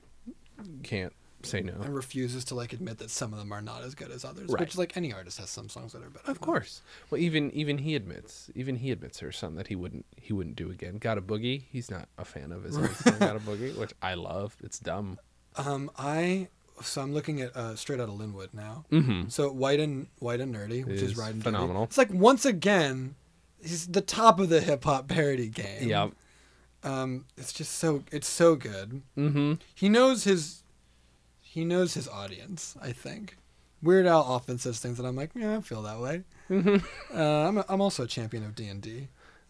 can't 0.84 1.14
say 1.44 1.62
no. 1.62 1.74
and 1.82 1.96
refuses 1.96 2.44
to 2.46 2.56
like 2.56 2.74
admit 2.74 2.98
that 2.98 3.10
some 3.10 3.32
of 3.34 3.40
them 3.40 3.52
are 3.52 3.62
not 3.62 3.84
as 3.84 3.96
good 3.96 4.12
as 4.12 4.26
others. 4.26 4.50
Right. 4.50 4.60
Which 4.60 4.78
like 4.78 4.98
any 4.98 5.14
artist 5.14 5.40
has 5.40 5.50
some 5.50 5.70
songs 5.70 5.94
that 5.94 6.04
are 6.04 6.10
better. 6.10 6.30
Of 6.30 6.42
course. 6.42 6.82
Well, 7.10 7.20
even 7.20 7.52
even 7.52 7.80
he 7.80 7.96
admits, 7.96 8.50
even 8.56 8.78
he 8.78 8.92
admits 8.92 9.20
there's 9.20 9.38
something 9.38 9.58
that 9.58 9.68
he 9.68 9.76
wouldn't 9.76 10.06
he 10.18 10.34
wouldn't 10.34 10.56
do 10.56 10.70
again. 10.70 10.98
Gotta 11.00 11.22
Boogie. 11.22 11.64
He's 11.72 11.90
not 11.90 12.08
a 12.18 12.26
fan 12.26 12.52
of 12.52 12.64
his 12.64 12.78
own 12.78 12.94
song, 12.94 13.20
Gotta 13.20 13.40
Boogie, 13.40 13.76
which 13.78 13.94
I 14.02 14.16
love. 14.16 14.58
It's 14.64 14.80
dumb. 14.80 15.18
Um, 15.56 15.90
I 15.98 16.50
so 16.82 17.02
I'm 17.02 17.14
looking 17.14 17.42
at 17.42 17.56
uh, 17.56 17.76
Straight 17.76 18.00
out 18.00 18.10
of 18.10 18.16
Lynwood 18.16 18.54
now. 18.54 18.86
Mm-hmm. 18.92 19.30
So 19.30 19.52
White 19.52 19.80
and 19.80 20.08
White 20.20 20.40
and 20.42 20.54
Nerdy, 20.54 20.86
which 20.86 20.96
is, 20.98 21.12
Is 21.12 21.18
Riding 21.18 21.42
phenomenal. 21.42 21.84
It's 21.84 21.98
like 21.98 22.12
once 22.12 22.46
again, 22.46 23.16
he's 23.62 23.88
the 23.88 24.02
top 24.02 24.40
of 24.40 24.50
the 24.50 24.62
hip 24.62 24.84
hop 24.84 25.08
parody 25.08 25.50
game. 25.50 25.88
Yeah. 25.88 26.10
Um, 26.84 27.26
it's 27.38 27.52
just 27.52 27.74
so 27.74 28.04
it's 28.12 28.28
so 28.28 28.56
good. 28.56 29.02
Mm-hmm. 29.18 29.54
He 29.76 29.90
knows 29.90 30.24
his 30.24 30.64
he 31.42 31.66
knows 31.66 31.94
his 31.94 32.08
audience. 32.08 32.76
I 32.82 32.92
think. 32.92 33.38
Weird 33.82 34.06
Al 34.08 34.22
often 34.22 34.58
says 34.58 34.80
things 34.80 34.98
that 34.98 35.06
I'm 35.06 35.16
like, 35.16 35.32
yeah, 35.34 35.58
I 35.58 35.62
feel 35.62 35.82
that 35.84 36.00
way. 36.00 36.24
Mm-hmm. 36.50 37.18
Uh, 37.18 37.48
I'm 37.48 37.58
a, 37.60 37.66
I'm 37.70 37.80
also 37.80 38.04
a 38.04 38.08
champion 38.08 38.44
of 38.44 38.54
D 38.54 38.68
and 38.68 38.82
D. 38.82 39.08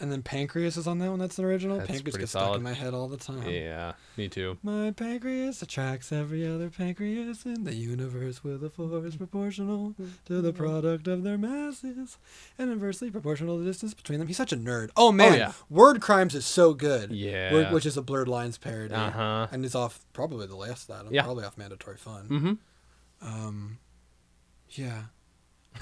And 0.00 0.10
then 0.10 0.22
Pancreas 0.22 0.78
is 0.78 0.86
on 0.86 0.98
that 1.00 1.10
one. 1.10 1.18
That's 1.18 1.38
an 1.38 1.44
original. 1.44 1.76
That's 1.76 1.90
Pancreas 1.90 2.16
gets 2.16 2.30
stuck 2.30 2.56
in 2.56 2.62
my 2.62 2.72
head 2.72 2.94
all 2.94 3.06
the 3.06 3.18
time. 3.18 3.46
Yeah. 3.50 3.92
Me 4.16 4.28
too. 4.28 4.56
My 4.62 4.92
pancreas 4.92 5.60
attracts 5.60 6.10
every 6.10 6.46
other 6.48 6.70
pancreas 6.70 7.44
in 7.44 7.64
the 7.64 7.74
universe 7.74 8.42
with 8.42 8.64
a 8.64 8.70
force 8.70 9.16
proportional 9.16 9.94
to 10.24 10.40
the 10.40 10.54
product 10.54 11.06
of 11.06 11.22
their 11.22 11.36
masses 11.36 12.16
and 12.58 12.70
inversely 12.72 13.10
proportional 13.10 13.58
to 13.58 13.62
the 13.62 13.68
distance 13.70 13.92
between 13.92 14.18
them. 14.20 14.28
He's 14.28 14.38
such 14.38 14.52
a 14.52 14.56
nerd. 14.56 14.88
Oh 14.96 15.12
man, 15.12 15.34
yeah. 15.38 15.52
Word 15.68 16.00
Crimes 16.00 16.34
is 16.34 16.46
so 16.46 16.72
good. 16.72 17.12
Yeah. 17.12 17.52
Word- 17.52 17.72
which 17.72 17.84
is 17.84 17.98
a 17.98 18.02
Blurred 18.02 18.28
Lines 18.28 18.56
parody. 18.56 18.94
Uh-huh. 18.94 19.48
And 19.52 19.64
it's 19.66 19.74
off 19.74 20.00
probably 20.14 20.46
the 20.46 20.56
last 20.56 20.88
of 20.88 21.04
that. 21.04 21.12
Yeah. 21.12 21.24
Probably 21.24 21.44
off 21.44 21.58
Mandatory 21.58 21.98
Fun. 21.98 22.28
Mm-hmm. 22.28 23.26
Um, 23.28 23.78
yeah. 24.70 25.02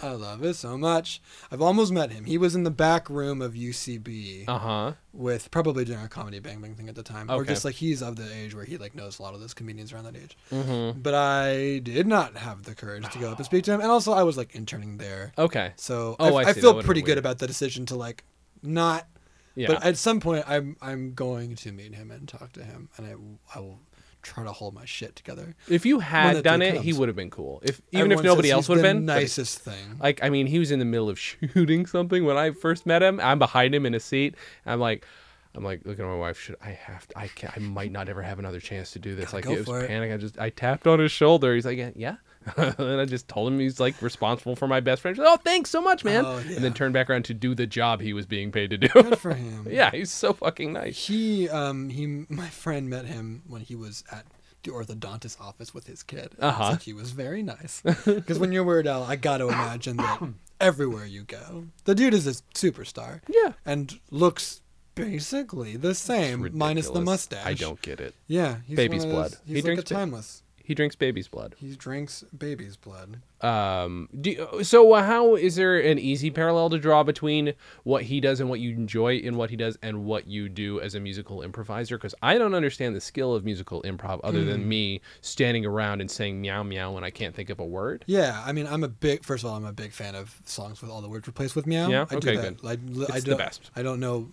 I 0.03 0.11
love 0.13 0.45
it 0.45 0.55
so 0.55 0.79
much. 0.79 1.21
I've 1.51 1.61
almost 1.63 1.93
met 1.93 2.13
him. 2.13 2.25
He 2.25 2.39
was 2.39 2.55
in 2.55 2.63
the 2.63 2.71
back 2.71 3.11
room 3.11 3.43
of 3.43 3.55
UCB 3.55 4.45
Uh 4.47 4.59
huh. 4.59 4.93
with 5.13 5.51
probably 5.51 5.85
doing 5.85 5.99
a 6.01 6.09
comedy 6.09 6.39
bang 6.39 6.61
bang 6.61 6.75
thing 6.75 6.89
at 6.89 6.95
the 6.95 7.03
time, 7.03 7.29
okay. 7.29 7.39
or 7.41 7.45
just 7.45 7.65
like 7.65 7.75
he's 7.75 8.03
of 8.03 8.17
the 8.17 8.33
age 8.33 8.55
where 8.55 8.65
he 8.65 8.77
like 8.77 8.95
knows 8.95 9.19
a 9.19 9.23
lot 9.23 9.35
of 9.35 9.41
those 9.41 9.55
comedians 9.55 9.93
around 9.93 10.05
that 10.05 10.17
age. 10.17 10.37
Mm-hmm. 10.53 11.01
But 11.01 11.15
I 11.15 11.79
did 11.81 12.07
not 12.07 12.37
have 12.37 12.63
the 12.65 12.75
courage 12.75 13.09
to 13.11 13.19
go 13.19 13.31
up 13.33 13.39
and 13.39 13.47
speak 13.47 13.65
to 13.65 13.73
him, 13.73 13.81
and 13.81 13.91
also 13.91 14.13
I 14.13 14.23
was 14.23 14.37
like 14.37 14.55
interning 14.55 14.99
there, 14.99 15.33
Okay. 15.39 15.73
so 15.77 16.17
Oh, 16.21 16.37
I 16.37 16.45
I, 16.45 16.49
I 16.51 16.53
feel 16.53 16.83
pretty 16.83 17.03
good 17.03 17.19
about 17.19 17.39
the 17.39 17.47
decision 17.47 17.87
to 17.87 17.97
like 17.97 18.25
not. 18.63 19.07
Yeah. 19.55 19.67
But 19.69 19.83
at 19.85 19.97
some 19.97 20.21
point, 20.21 20.45
I'm 20.47 20.77
I'm 20.81 21.15
going 21.15 21.57
to 21.57 21.73
meet 21.73 21.95
him 21.95 22.13
and 22.13 22.29
talk 22.29 22.53
to 22.53 22.63
him, 22.63 22.89
and 22.97 23.07
I 23.07 23.15
I 23.57 23.61
will 23.61 23.81
try 24.23 24.45
to 24.45 24.53
hold 24.53 24.75
my 24.75 24.85
shit 24.85 25.17
together. 25.17 25.55
if 25.69 25.87
you 25.87 26.01
had 26.01 26.43
done 26.43 26.63
it, 26.63 26.81
he 26.81 26.93
would 26.93 27.09
have 27.09 27.17
been 27.17 27.31
cool. 27.31 27.61
If 27.65 27.81
even 27.93 28.13
Everyone 28.13 28.25
if 28.25 28.29
nobody 28.29 28.51
else 28.51 28.69
would 28.69 28.79
have 28.79 28.83
been. 28.83 29.05
nicest 29.05 29.61
thing. 29.61 29.99
Like, 30.01 30.23
I 30.23 30.31
mean, 30.31 30.47
he 30.47 30.59
was 30.59 30.71
in 30.71 30.79
the 30.79 30.85
middle 30.85 31.09
of 31.09 31.19
shooting 31.19 31.87
something 31.87 32.25
when 32.25 32.37
I 32.37 32.51
first 32.51 32.87
met 32.87 33.03
him. 33.03 33.21
I'm 33.21 33.39
behind 33.39 33.75
him 33.75 33.87
in 33.87 33.95
a 33.95 34.01
seat. 34.01 34.35
I'm 34.67 34.81
like, 34.81 35.07
I'm 35.55 35.65
like 35.65 35.85
looking 35.85 36.05
at 36.05 36.09
my 36.09 36.17
wife. 36.17 36.39
Should 36.39 36.57
I 36.63 36.71
have? 36.71 37.09
To, 37.09 37.19
I 37.19 37.29
can 37.29 37.51
I 37.57 37.59
might 37.59 37.91
not 37.91 38.09
ever 38.09 38.23
have 38.23 38.39
another 38.39 38.61
chance 38.61 38.93
to 38.93 38.99
do 38.99 39.15
this. 39.15 39.33
like 39.33 39.47
it 39.47 39.67
was 39.67 39.85
it. 39.85 39.89
panic. 39.89 40.13
I 40.13 40.17
just 40.17 40.39
I 40.39 40.51
tapped 40.51 40.87
on 40.87 40.99
his 40.99 41.11
shoulder. 41.11 41.55
He's 41.55 41.67
like, 41.67 41.79
yeah. 41.97 42.17
and 42.79 43.01
I 43.01 43.05
just 43.05 43.29
told 43.29 43.53
him 43.53 43.59
he's 43.59 43.79
like 43.81 44.01
responsible 44.03 44.57
for 44.57 44.67
my 44.69 44.81
best 44.81 45.03
friend. 45.03 45.19
Oh, 45.21 45.37
thanks 45.37 45.71
so 45.71 45.81
much, 45.81 46.05
man. 46.05 46.25
Oh, 46.25 46.37
And 46.39 46.65
then 46.65 46.73
turned 46.75 46.95
back 46.95 47.09
around 47.11 47.25
to 47.27 47.35
do 47.35 47.55
the 47.55 47.67
job 47.67 48.01
he 48.01 48.13
was 48.13 48.27
being 48.27 48.51
paid 48.53 48.71
to 48.71 48.79
do. 48.79 48.89
Good 48.89 49.19
for 49.19 49.35
him. 49.35 49.67
yeah, 49.71 49.91
he's 49.91 50.11
so 50.11 50.33
fucking 50.33 50.73
nice. 50.73 51.07
He 51.07 51.49
um 51.49 51.89
he 51.91 52.25
my 52.29 52.49
friend 52.49 52.89
met 52.89 53.07
him 53.07 53.43
when 53.47 53.63
he 53.63 53.75
was 53.75 54.05
at 54.11 54.25
the 54.65 54.71
orthodontist 54.73 55.41
office 55.41 55.73
with 55.73 55.87
his 55.87 56.03
kid. 56.03 56.33
Uh-huh. 56.41 56.73
It's 56.75 56.85
he 56.85 56.93
was 56.93 57.13
very 57.13 57.43
nice. 57.43 57.81
Because 58.05 58.39
when 58.39 58.51
you're 58.53 58.65
Weird 58.65 58.87
Al, 58.87 59.05
I 59.05 59.15
got 59.17 59.39
to 59.39 59.49
imagine 59.49 59.99
that 59.99 60.21
everywhere 60.61 61.07
you 61.07 61.23
go, 61.23 61.67
the 61.85 61.95
dude 61.95 62.13
is 62.15 62.27
a 62.27 62.33
superstar 62.55 63.21
Yeah. 63.29 63.53
and 63.65 63.99
looks 64.11 64.61
basically 64.97 65.77
the 65.77 65.95
same, 65.95 66.51
minus 66.53 66.91
the 66.91 67.01
mustache. 67.01 67.47
I 67.47 67.55
don't 67.55 67.81
get 67.83 68.01
it. 68.01 68.15
Yeah, 68.27 68.57
he's 68.67 68.77
Baby's 68.77 69.07
one 69.07 69.15
of 69.15 69.17
those- 69.23 69.31
blood. 69.31 69.41
He's 69.47 69.49
He 69.49 69.55
like 69.63 69.65
drinks 69.65 69.91
a 69.91 69.95
timeless. 69.95 70.43
He 70.69 70.75
drinks 70.75 70.95
baby's 70.95 71.29
blood. 71.29 71.55
He 71.57 71.75
drinks 71.75 72.25
baby's 72.37 72.77
blood. 72.77 73.23
Um, 73.41 74.11
do, 74.21 74.63
so 74.63 74.93
uh, 74.93 75.03
how 75.03 75.35
is 75.35 75.57
there 75.57 75.79
an 75.81 75.99
easy 75.99 76.31
parallel 76.31 76.69
to 76.69 76.79
draw 76.79 77.03
between 77.03 77.55
what 77.85 78.03
he 78.03 78.21
does 78.21 78.39
and 78.39 78.51
what 78.51 78.61
you 78.61 78.73
enjoy 78.73 79.17
in 79.17 79.39
what 79.39 79.49
he 79.49 79.57
does 79.57 79.79
and 79.83 80.05
what 80.05 80.27
you 80.27 80.47
do 80.51 80.79
as 80.83 80.95
a 80.95 81.01
musical 81.01 81.41
improviser? 81.41 81.97
Because 81.97 82.15
I 82.21 82.37
don't 82.37 82.53
understand 82.53 82.95
the 82.95 83.01
skill 83.01 83.35
of 83.35 83.47
musical 83.47 83.81
improv 83.81 84.21
other 84.23 84.45
than 84.45 84.61
Hmm. 84.65 84.69
me 84.69 85.01
standing 85.23 85.65
around 85.65 86.03
and 86.03 86.11
saying 86.11 86.39
meow 86.39 86.63
meow 86.63 86.93
when 86.93 87.03
I 87.03 87.09
can't 87.09 87.35
think 87.35 87.49
of 87.49 87.59
a 87.61 87.65
word. 87.65 88.05
Yeah, 88.07 88.43
I 88.45 88.53
mean, 88.53 88.67
I'm 88.67 88.85
a 88.85 88.89
big. 88.89 89.25
First 89.25 89.45
of 89.45 89.51
all, 89.51 89.57
I'm 89.57 89.65
a 89.65 89.73
big 89.73 89.93
fan 89.93 90.15
of 90.15 90.39
songs 90.45 90.83
with 90.83 90.91
all 90.91 91.01
the 91.01 91.09
words 91.09 91.27
replaced 91.27 91.57
with 91.57 91.67
meow. 91.67 91.89
Yeah? 91.89 92.05
I 92.11 92.17
Okay, 92.17 92.35
do 92.35 92.43
that. 92.43 92.61
good. 92.61 92.67
I, 92.67 92.73
I 93.15 93.17
It's 93.17 93.25
the 93.25 93.31
don't, 93.31 93.39
best. 93.39 93.71
I 93.75 93.83
don't 93.83 94.01
know 94.01 94.29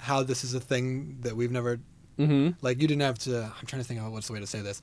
how 0.00 0.22
this 0.22 0.44
is 0.44 0.52
a 0.52 0.60
thing 0.60 1.16
that 1.22 1.34
we've 1.34 1.50
never 1.50 1.80
Mm-hmm. 2.18 2.52
like. 2.62 2.80
You 2.80 2.88
didn't 2.88 3.02
have 3.02 3.18
to. 3.20 3.42
I'm 3.44 3.66
trying 3.66 3.82
to 3.82 3.86
think 3.86 4.00
of 4.00 4.10
what's 4.10 4.26
the 4.26 4.32
way 4.32 4.40
to 4.40 4.46
say 4.46 4.62
this. 4.62 4.80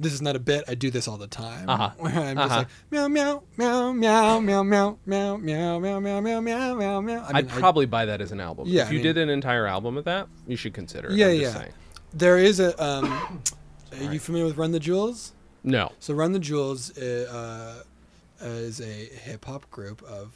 This 0.00 0.12
is 0.12 0.22
not 0.22 0.36
a 0.36 0.38
bit. 0.38 0.64
I 0.68 0.74
do 0.74 0.90
this 0.90 1.08
all 1.08 1.16
the 1.16 1.26
time. 1.26 1.68
Uh-huh. 1.68 1.90
Where 1.98 2.12
I'm 2.12 2.36
just 2.36 2.50
Uh-huh. 2.50 2.56
like 2.58 2.68
meow 2.90 3.08
meow 3.08 3.42
meow 3.56 3.92
meow 3.92 4.40
meow 4.40 4.62
meow 4.62 4.98
meow 5.04 5.36
meow 5.38 5.78
meow 5.80 6.00
meow 6.00 6.20
meow 6.20 6.40
meow 6.40 6.74
meow 6.74 7.00
meow. 7.00 7.22
I 7.26 7.38
I'd 7.38 7.46
mean, 7.46 7.54
I- 7.54 7.58
probably 7.60 7.86
buy 7.86 8.04
that 8.06 8.20
as 8.20 8.32
an 8.32 8.40
album. 8.40 8.68
Yeah, 8.68 8.82
if 8.82 8.88
I 8.88 8.90
you 8.92 8.96
mean- 8.98 9.02
did 9.06 9.18
an 9.18 9.28
entire 9.28 9.66
album 9.66 9.96
of 9.96 10.04
that, 10.04 10.28
you 10.46 10.56
should 10.56 10.74
consider 10.74 11.08
it. 11.08 11.14
Yeah, 11.16 11.26
I'm 11.28 11.38
just 11.40 11.54
yeah. 11.54 11.60
saying. 11.60 11.72
there 12.14 12.38
is 12.38 12.60
a. 12.60 12.82
Um, 12.82 13.42
are 14.00 14.12
you 14.12 14.18
familiar 14.20 14.46
with 14.46 14.56
Run 14.56 14.72
the 14.72 14.80
Jewels? 14.80 15.32
No. 15.64 15.90
So 15.98 16.14
Run 16.14 16.32
the 16.32 16.38
Jewels 16.38 16.96
uh, 16.96 17.82
uh, 18.40 18.44
is 18.46 18.80
a 18.80 18.84
hip 18.84 19.44
hop 19.44 19.68
group 19.70 20.02
of 20.04 20.34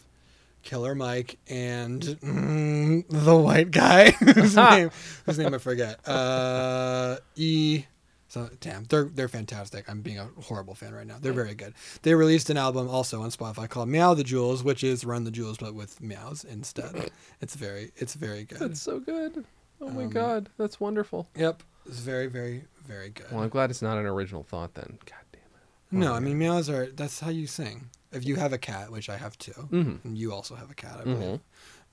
Killer 0.62 0.94
Mike 0.94 1.38
and 1.48 2.00
mm, 2.02 3.04
the 3.08 3.36
white 3.36 3.70
guy 3.70 4.10
whose 4.12 4.56
name 4.56 4.90
whose 5.26 5.38
name 5.38 5.54
I 5.54 5.58
forget. 5.58 6.06
Uh, 6.08 7.16
e. 7.36 7.84
So 8.32 8.48
damn, 8.60 8.84
they're 8.84 9.04
they're 9.04 9.28
fantastic. 9.28 9.90
I'm 9.90 10.00
being 10.00 10.18
a 10.18 10.26
horrible 10.44 10.74
fan 10.74 10.94
right 10.94 11.06
now. 11.06 11.16
They're 11.20 11.34
very 11.34 11.54
good. 11.54 11.74
They 12.00 12.14
released 12.14 12.48
an 12.48 12.56
album 12.56 12.88
also 12.88 13.20
on 13.20 13.28
Spotify 13.30 13.68
called 13.68 13.90
Meow 13.90 14.14
the 14.14 14.24
Jewels, 14.24 14.64
which 14.64 14.82
is 14.82 15.04
Run 15.04 15.24
the 15.24 15.30
Jewels 15.30 15.58
but 15.58 15.74
with 15.74 16.00
meows 16.00 16.42
instead. 16.42 17.10
It's 17.42 17.54
very 17.54 17.92
it's 17.96 18.14
very 18.14 18.44
good. 18.44 18.58
That's 18.60 18.80
so 18.80 19.00
good. 19.00 19.44
Oh 19.82 19.90
my 19.90 20.04
Um, 20.04 20.08
god, 20.10 20.48
that's 20.56 20.80
wonderful. 20.80 21.28
Yep, 21.36 21.62
it's 21.84 21.98
very 21.98 22.26
very 22.26 22.64
very 22.86 23.10
good. 23.10 23.26
Well, 23.30 23.42
I'm 23.42 23.50
glad 23.50 23.68
it's 23.68 23.82
not 23.82 23.98
an 23.98 24.06
original 24.06 24.44
thought 24.44 24.72
then. 24.72 24.98
God 25.04 25.24
damn 25.32 25.42
it. 25.42 26.04
No, 26.06 26.14
I 26.14 26.20
mean 26.20 26.38
meows 26.38 26.70
are 26.70 26.86
that's 26.86 27.20
how 27.20 27.28
you 27.28 27.46
sing. 27.46 27.90
If 28.12 28.24
you 28.24 28.36
have 28.36 28.54
a 28.54 28.58
cat, 28.58 28.90
which 28.90 29.10
I 29.10 29.18
have 29.18 29.36
too, 29.36 29.68
Mhm. 29.70 30.04
and 30.04 30.16
you 30.16 30.32
also 30.32 30.54
have 30.54 30.70
a 30.70 30.74
cat, 30.74 30.96
I 31.00 31.02
Mhm. 31.04 31.18
believe. 31.20 31.40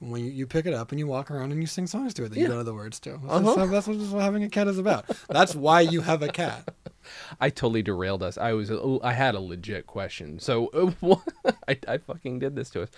When 0.01 0.23
you, 0.23 0.31
you 0.31 0.47
pick 0.47 0.65
it 0.65 0.73
up 0.73 0.91
and 0.91 0.99
you 0.99 1.07
walk 1.07 1.29
around 1.29 1.51
and 1.51 1.59
you 1.59 1.67
sing 1.67 1.85
songs 1.85 2.13
to 2.13 2.23
it 2.23 2.29
that 2.29 2.39
you 2.39 2.47
don't 2.47 2.55
know 2.57 2.63
the 2.63 2.73
words 2.73 2.99
to. 3.01 3.11
That's, 3.21 3.23
Uh-huh. 3.25 3.65
that's 3.65 3.87
what 3.87 3.97
that's 3.99 4.11
what 4.11 4.21
having 4.21 4.43
a 4.43 4.49
cat 4.49 4.67
is 4.69 4.77
about. 4.77 5.05
That's 5.29 5.53
why 5.53 5.81
you 5.81 6.01
have 6.01 6.21
a 6.21 6.29
cat. 6.29 6.73
I 7.41 7.49
totally 7.49 7.81
derailed 7.81 8.23
us. 8.23 8.37
I 8.37 8.53
was 8.53 8.71
oh, 8.71 8.99
I 9.03 9.13
had 9.13 9.35
a 9.35 9.39
legit 9.41 9.87
question. 9.87 10.39
So 10.39 10.67
uh, 10.67 10.91
what- 11.01 11.21
I 11.67 11.77
I 11.87 11.97
fucking 11.97 12.39
did 12.39 12.55
this 12.55 12.69
to 12.71 12.83
us. 12.83 12.89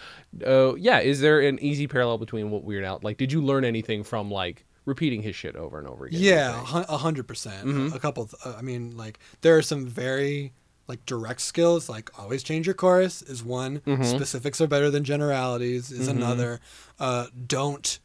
Uh, 0.46 0.76
yeah, 0.76 1.00
is 1.00 1.22
there 1.22 1.40
an 1.42 1.58
easy 1.60 1.88
parallel 1.88 2.18
between 2.20 2.52
what 2.52 2.64
Weird 2.64 2.84
Al 2.84 3.00
like? 3.02 3.18
Did 3.18 3.32
you 3.32 3.42
learn 3.42 3.66
anything 3.66 4.04
from 4.04 4.30
like 4.30 4.66
repeating 4.86 5.22
his 5.24 5.36
shit 5.36 5.56
over 5.56 5.80
and 5.80 5.88
over 5.88 6.06
again? 6.06 6.20
Yeah, 6.22 6.60
a 6.62 6.98
hundred 6.98 7.28
percent. 7.28 7.66
Mhm. 7.68 7.96
A 7.96 8.00
couple. 8.00 8.26
th- 8.28 8.36
uh, 8.46 8.56
I 8.58 8.62
mean, 8.62 8.96
like 8.96 9.18
there 9.42 9.58
are 9.58 9.62
some 9.64 9.88
very 9.88 10.54
like 10.92 11.06
direct 11.06 11.42
skills. 11.42 11.88
Like 11.90 12.08
always 12.20 12.44
change 12.44 12.66
your 12.68 12.76
chorus 12.76 13.22
is 13.22 13.44
one. 13.44 13.80
Mhm. 13.88 14.06
Specifics 14.06 14.60
are 14.62 14.68
better 14.68 14.90
than 14.92 15.04
generalities 15.04 15.92
is 15.92 16.08
Mhm. 16.08 16.12
another. 16.18 16.60
Uh, 17.00 17.28
don't 17.48 18.00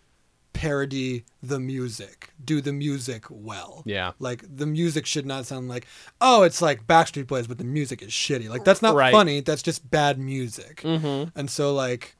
parody 0.52 1.24
the 1.42 1.60
music. 1.60 2.30
Do 2.42 2.60
the 2.62 2.72
music 2.72 3.24
well. 3.28 3.82
Yeah. 3.84 4.12
Like 4.18 4.42
the 4.48 4.64
music 4.66 5.04
should 5.04 5.26
not 5.26 5.44
sound 5.46 5.68
like, 5.68 5.86
oh, 6.20 6.44
it's 6.44 6.62
like 6.62 6.86
Backstreet 6.86 7.26
Boys, 7.26 7.46
but 7.46 7.58
the 7.58 7.64
music 7.64 8.00
is 8.02 8.10
shitty. 8.10 8.48
Like 8.48 8.64
that's 8.64 8.80
not 8.82 8.94
Right. 8.94 9.12
funny. 9.12 9.40
That's 9.40 9.62
just 9.62 9.90
bad 9.90 10.18
music. 10.18 10.80
Mm-hmm. 10.82 11.38
And 11.38 11.50
so 11.50 11.74
like, 11.74 12.16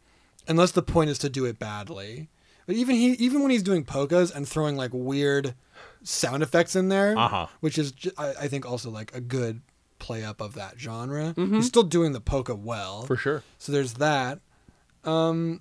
unless 0.48 0.72
the 0.72 0.82
point 0.82 1.08
is 1.10 1.18
to 1.20 1.28
do 1.30 1.44
it 1.46 1.58
badly, 1.58 2.28
but 2.66 2.76
even 2.76 2.96
he, 2.96 3.12
even 3.12 3.40
when 3.42 3.50
he's 3.50 3.62
doing 3.62 3.84
polkas 3.84 4.30
and 4.30 4.46
throwing 4.46 4.76
like 4.76 4.90
weird 4.92 5.54
sound 6.02 6.42
effects 6.42 6.76
in 6.76 6.88
there, 6.90 7.16
Uh-huh. 7.16 7.46
which 7.60 7.78
is 7.78 7.94
I, 8.18 8.34
I 8.42 8.48
think 8.48 8.66
also 8.66 8.90
like 8.90 9.14
a 9.14 9.20
good 9.20 9.62
play 9.98 10.24
up 10.24 10.40
of 10.40 10.54
that 10.54 10.78
genre. 10.78 11.34
Mhm. 11.34 11.56
He's 11.56 11.66
still 11.66 11.82
doing 11.82 12.12
the 12.12 12.20
polka 12.20 12.54
well. 12.54 13.02
For 13.04 13.16
sure. 13.16 13.42
So 13.58 13.72
there's 13.72 13.94
that. 13.94 14.40
Um 15.04 15.60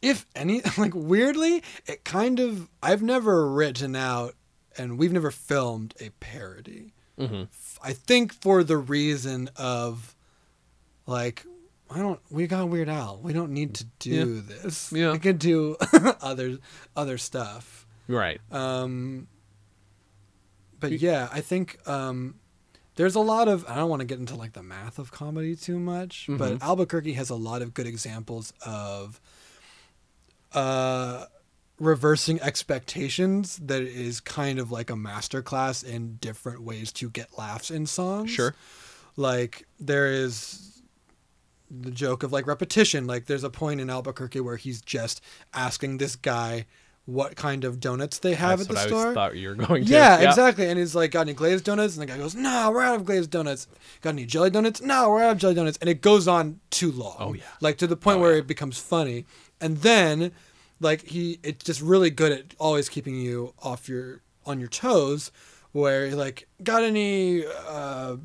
if 0.00 0.26
any 0.34 0.62
like 0.78 0.94
weirdly, 0.94 1.62
it 1.86 2.04
kind 2.04 2.40
of 2.40 2.68
I've 2.82 3.02
never 3.02 3.50
written 3.50 3.96
out 3.96 4.34
and 4.76 4.98
we've 4.98 5.12
never 5.12 5.30
filmed 5.30 5.94
a 6.00 6.10
parody. 6.20 6.92
Mm-hmm. 7.18 7.44
I 7.82 7.92
think 7.92 8.32
for 8.32 8.62
the 8.62 8.76
reason 8.76 9.50
of 9.56 10.14
like 11.06 11.44
I 11.90 11.98
don't 11.98 12.20
we 12.30 12.46
got 12.46 12.68
Weird 12.68 12.88
Al. 12.88 13.18
We 13.22 13.32
don't 13.32 13.52
need 13.52 13.74
to 13.76 13.84
do 13.98 14.40
this. 14.40 14.92
Yeah. 14.92 15.12
We 15.12 15.18
could 15.18 15.38
do 15.38 15.76
other 16.20 16.58
other 16.94 17.18
stuff. 17.18 17.86
Right. 18.06 18.40
Um, 18.50 19.26
but 20.80 20.92
yeah, 20.92 21.28
I 21.32 21.40
think 21.40 21.78
um, 21.88 22.36
there's 22.98 23.14
a 23.14 23.20
lot 23.20 23.46
of. 23.48 23.64
I 23.68 23.76
don't 23.76 23.88
want 23.88 24.00
to 24.00 24.06
get 24.06 24.18
into 24.18 24.34
like 24.34 24.52
the 24.54 24.62
math 24.62 24.98
of 24.98 25.12
comedy 25.12 25.54
too 25.54 25.78
much, 25.78 26.26
but 26.28 26.54
Mhm. 26.58 26.60
Albuquerque 26.62 27.12
has 27.14 27.30
a 27.30 27.36
lot 27.36 27.62
of 27.62 27.72
good 27.72 27.86
examples 27.86 28.52
of 28.66 29.20
uh, 30.52 31.26
reversing 31.78 32.40
expectations. 32.40 33.58
That 33.62 33.82
is 33.82 34.20
kind 34.20 34.58
of 34.58 34.70
like 34.72 34.90
a 34.90 34.94
masterclass 34.94 35.84
in 35.84 36.16
different 36.16 36.62
ways 36.62 36.92
to 36.94 37.08
get 37.10 37.38
laughs 37.38 37.70
in 37.70 37.86
songs. 37.86 38.30
Sure. 38.30 38.54
Like 39.16 39.66
there 39.78 40.08
is 40.08 40.82
the 41.70 41.90
joke 41.90 42.22
of 42.22 42.32
like 42.32 42.46
repetition. 42.46 43.06
Like 43.06 43.26
there's 43.26 43.44
a 43.44 43.50
point 43.50 43.80
in 43.80 43.90
Albuquerque 43.90 44.40
where 44.40 44.56
he's 44.56 44.80
just 44.80 45.20
asking 45.54 45.98
this 45.98 46.16
guy 46.16 46.66
what 47.08 47.36
kind 47.36 47.64
of 47.64 47.80
donuts 47.80 48.18
they 48.18 48.34
have 48.34 48.58
That's 48.58 48.68
at 48.68 48.74
the 48.76 48.80
I 48.82 48.86
store. 48.86 49.06
was, 49.06 49.14
thought 49.14 49.34
you 49.34 49.48
were 49.48 49.54
going 49.54 49.82
to. 49.86 49.90
Yeah, 49.90 50.18
exactly. 50.28 50.68
And 50.68 50.78
he's 50.78 50.94
like, 50.94 51.10
got 51.10 51.22
any 51.22 51.32
glazed 51.32 51.64
donuts? 51.64 51.96
And 51.96 52.02
the 52.02 52.06
guy 52.06 52.18
goes, 52.18 52.34
No, 52.34 52.70
we're 52.70 52.82
out 52.82 52.96
of 52.96 53.06
glazed 53.06 53.30
donuts. 53.30 53.66
Got 54.02 54.10
any 54.10 54.26
jelly 54.26 54.50
donuts? 54.50 54.82
No, 54.82 55.08
we're 55.08 55.22
out 55.22 55.32
of 55.32 55.38
jelly 55.38 55.54
donuts. 55.54 55.78
And 55.80 55.88
it 55.88 56.02
goes 56.02 56.28
on 56.28 56.60
too 56.68 56.92
long. 56.92 57.16
Oh, 57.18 57.32
yeah. 57.32 57.44
Like 57.62 57.78
to 57.78 57.86
the 57.86 57.96
point 57.96 58.18
Oh, 58.18 58.20
where 58.20 58.32
yeah. 58.32 58.40
it 58.40 58.46
becomes 58.46 58.76
funny. 58.78 59.24
And 59.58 59.78
then 59.78 60.32
like 60.80 61.02
he 61.06 61.38
it's 61.42 61.64
just 61.64 61.80
really 61.80 62.10
good 62.10 62.30
at 62.30 62.54
always 62.58 62.90
keeping 62.90 63.16
you 63.16 63.54
off 63.62 63.88
your 63.88 64.20
on 64.44 64.60
your 64.60 64.68
toes 64.68 65.32
where 65.72 66.14
like, 66.14 66.46
got 66.62 66.82
any 66.84 67.44
uh 67.66 68.16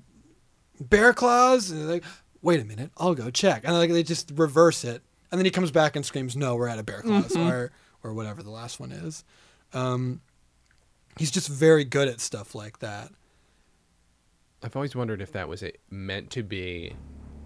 bear 0.81 1.13
claws? 1.13 1.71
And 1.71 1.79
they're 1.81 1.87
like, 1.87 2.03
wait 2.41 2.59
a 2.59 2.65
minute, 2.65 2.91
I'll 2.97 3.15
go 3.15 3.29
check. 3.29 3.61
And 3.63 3.73
like 3.77 3.91
they 3.91 4.03
just 4.03 4.31
reverse 4.35 4.83
it. 4.83 5.01
And 5.31 5.39
then 5.39 5.45
he 5.45 5.51
comes 5.51 5.71
back 5.71 5.95
and 5.95 6.05
screams, 6.05 6.35
No, 6.35 6.55
we're 6.57 6.67
out 6.67 6.79
of 6.79 6.85
bear 6.85 7.01
claws 7.01 7.31
Mhm. 7.33 7.49
or 7.49 7.71
or 8.03 8.13
whatever 8.13 8.43
the 8.43 8.51
last 8.51 8.79
one 8.79 8.91
is. 8.91 9.23
Um 9.73 10.21
he's 11.17 11.31
just 11.31 11.47
very 11.47 11.83
good 11.83 12.07
at 12.07 12.19
stuff 12.19 12.55
like 12.55 12.79
that. 12.79 13.09
I've 14.63 14.75
always 14.75 14.95
wondered 14.95 15.21
if 15.21 15.33
that 15.33 15.49
was 15.49 15.61
a, 15.61 15.73
meant 15.89 16.29
to 16.31 16.43
be 16.43 16.95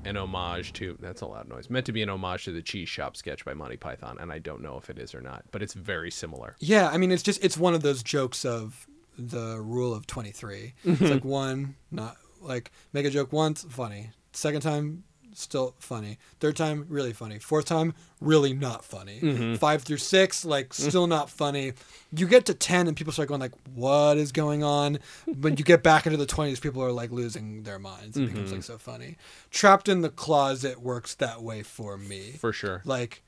an 0.06 0.18
homage 0.18 0.74
to 0.74 0.98
that's 1.00 1.22
a 1.22 1.26
loud 1.26 1.50
noise. 1.50 1.70
Meant 1.70 1.86
to 1.88 1.92
be 1.92 2.02
an 2.04 2.10
homage 2.10 2.46
to 2.46 2.52
the 2.52 2.62
cheese 2.62 2.88
shop 2.88 3.18
sketch 3.18 3.44
by 3.44 3.54
Monty 3.54 3.78
Python, 3.78 4.18
and 4.20 4.32
I 4.32 4.40
don't 4.40 4.62
know 4.62 4.78
if 4.78 4.90
it 4.90 5.00
is 5.00 5.14
or 5.16 5.22
not, 5.22 5.44
but 5.52 5.62
it's 5.62 5.74
very 5.74 6.12
similar. 6.12 6.56
Yeah, 6.60 6.90
I 6.90 6.98
mean 6.98 7.12
it's 7.12 7.24
just 7.24 7.44
it's 7.44 7.58
one 7.58 7.74
of 7.74 7.82
those 7.82 8.04
jokes 8.04 8.46
of 8.46 8.88
the 9.18 9.60
rule 9.60 9.94
of 9.94 10.06
23. 10.08 10.74
It's 10.84 11.02
like 11.02 11.26
one 11.26 11.76
not 11.92 12.18
like 12.42 12.72
make 12.94 13.06
a 13.06 13.10
joke 13.10 13.34
once 13.34 13.66
funny. 13.70 14.12
Second 14.32 14.62
time 14.62 15.04
still 15.42 15.76
funny. 15.80 16.18
Third 16.40 16.56
time 16.56 16.86
really 16.90 17.14
funny. 17.14 17.40
Fourth 17.40 17.66
time 17.66 17.94
really 18.20 18.54
not 18.54 18.84
funny. 18.84 19.20
Mhm. 19.22 19.58
5 19.58 19.84
through 19.84 19.98
6 19.98 20.44
like 20.46 20.74
still 20.74 21.08
not 21.08 21.30
funny. 21.30 21.74
You 22.12 22.28
get 22.28 22.46
to 22.48 22.54
10 22.54 22.88
and 22.88 22.98
people 22.98 23.14
start 23.14 23.30
going 23.30 23.42
like 23.42 23.54
what 23.76 24.18
is 24.18 24.32
going 24.32 24.64
on? 24.64 25.00
When 25.26 25.58
you 25.58 25.64
get 25.64 25.84
back 25.84 26.06
into 26.06 26.18
the 26.18 26.26
20s 26.26 26.60
people 26.60 26.82
are 26.84 26.92
like 26.92 27.12
losing 27.12 27.64
their 27.64 27.80
minds. 27.80 28.18
It 28.18 28.28
becomes 28.28 28.50
Mhm. 28.50 28.54
like 28.56 28.64
so 28.64 28.78
funny. 28.78 29.18
Trapped 29.52 29.88
in 29.88 30.02
the 30.02 30.10
closet 30.10 30.82
works 30.82 31.14
that 31.16 31.42
way 31.44 31.64
for 31.64 31.98
me. 31.98 32.34
For 32.40 32.52
sure. 32.54 32.82
like 32.86 33.22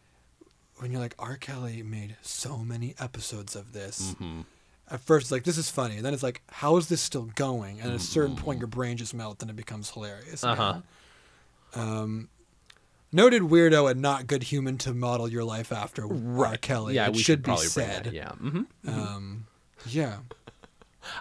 when 0.77 0.91
you're 0.91 1.01
like 1.01 1.15
R. 1.19 1.35
Kelly 1.35 1.83
made 1.83 2.15
so 2.21 2.57
many 2.59 2.95
episodes 2.99 3.55
of 3.55 3.73
this. 3.73 4.15
hmm 4.17 4.41
At 4.91 5.01
first, 5.01 5.25
it's 5.25 5.31
like 5.31 5.43
this 5.43 5.59
is 5.59 5.69
funny, 5.69 5.97
and 5.97 6.03
then 6.05 6.15
it's 6.15 6.23
like, 6.23 6.41
how 6.49 6.75
is 6.77 6.87
this 6.87 6.99
still 6.99 7.25
going? 7.35 7.79
And 7.79 7.91
at 7.91 7.95
a 7.95 7.99
certain 7.99 8.35
point, 8.35 8.57
your 8.57 8.67
brain 8.67 8.97
just 8.97 9.13
melts, 9.13 9.43
and 9.43 9.51
it 9.51 9.55
becomes 9.55 9.91
hilarious. 9.91 10.43
Uh-huh. 10.43 10.81
Um, 11.75 12.29
noted 13.11 13.43
weirdo 13.43 13.89
and 13.91 14.01
not 14.01 14.27
good 14.27 14.43
human 14.43 14.77
to 14.79 14.93
model 14.93 15.27
your 15.27 15.43
life 15.43 15.71
after 15.71 16.05
R. 16.43 16.57
Kelly. 16.57 16.95
Yeah, 16.95 17.07
it 17.07 17.13
we 17.13 17.17
should, 17.19 17.23
should 17.25 17.43
be 17.43 17.57
said. 17.57 18.11
Yeah. 18.13 18.31
hmm 18.33 18.61
Um, 18.87 19.47
yeah. 19.87 20.17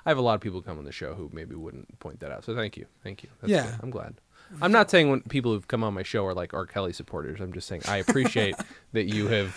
I 0.04 0.10
have 0.10 0.18
a 0.18 0.22
lot 0.22 0.34
of 0.34 0.40
people 0.40 0.60
come 0.60 0.78
on 0.78 0.84
the 0.84 0.92
show 0.92 1.14
who 1.14 1.30
maybe 1.32 1.54
wouldn't 1.54 1.98
point 2.00 2.20
that 2.20 2.30
out. 2.32 2.44
So 2.44 2.54
thank 2.54 2.76
you, 2.76 2.86
thank 3.02 3.22
you. 3.22 3.28
That's 3.40 3.50
Yeah. 3.50 3.64
good. 3.70 3.74
I'm 3.82 3.90
glad. 3.90 4.14
I'm 4.62 4.72
not 4.72 4.90
saying 4.90 5.10
when 5.10 5.20
people 5.22 5.52
who've 5.52 5.68
come 5.68 5.84
on 5.84 5.92
my 5.92 6.02
show 6.02 6.24
are 6.24 6.32
like 6.34 6.54
R. 6.54 6.64
Kelly 6.66 6.92
supporters. 6.94 7.38
I'm 7.40 7.52
just 7.52 7.68
saying 7.68 7.82
I 7.86 7.98
appreciate 7.98 8.54
that 8.92 9.04
you 9.04 9.28
have, 9.28 9.54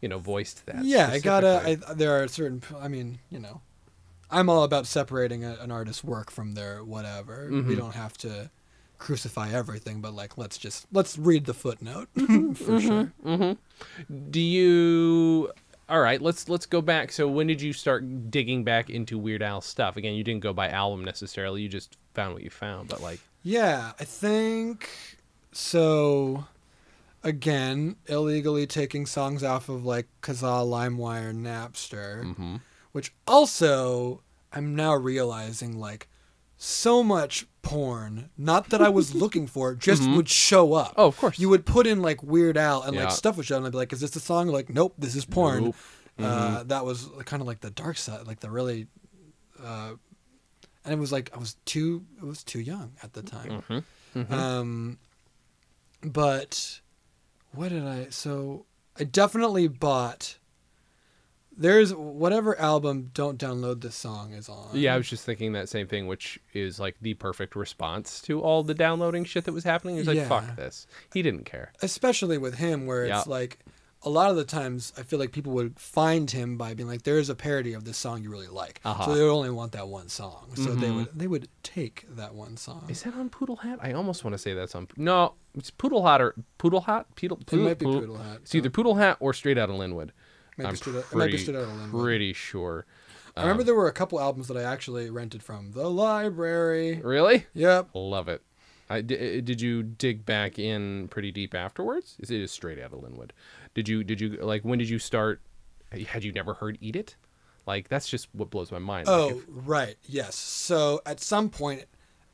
you 0.00 0.08
know, 0.08 0.18
voiced 0.18 0.64
that. 0.66 0.84
yeah, 0.84 1.08
I 1.10 1.18
gotta. 1.18 1.62
I, 1.64 1.92
there 1.94 2.22
are 2.22 2.28
certain. 2.28 2.62
I 2.80 2.88
mean, 2.88 3.18
you 3.30 3.38
know, 3.38 3.60
I'm 4.30 4.48
all 4.48 4.64
about 4.64 4.86
separating 4.86 5.44
a, 5.44 5.56
an 5.60 5.70
artist's 5.70 6.02
work 6.02 6.30
from 6.30 6.54
their 6.54 6.82
whatever. 6.82 7.48
Mm-hmm. 7.50 7.68
We 7.68 7.76
don't 7.76 7.94
have 7.94 8.16
to 8.18 8.50
crucify 9.02 9.50
everything, 9.50 10.00
but 10.00 10.14
like, 10.14 10.38
let's 10.38 10.56
just 10.56 10.86
let's 10.92 11.18
read 11.18 11.44
the 11.44 11.54
footnote 11.54 12.08
Mm-hmm. 12.16 12.52
for 12.54 12.80
sure. 12.80 13.56
Do 14.30 14.40
you? 14.40 15.50
All 15.88 16.00
right, 16.00 16.22
let's 16.22 16.48
let's 16.48 16.66
go 16.66 16.80
back. 16.80 17.10
So 17.10 17.26
when 17.26 17.48
did 17.48 17.60
you 17.60 17.72
start 17.72 18.30
digging 18.30 18.62
back 18.62 18.90
into 18.90 19.18
Weird 19.18 19.42
Al 19.42 19.60
stuff? 19.60 19.96
Again, 19.96 20.14
you 20.14 20.22
didn't 20.22 20.42
go 20.42 20.52
by 20.52 20.68
album 20.68 21.04
necessarily. 21.04 21.62
You 21.62 21.68
just 21.68 21.96
found 22.14 22.32
what 22.34 22.44
you 22.44 22.50
found. 22.50 22.88
But 22.88 23.02
like, 23.02 23.18
Yeah, 23.42 23.92
I 23.98 24.04
think 24.04 24.88
so. 25.50 26.46
Again, 27.24 27.96
illegally 28.06 28.66
taking 28.66 29.06
songs 29.06 29.42
off 29.42 29.68
of 29.68 29.84
like 29.84 30.06
Kazaa, 30.22 30.64
LimeWire, 30.64 31.34
Napster, 31.34 32.24
mm-hmm. 32.24 32.56
which 32.92 33.12
also 33.26 34.22
I'm 34.52 34.74
now 34.76 34.94
realizing 34.94 35.78
like 35.78 36.08
so 36.56 37.02
much 37.02 37.46
porn, 37.62 38.28
not 38.36 38.70
that 38.70 38.82
I 38.82 38.88
was 38.88 39.14
looking 39.22 39.46
for, 39.46 39.74
just 39.74 40.08
would 40.10 40.28
show 40.28 40.74
up. 40.74 40.94
oh, 40.96 41.06
of 41.06 41.16
course. 41.16 41.38
You 41.38 41.48
would 41.48 41.64
put 41.64 41.86
in 41.86 42.02
like 42.02 42.22
Weird 42.22 42.56
Al 42.58 42.82
and 42.82 42.94
Yeah. 42.94 43.04
like 43.04 43.12
stuff 43.12 43.36
would 43.36 43.46
show 43.46 43.54
up 43.56 43.58
and 43.58 43.66
I'd 43.66 43.72
be 43.72 43.78
like, 43.78 43.92
is 43.92 44.00
this 44.00 44.14
a 44.16 44.20
song? 44.20 44.48
Like, 44.48 44.68
nope, 44.68 44.94
this 44.98 45.14
is 45.14 45.24
porn. 45.24 45.64
Nope. 45.66 45.76
Mm-hmm. 46.18 46.24
Uh, 46.24 46.62
that 46.64 46.84
was 46.84 47.08
kind 47.24 47.40
of 47.40 47.46
like 47.46 47.60
the 47.60 47.70
dark 47.70 47.96
side, 47.96 48.26
like 48.26 48.40
the 48.40 48.50
really, 48.50 48.86
uh, 49.62 49.92
and 50.84 50.92
it 50.94 50.98
was 50.98 51.10
like 51.12 51.30
I 51.34 51.38
was 51.38 51.54
too, 51.64 52.04
it 52.18 52.24
was 52.24 52.42
too 52.44 52.60
young 52.60 52.92
at 53.02 53.12
the 53.14 53.22
time. 53.22 53.62
Mhm. 54.14 54.30
Um, 54.30 54.98
but 56.02 56.80
what 57.52 57.68
did 57.70 57.86
I? 57.86 58.08
So 58.10 58.66
I 58.98 59.04
definitely 59.04 59.68
bought. 59.68 60.36
There's 61.56 61.94
whatever 61.94 62.58
album 62.58 63.10
"Don't 63.12 63.38
Download 63.38 63.80
This 63.80 63.94
Song" 63.94 64.32
is 64.32 64.48
on. 64.48 64.70
Yeah, 64.72 64.94
I 64.94 64.96
was 64.96 65.08
just 65.08 65.24
thinking 65.24 65.52
that 65.52 65.68
same 65.68 65.86
thing, 65.86 66.06
which 66.06 66.38
is 66.54 66.80
like 66.80 66.96
the 67.00 67.14
perfect 67.14 67.54
response 67.56 68.20
to 68.22 68.40
all 68.40 68.62
the 68.62 68.74
downloading 68.74 69.24
shit 69.24 69.44
that 69.44 69.52
was 69.52 69.64
happening. 69.64 69.96
He's 69.96 70.06
like, 70.06 70.16
Yeah. 70.16 70.28
fuck 70.28 70.56
this. 70.56 70.86
He 71.12 71.20
didn't 71.22 71.44
care. 71.44 71.72
especially 71.82 72.38
with 72.38 72.54
him, 72.54 72.86
where 72.86 73.04
it's 73.04 73.26
like 73.26 73.58
a 74.04 74.08
lot 74.10 74.30
of 74.30 74.36
the 74.36 74.44
times 74.44 74.92
I 74.98 75.02
feel 75.02 75.18
like 75.20 75.30
people 75.30 75.52
would 75.52 75.78
find 75.78 76.28
him 76.28 76.56
by 76.56 76.74
being 76.74 76.88
like, 76.88 77.02
"There 77.02 77.18
is 77.18 77.28
a 77.28 77.36
parody 77.36 77.72
of 77.72 77.84
this 77.84 77.96
song 77.98 78.22
you 78.22 78.30
really 78.30 78.48
like," 78.48 78.80
Uh-huh. 78.84 79.04
so 79.04 79.14
they 79.14 79.22
would 79.22 79.30
only 79.30 79.50
want 79.50 79.72
that 79.72 79.86
one 79.86 80.08
song. 80.08 80.50
So 80.56 80.74
they 80.74 80.88
Mhm. 80.88 80.96
would 80.96 81.08
they 81.14 81.26
would 81.28 81.48
take 81.62 82.06
that 82.16 82.34
one 82.34 82.56
song. 82.56 82.86
Is 82.88 83.02
that 83.02 83.14
on 83.14 83.28
Poodle 83.28 83.56
Hat? 83.56 83.78
I 83.80 83.92
almost 83.92 84.24
want 84.24 84.34
to 84.34 84.38
say 84.38 84.54
that's 84.54 84.74
on. 84.74 84.88
No, 84.96 85.34
it's 85.54 85.70
Poodle 85.70 86.04
Hat 86.04 86.20
or 86.20 86.34
Poodle 86.58 86.80
Hat. 86.80 87.06
Poodle, 87.14 87.38
It 87.46 87.52
might 87.56 87.78
be 87.78 87.84
Poodle 87.84 88.16
Hat. 88.16 88.38
It's 88.42 88.54
either 88.56 88.70
Poodle 88.70 88.96
Hat 88.96 89.18
or 89.20 89.32
Straight 89.34 89.58
Out 89.58 89.70
of 89.70 89.76
Lynwood. 89.76 90.10
Might 90.64 90.82
be 90.82 90.90
I'm 90.90 90.96
it 90.96 91.04
pretty, 91.04 91.16
might 91.18 91.30
be 91.32 91.38
Straight 91.38 91.56
Outta 91.56 91.88
pretty 91.90 92.32
sure. 92.32 92.86
I 93.36 93.42
remember 93.42 93.62
Um, 93.62 93.66
there 93.66 93.74
were 93.74 93.88
a 93.88 93.92
couple 93.92 94.20
albums 94.20 94.48
that 94.48 94.56
I 94.56 94.62
actually 94.62 95.08
rented 95.10 95.42
from 95.42 95.72
the 95.72 95.88
library. 95.88 97.00
Really? 97.02 97.46
Yep. 97.54 97.88
Love 97.94 98.28
it. 98.28 98.42
I, 98.90 99.00
di- 99.00 99.40
did 99.40 99.60
you 99.60 99.82
dig 99.82 100.26
back 100.26 100.58
in 100.58 101.08
pretty 101.08 101.32
deep 101.32 101.54
afterwards? 101.54 102.16
Is 102.20 102.30
it 102.30 102.40
is 102.42 102.50
straight 102.50 102.78
out 102.78 102.92
of 102.92 103.00
Lynwood. 103.00 103.30
Did 103.74 103.88
you 103.88 104.04
did 104.04 104.20
you 104.20 104.36
like 104.40 104.62
when 104.62 104.78
did 104.78 104.90
you 104.90 104.98
start? 104.98 105.40
Had 106.06 106.24
you 106.24 106.32
never 106.32 106.54
heard 106.54 106.76
Eat 106.80 106.96
It? 106.96 107.16
Like 107.66 107.88
that's 107.88 108.08
just 108.08 108.28
what 108.32 108.50
blows 108.50 108.70
my 108.70 108.78
mind. 108.78 109.06
Like, 109.06 109.16
Oh, 109.16 109.28
if- 109.38 109.44
right. 109.48 109.96
Yes. 110.04 110.34
So 110.36 111.00
at 111.06 111.20
some 111.20 111.48
point, 111.48 111.84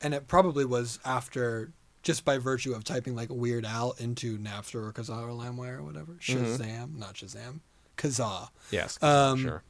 and 0.01 0.15
it 0.15 0.27
probably 0.27 0.65
was 0.65 0.99
after, 1.05 1.71
just 2.03 2.25
by 2.25 2.39
virtue 2.39 2.73
of 2.75 2.83
typing 2.83 3.15
like 3.15 3.29
Weird 3.31 3.65
Al 3.65 3.93
into 3.99 4.37
Napster 4.39 4.85
or 4.89 4.93
Kazaa 4.93 5.23
or 5.23 5.29
LimeWire 5.29 5.79
or 5.79 5.83
whatever. 5.85 6.15
Mm-hmm. 6.15 6.45
Shazam, 6.63 6.97
not 6.99 7.15
Shazam. 7.15 7.61
Kazaa. 7.99 8.49
yes. 8.71 9.03
um, 9.03 9.39
sure. 9.43 9.63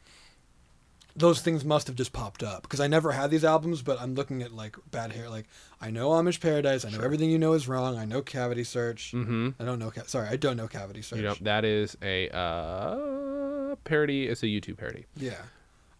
Those 1.16 1.40
things 1.40 1.64
must 1.64 1.88
have 1.88 1.96
just 1.96 2.12
popped 2.12 2.44
up 2.44 2.62
because 2.62 2.78
I 2.78 2.86
never 2.86 3.10
had 3.10 3.32
these 3.32 3.44
albums, 3.44 3.82
but 3.82 4.00
I'm 4.00 4.14
looking 4.14 4.40
at 4.40 4.52
like 4.52 4.76
Bad 4.92 5.10
Hair. 5.10 5.28
Like 5.28 5.46
I 5.80 5.90
know 5.90 6.10
Amish 6.10 6.38
Paradise. 6.40 6.84
I 6.84 6.90
know 6.90 6.98
Sure. 6.98 7.04
everything 7.04 7.28
you 7.28 7.38
know 7.40 7.54
is 7.54 7.66
wrong. 7.66 7.98
I 7.98 8.04
know 8.04 8.22
Cavity 8.22 8.62
Search. 8.62 9.10
Mm-hmm. 9.12 9.48
I 9.58 9.64
don't 9.64 9.80
know. 9.80 9.90
Ca- 9.90 10.04
Sorry, 10.06 10.28
I 10.28 10.36
don't 10.36 10.56
know 10.56 10.68
Cavity 10.68 11.02
Search. 11.02 11.16
You 11.18 11.24
know 11.24 11.34
that 11.40 11.64
is 11.64 11.96
a 12.02 12.28
uh, 12.30 13.74
parody. 13.82 14.28
It's 14.28 14.44
a 14.44 14.46
YouTube 14.46 14.76
parody. 14.78 15.06
Yeah. 15.16 15.32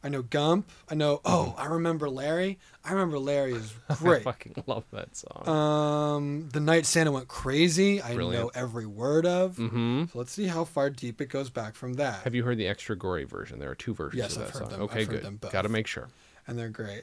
I 0.03 0.09
know 0.09 0.23
Gump. 0.23 0.71
I 0.89 0.95
know. 0.95 1.21
Oh, 1.25 1.55
I 1.59 1.67
remember 1.67 2.09
Larry. 2.09 2.59
I 2.85 2.93
remember 2.93 3.19
Larry 3.19 3.55
is 3.55 3.75
great. 3.99 4.21
I 4.21 4.25
fucking 4.25 4.55
love 4.69 4.85
that 4.93 5.17
song. 5.17 5.49
Um, 5.49 6.49
the 6.53 6.61
night 6.61 6.87
Santa 6.87 7.11
went 7.11 7.27
crazy. 7.27 8.01
I 8.01 8.15
know 8.15 8.51
every 8.55 8.87
word 8.87 9.27
of. 9.27 9.57
mm-hmm. 9.57 10.05
So 10.13 10.19
let's 10.19 10.31
see 10.33 10.47
how 10.47 10.65
far 10.65 10.89
deep 10.91 11.21
it 11.21 11.27
goes 11.31 11.51
back 11.51 11.75
from 11.75 11.95
that. 11.95 12.23
Have 12.23 12.35
you 12.35 12.45
heard 12.45 12.59
the 12.59 12.69
extra 12.69 12.95
gory 12.97 13.25
version? 13.25 13.59
There 13.59 13.71
are 13.71 13.75
two 13.75 13.93
versions 13.93 14.19
Yes, 14.23 14.37
of 14.37 14.43
I've 14.43 14.47
that 14.47 14.53
heard 14.59 14.63
song. 14.63 14.71
them. 14.73 14.83
Okay, 14.83 15.01
I've 15.01 15.09
good. 15.09 15.41
Got 15.51 15.63
to 15.63 15.69
make 15.69 15.87
sure 15.89 16.09
and 16.47 16.57
they're 16.59 16.69
great. 16.71 17.03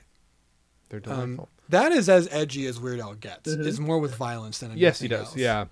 they're 0.90 1.02
Um, 1.06 1.36
delightful. 1.36 1.50
that 1.70 1.92
is 1.92 2.08
as 2.10 2.28
edgy 2.32 2.66
as 2.66 2.80
Weird 2.80 3.00
Al 3.02 3.14
gets. 3.16 3.48
It's 3.50 3.78
more 3.80 4.00
with 4.00 4.16
violence 4.16 4.60
than 4.60 4.72
anything 4.72 4.82
yes, 4.84 5.00
he 5.00 5.08
does. 5.10 5.28
else. 5.28 5.36
Yeah, 5.38 5.66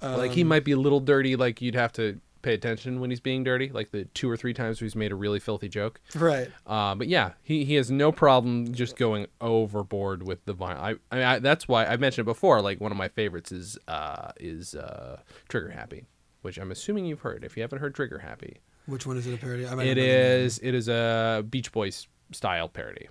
like 0.00 0.30
he 0.32 0.42
Um, 0.42 0.48
might 0.48 0.64
be 0.64 0.72
a 0.72 0.78
little 0.78 1.00
dirty. 1.00 1.34
Like 1.36 1.60
you'd 1.60 1.74
have 1.74 1.92
to 1.94 2.20
pay 2.42 2.54
attention 2.54 3.00
when 3.00 3.10
he's 3.10 3.20
being 3.20 3.44
dirty. 3.44 3.70
Like 3.70 3.90
the 3.90 4.04
two 4.06 4.30
or 4.30 4.36
three 4.36 4.54
times 4.54 4.80
where 4.80 4.86
he's 4.86 4.96
made 4.96 5.12
a 5.12 5.14
really 5.16 5.38
filthy 5.40 5.68
joke. 5.68 6.00
Right. 6.14 6.50
Uh, 6.66 6.94
but 6.94 7.08
yeah, 7.08 7.32
he, 7.42 7.64
he 7.64 7.74
has 7.74 7.90
no 7.90 8.12
problem 8.12 8.72
just 8.72 8.96
going 8.96 9.26
overboard 9.40 10.26
with 10.26 10.44
the 10.44 10.52
violence. 10.52 11.00
I, 11.10 11.18
I, 11.18 11.34
I 11.34 11.38
that's 11.38 11.68
why 11.68 11.84
I 11.86 11.96
mentioned 11.96 12.26
it 12.26 12.30
before. 12.30 12.60
Like 12.62 12.80
one 12.80 12.92
of 12.92 12.98
my 12.98 13.08
favorites 13.08 13.52
is 13.52 13.78
uh, 13.88 14.32
is 14.38 14.74
uh, 14.74 15.20
Trigger 15.48 15.70
Happy, 15.70 16.06
which 16.42 16.58
I'm 16.58 16.70
assuming 16.70 17.06
you've 17.06 17.20
heard. 17.20 17.44
If 17.44 17.56
you 17.56 17.62
haven't 17.62 17.78
heard 17.80 17.94
Trigger 17.94 18.18
Happy, 18.18 18.58
Which 18.86 19.06
one 19.06 19.16
is 19.16 19.26
it 19.26 19.34
a 19.34 19.38
parody? 19.38 19.66
I 19.66 19.74
might 19.74 19.86
it 19.86 19.96
not 19.96 20.02
know 20.02 20.06
the 20.06 20.08
name. 20.08 20.46
is 20.46 20.60
it 20.62 20.74
is 20.74 20.88
a 20.88 21.44
Beach 21.48 21.72
Boys 21.72 22.08
style 22.32 22.68
parody, 22.68 23.08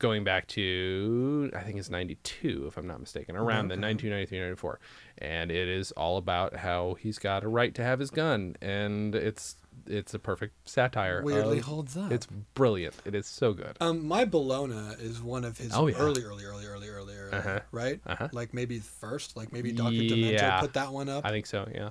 going 0.00 0.24
back 0.24 0.48
to 0.48 1.50
I 1.54 1.60
think 1.60 1.78
it's 1.78 1.88
'92 1.90 2.64
if 2.66 2.76
I'm 2.76 2.88
not 2.88 2.98
mistaken, 2.98 3.36
around 3.36 3.68
the 3.68 3.74
Okay. 3.74 3.80
92, 3.82 4.10
93, 4.10 4.38
94, 4.40 4.80
and 5.18 5.50
it 5.52 5.68
is 5.68 5.92
all 5.92 6.16
about 6.16 6.56
how 6.56 6.94
he's 6.94 7.18
got 7.20 7.44
a 7.44 7.48
right 7.48 7.72
to 7.76 7.84
have 7.84 8.00
his 8.00 8.10
gun, 8.10 8.56
and 8.60 9.14
it's 9.14 9.56
it's 9.86 10.12
a 10.12 10.18
perfect 10.18 10.68
satire. 10.68 11.22
Weirdly 11.22 11.58
of- 11.58 11.64
holds 11.64 11.96
up. 11.96 12.10
It's 12.12 12.26
brilliant. 12.54 12.94
It 13.04 13.14
is 13.14 13.26
so 13.26 13.52
good. 13.54 13.76
Um, 13.80 14.06
my 14.06 14.24
Bologna 14.24 14.94
is 14.98 15.22
one 15.22 15.44
of 15.44 15.56
his 15.58 15.72
Oh, 15.74 15.86
yeah. 15.86 15.96
early, 15.96 16.22
early, 16.22 16.44
early, 16.44 16.66
early, 16.66 16.88
early, 16.88 17.16
early, 17.16 17.32
Uh-huh. 17.32 17.60
right? 17.72 18.00
Uh-huh. 18.06 18.28
Like 18.32 18.52
maybe 18.52 18.78
first, 18.80 19.36
like 19.36 19.52
maybe 19.52 19.72
Dr. 19.72 19.92
Demento 19.92 20.60
put 20.60 20.72
that 20.74 20.92
one 20.92 21.08
up. 21.08 21.24
I 21.24 21.30
think 21.30 21.46
so. 21.46 21.68
Yeah. 21.74 21.90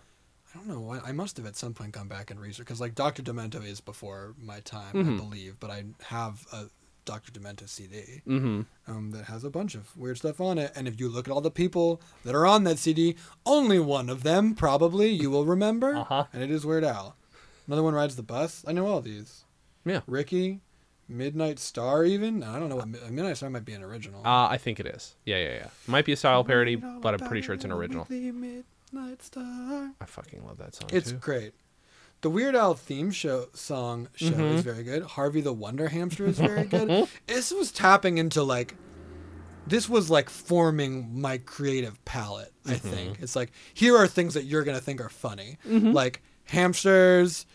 I 0.53 0.57
don't 0.57 0.67
know. 0.67 0.91
I, 0.91 1.09
I 1.09 1.11
must 1.13 1.37
have 1.37 1.45
at 1.45 1.55
some 1.55 1.73
point 1.73 1.91
gone 1.91 2.07
back 2.07 2.31
and 2.31 2.39
researched 2.39 2.67
because 2.67 2.79
like 2.81 2.95
Dr. 2.95 3.21
Demento 3.23 3.63
is 3.63 3.81
before 3.81 4.33
my 4.41 4.59
time, 4.61 4.93
Mhm. 4.93 5.13
I 5.15 5.17
believe, 5.17 5.59
but 5.59 5.69
I 5.71 5.85
have 6.05 6.45
a 6.53 6.65
Dr. 7.09 7.31
Demento 7.31 7.67
CD 7.67 8.21
Mm-hmm. 8.27 8.61
um, 8.87 9.11
that 9.11 9.25
has 9.25 9.43
a 9.43 9.49
bunch 9.49 9.73
of 9.73 9.95
weird 9.97 10.17
stuff 10.19 10.39
on 10.39 10.57
it. 10.59 10.71
And 10.75 10.87
if 10.87 10.99
you 10.99 11.09
look 11.09 11.27
at 11.27 11.31
all 11.33 11.41
the 11.41 11.49
people 11.49 12.01
that 12.23 12.35
are 12.35 12.45
on 12.45 12.63
that 12.65 12.77
CD, 12.77 13.15
only 13.45 13.79
one 13.79 14.09
of 14.09 14.21
them 14.23 14.53
probably 14.53 15.09
you 15.09 15.31
will 15.31 15.45
remember, 15.45 15.95
Uh-huh. 15.95 16.25
and 16.31 16.43
it 16.43 16.51
is 16.51 16.65
Weird 16.65 16.83
Al. 16.83 17.15
Another 17.65 17.81
one 17.83 17.93
rides 17.95 18.15
the 18.15 18.23
bus. 18.23 18.63
I 18.67 18.71
know 18.73 18.85
all 18.87 19.01
these. 19.01 19.43
Yeah. 19.85 20.01
Ricky, 20.07 20.61
Midnight 21.07 21.57
Star, 21.57 22.03
even. 22.05 22.43
I 22.43 22.59
don't 22.59 22.69
know 22.69 22.75
what 22.75 22.87
Mi- 22.87 22.99
Midnight 23.09 23.37
Star 23.37 23.49
might 23.49 23.65
be 23.65 23.73
an 23.73 23.81
original. 23.83 24.21
Uh, 24.25 24.47
I 24.47 24.57
think 24.57 24.79
it 24.79 24.85
is. 24.85 25.15
Yeah, 25.25 25.37
yeah, 25.37 25.53
yeah. 25.53 25.67
Might 25.87 26.05
be 26.05 26.11
a 26.11 26.15
style 26.17 26.43
parody, 26.43 26.75
but 26.75 27.13
I'm 27.19 27.27
pretty 27.27 27.41
sure 27.41 27.55
it's 27.55 27.65
an 27.65 27.71
original. 27.71 28.05
The 28.09 28.31
Midnight 28.31 29.23
Star. 29.23 29.91
I 29.99 30.05
fucking 30.05 30.45
love 30.45 30.57
that 30.59 30.75
song 30.75 30.89
It's 30.93 31.09
too. 31.11 31.17
great. 31.17 31.53
The 32.21 32.29
Weird 32.29 32.55
Al 32.55 32.73
theme 32.73 33.11
show 33.11 33.47
song 33.53 34.09
show 34.15 34.31
Mm-hmm. 34.31 34.41
is 34.41 34.61
very 34.61 34.83
good. 34.83 35.03
Harvey 35.03 35.41
the 35.41 35.53
Wonder 35.53 35.87
Hamster 35.87 36.25
is 36.25 36.37
very 36.39 36.65
good. 36.65 37.07
this 37.27 37.51
was 37.51 37.71
tapping 37.71 38.17
into 38.17 38.43
like 38.43 38.75
this 39.67 39.87
was 39.87 40.09
like 40.09 40.29
forming 40.29 41.21
my 41.21 41.37
creative 41.37 42.03
palette, 42.05 42.51
I 42.65 42.71
Mm-hmm. 42.73 42.89
think. 42.89 43.17
It's 43.21 43.35
like 43.35 43.51
here 43.73 43.95
are 43.97 44.07
things 44.07 44.33
that 44.33 44.43
you're 44.45 44.63
gonna 44.63 44.79
think 44.81 44.99
are 45.01 45.09
funny. 45.09 45.57
Like 45.65 46.21
hamsters, 46.45 47.45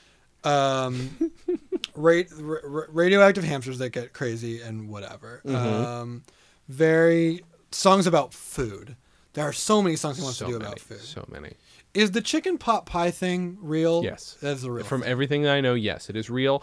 um 0.45 1.11
ra- 1.95 2.23
ra- 2.39 2.85
radioactive 2.89 3.45
hamsters 3.45 3.79
that 3.79 3.91
get 3.91 4.13
crazy 4.15 4.61
and 4.63 4.89
whatever. 4.89 5.43
Mm-hmm. 5.45 5.85
Um 5.85 6.23
very 6.69 7.43
songs 7.71 8.07
about 8.07 8.33
food. 8.33 8.97
There 9.35 9.45
are 9.45 9.53
so 9.53 9.83
many 9.83 9.97
songs 9.97 10.17
he 10.17 10.23
wants 10.23 10.39
so 10.39 10.47
to 10.47 10.53
do 10.53 10.59
many, 10.59 10.69
about 10.69 10.81
food. 10.81 11.01
so 11.01 11.27
many. 11.31 11.53
Is 11.95 12.11
the 12.11 12.21
chicken 12.21 12.59
pot 12.59 12.87
pie 12.87 13.11
thing 13.13 13.57
real? 13.61 14.03
Yes. 14.03 14.37
That's 14.43 14.65
a 14.65 14.71
real 14.71 14.85
From 14.85 15.03
thing. 15.03 15.11
everything 15.11 15.43
that 15.45 15.55
I 15.55 15.61
know, 15.61 15.75
yes, 15.75 16.11
it 16.11 16.17
is 16.17 16.29
real. 16.29 16.63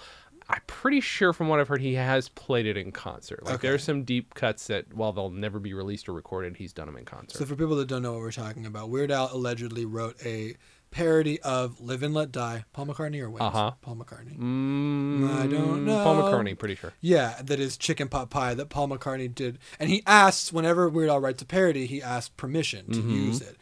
I'm 0.50 0.62
pretty 0.68 1.00
sure 1.00 1.32
from 1.32 1.48
what 1.48 1.62
I've 1.62 1.70
heard, 1.70 1.80
he 1.80 1.94
has 1.94 2.28
played 2.28 2.66
it 2.66 2.76
in 2.76 2.92
concert. 2.92 3.46
Like 3.46 3.56
Okay. 3.56 3.68
there 3.68 3.76
are 3.76 3.80
some 3.80 4.04
deep 4.04 4.34
cuts 4.34 4.68
that, 4.68 4.94
while 4.94 5.14
they'll 5.14 5.30
never 5.30 5.60
be 5.60 5.74
released 5.74 6.10
or 6.10 6.14
recorded, 6.14 6.58
he's 6.58 6.74
done 6.74 6.88
them 6.88 6.98
in 6.98 7.06
concert. 7.06 7.38
So 7.38 7.46
for 7.46 7.56
people 7.56 7.78
that 7.78 7.88
don't 7.88 8.02
know 8.02 8.12
what 8.12 8.22
we're 8.22 8.32
talking 8.34 8.66
about, 8.66 8.90
Weird 8.90 9.12
Al 9.12 9.30
allegedly 9.34 9.86
wrote 9.86 10.18
a 10.26 10.58
parody 10.90 11.40
of 11.40 11.80
"Live 11.80 12.04
and 12.04 12.14
Let 12.14 12.34
Die." 12.34 12.66
Paul 12.74 12.88
McCartney 12.88 13.22
or 13.22 13.30
Wings? 13.30 13.40
Uh-huh. 13.44 13.72
Paul 13.82 13.96
McCartney. 13.96 14.38
Mm, 14.38 15.30
I 15.40 15.48
don't 15.48 15.86
know. 15.86 16.04
Paul. 16.04 16.16
McCartney, 16.24 16.58
pretty 16.60 16.76
sure. 16.76 16.92
Yeah, 17.00 17.40
that 17.44 17.62
is 17.62 17.78
Chicken 17.78 18.10
Pot 18.10 18.30
Pie 18.30 18.56
that 18.56 18.68
Paul 18.68 18.90
McCartney 18.90 19.34
did, 19.34 19.58
and 19.80 19.90
he 19.90 20.04
asks 20.06 20.52
whenever 20.52 20.90
Weird 20.90 21.10
Al 21.10 21.20
writes 21.22 21.42
a 21.42 21.46
parody, 21.46 21.86
he 21.86 22.02
asks 22.02 22.28
permission 22.36 22.92
to 22.92 23.00
Mhm. 23.02 23.10
use 23.28 23.40
it, 23.42 23.56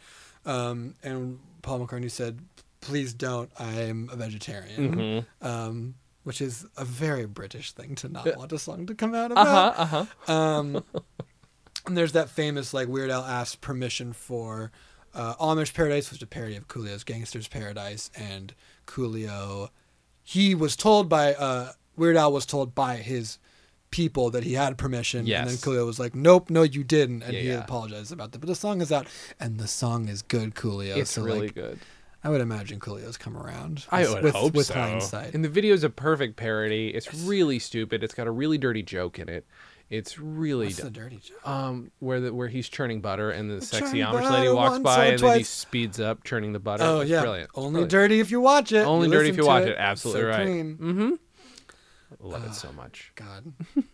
um, 0.44 0.96
and 1.04 1.38
Paul 1.62 1.86
McCartney 1.86 2.10
said, 2.10 2.40
"Please 2.80 3.12
don't. 3.14 3.50
I'm 3.58 4.08
a 4.12 4.16
vegetarian," 4.16 4.94
Mhm. 5.40 5.46
um, 5.46 5.94
which 6.24 6.40
is 6.40 6.66
a 6.76 6.84
very 6.84 7.26
British 7.26 7.72
thing 7.72 7.94
to 7.96 8.08
not 8.08 8.36
want 8.36 8.52
a 8.52 8.58
song 8.58 8.86
to 8.86 8.94
come 8.94 9.14
out 9.14 9.32
Uh 9.32 9.44
huh. 9.44 9.74
Uh 9.76 9.86
huh. 10.26 10.32
Um, 10.32 10.84
and 11.86 11.96
there's 11.96 12.12
that 12.12 12.28
famous 12.30 12.72
like 12.74 12.88
Weird 12.88 13.10
Al 13.10 13.24
asked 13.24 13.60
permission 13.60 14.12
for 14.12 14.70
uh, 15.14 15.34
Amish 15.36 15.74
Paradise, 15.74 16.10
which 16.10 16.18
is 16.18 16.22
a 16.22 16.26
parody 16.26 16.56
of 16.56 16.68
Coolio's 16.68 17.02
Gangsta's 17.04 17.48
Paradise, 17.48 18.10
and 18.14 18.54
Coolio, 18.86 19.70
he 20.22 20.54
was 20.54 20.76
told 20.76 21.08
by 21.08 21.34
uh, 21.34 21.72
Weird 21.96 22.16
Al 22.16 22.32
was 22.32 22.46
told 22.46 22.74
by 22.74 22.96
his 22.96 23.38
people 23.90 24.30
that 24.30 24.44
he 24.44 24.54
had 24.54 24.78
permission, 24.78 25.20
and 25.20 25.48
then 25.48 25.56
Coolio 25.56 25.84
was 25.86 25.98
like, 25.98 26.14
"Nope, 26.14 26.50
no, 26.50 26.62
you 26.62 26.84
didn't," 26.84 27.22
and 27.22 27.32
Yeah, 27.32 27.40
he 27.40 27.48
yeah. 27.48 27.64
apologized 27.64 28.12
about 28.12 28.32
that. 28.32 28.38
But 28.38 28.46
the 28.48 28.54
song 28.54 28.80
is 28.80 28.92
out, 28.92 29.06
and 29.38 29.58
the 29.58 29.66
song 29.68 30.08
is 30.08 30.22
good, 30.22 30.54
Coolio. 30.54 30.96
It's 30.96 31.10
so 31.12 31.22
really 31.22 31.46
like, 31.48 31.54
good. 31.54 31.78
I 32.22 32.28
would 32.28 32.40
imagine 32.42 32.80
Coolio's 32.80 33.16
come 33.16 33.36
around. 33.36 33.86
I 33.90 34.02
with- 34.02 34.12
would 34.14 34.22
with, 34.24 34.34
hope 34.34 34.54
with 34.54 34.66
so. 34.66 34.74
hindsight. 34.74 35.34
And 35.34 35.42
the 35.44 35.48
video 35.48 35.72
is 35.74 35.82
a 35.84 35.90
perfect 35.90 36.36
parody. 36.36 36.88
It's 36.88 37.12
really 37.14 37.58
stupid. 37.58 38.04
It's 38.04 38.12
got 38.14 38.26
a 38.26 38.30
really 38.30 38.58
dirty 38.58 38.82
joke 38.82 39.18
in 39.18 39.28
it. 39.30 39.46
It's 39.88 40.18
really 40.20 40.66
What's 40.66 40.76
the 40.82 40.90
dirty 40.90 41.16
joke? 41.16 41.48
um 41.48 41.90
where 41.98 42.20
the 42.20 42.32
where 42.32 42.46
he's 42.46 42.68
churning 42.68 43.00
butter 43.00 43.30
and 43.32 43.50
the 43.50 43.60
sexy 43.60 43.98
Amish 43.98 44.30
lady 44.30 44.48
walks 44.52 44.78
by 44.78 45.06
and 45.06 45.18
then 45.18 45.38
he 45.38 45.42
speeds 45.44 45.98
up 45.98 46.22
churning 46.22 46.52
the 46.52 46.60
butter. 46.60 46.84
Oh 46.84 47.00
It's 47.00 47.10
yeah, 47.10 47.22
brilliant. 47.22 47.50
Only 47.56 47.70
brilliant. 47.70 47.90
dirty 47.90 48.20
if 48.20 48.30
you 48.30 48.40
watch 48.40 48.70
it. 48.70 48.86
Only 48.86 49.08
You 49.08 49.14
dirty 49.14 49.30
if 49.30 49.36
you 49.36 49.46
watch 49.46 49.64
it. 49.66 49.76
Absolutely 49.76 50.22
So 50.22 50.28
right. 50.28 50.46
Mm-hmm. 50.48 51.10
Love 52.18 52.44
it 52.44 52.54
so 52.54 52.72
much. 52.72 53.12
God. 53.14 53.52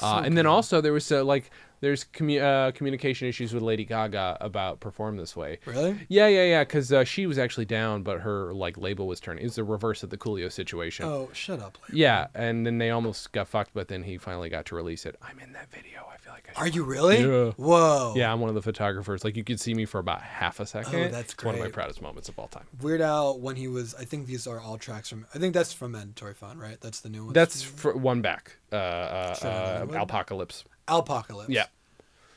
Uh, 0.00 0.22
and 0.24 0.36
then 0.36 0.46
also 0.46 0.80
there 0.80 0.92
was 0.92 1.10
uh, 1.10 1.24
like 1.24 1.50
there's 1.80 2.04
commu- 2.04 2.40
uh, 2.40 2.72
communication 2.72 3.28
issues 3.28 3.52
with 3.52 3.62
Lady 3.62 3.84
Gaga 3.84 4.38
about 4.40 4.80
perform 4.80 5.16
this 5.16 5.36
way. 5.36 5.58
Really? 5.66 5.98
Yeah, 6.08 6.28
yeah, 6.28 6.44
yeah. 6.44 6.64
Because 6.64 6.92
uh, 6.92 7.04
she 7.04 7.26
was 7.26 7.38
actually 7.38 7.64
down, 7.64 8.02
but 8.02 8.20
her 8.20 8.54
like 8.54 8.78
label 8.78 9.06
was 9.06 9.20
turning. 9.20 9.42
It 9.42 9.46
was 9.46 9.56
the 9.56 9.64
reverse 9.64 10.02
of 10.02 10.10
the 10.10 10.16
Coolio 10.16 10.50
situation. 10.52 11.06
Oh, 11.06 11.30
shut 11.32 11.60
up. 11.60 11.78
Larry. 11.88 12.00
Yeah, 12.00 12.26
and 12.34 12.66
then 12.66 12.78
they 12.78 12.90
almost 12.90 13.32
got 13.32 13.48
fucked, 13.48 13.72
but 13.74 13.88
then 13.88 14.02
he 14.02 14.18
finally 14.18 14.48
got 14.48 14.66
to 14.66 14.76
release 14.76 15.04
it. 15.06 15.16
I'm 15.22 15.38
in 15.40 15.52
that 15.52 15.70
video. 15.70 16.06
I 16.10 16.15
like 16.36 16.58
Are 16.60 16.68
you 16.68 16.84
really? 16.84 17.20
Yeah. 17.20 17.52
Whoa. 17.56 18.12
Yeah, 18.16 18.32
I'm 18.32 18.40
one 18.40 18.48
of 18.50 18.54
the 18.54 18.62
photographers. 18.62 19.24
Like 19.24 19.36
you 19.36 19.42
could 19.44 19.58
see 19.58 19.74
me 19.74 19.84
for 19.86 19.98
about 19.98 20.20
half 20.22 20.60
a 20.60 20.66
second. 20.66 20.94
Oh, 20.94 21.08
that's 21.08 21.32
It's 21.32 21.42
one 21.44 21.54
of 21.54 21.60
my 21.60 21.68
proudest 21.68 22.02
moments 22.02 22.28
of 22.28 22.38
all 22.38 22.48
time. 22.48 22.64
Weird 22.80 23.00
Al, 23.00 23.38
when 23.38 23.56
he 23.56 23.68
was, 23.68 23.94
I 23.94 24.04
think 24.04 24.26
these 24.26 24.46
are 24.46 24.60
all 24.60 24.76
tracks 24.78 25.08
from, 25.08 25.26
I 25.34 25.38
think 25.38 25.54
that's 25.54 25.72
from 25.72 25.92
Mandatory 25.92 26.34
Fun, 26.34 26.58
right? 26.58 26.80
That's 26.80 27.00
the 27.00 27.08
new 27.08 27.24
one. 27.24 27.32
That's 27.32 27.62
for 27.62 27.96
one 27.96 28.20
back. 28.20 28.56
Uh, 28.70 28.76
uh, 28.76 29.86
uh. 29.92 29.98
Apocalypse. 30.00 30.64
Alpocalypse. 30.88 31.48
Yeah. 31.50 31.66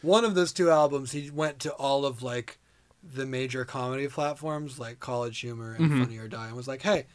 One 0.01 0.23
of 0.23 0.33
those 0.35 0.53
two 0.53 0.71
albums, 0.71 1.11
he 1.11 1.29
went 1.29 1.59
to 1.59 1.71
all 1.73 2.05
of 2.05 2.23
like 2.23 2.57
the 3.03 3.25
major 3.25 3.65
comedy 3.65 4.07
platforms 4.07 4.79
like 4.79 4.99
College 4.99 5.39
Humor 5.39 5.73
and 5.73 5.91
Mhm. 5.91 5.99
Funny 6.05 6.17
or 6.17 6.27
Die 6.27 6.47
and 6.47 6.55
was 6.55 6.67
like, 6.67 6.81
hey, 6.81 7.05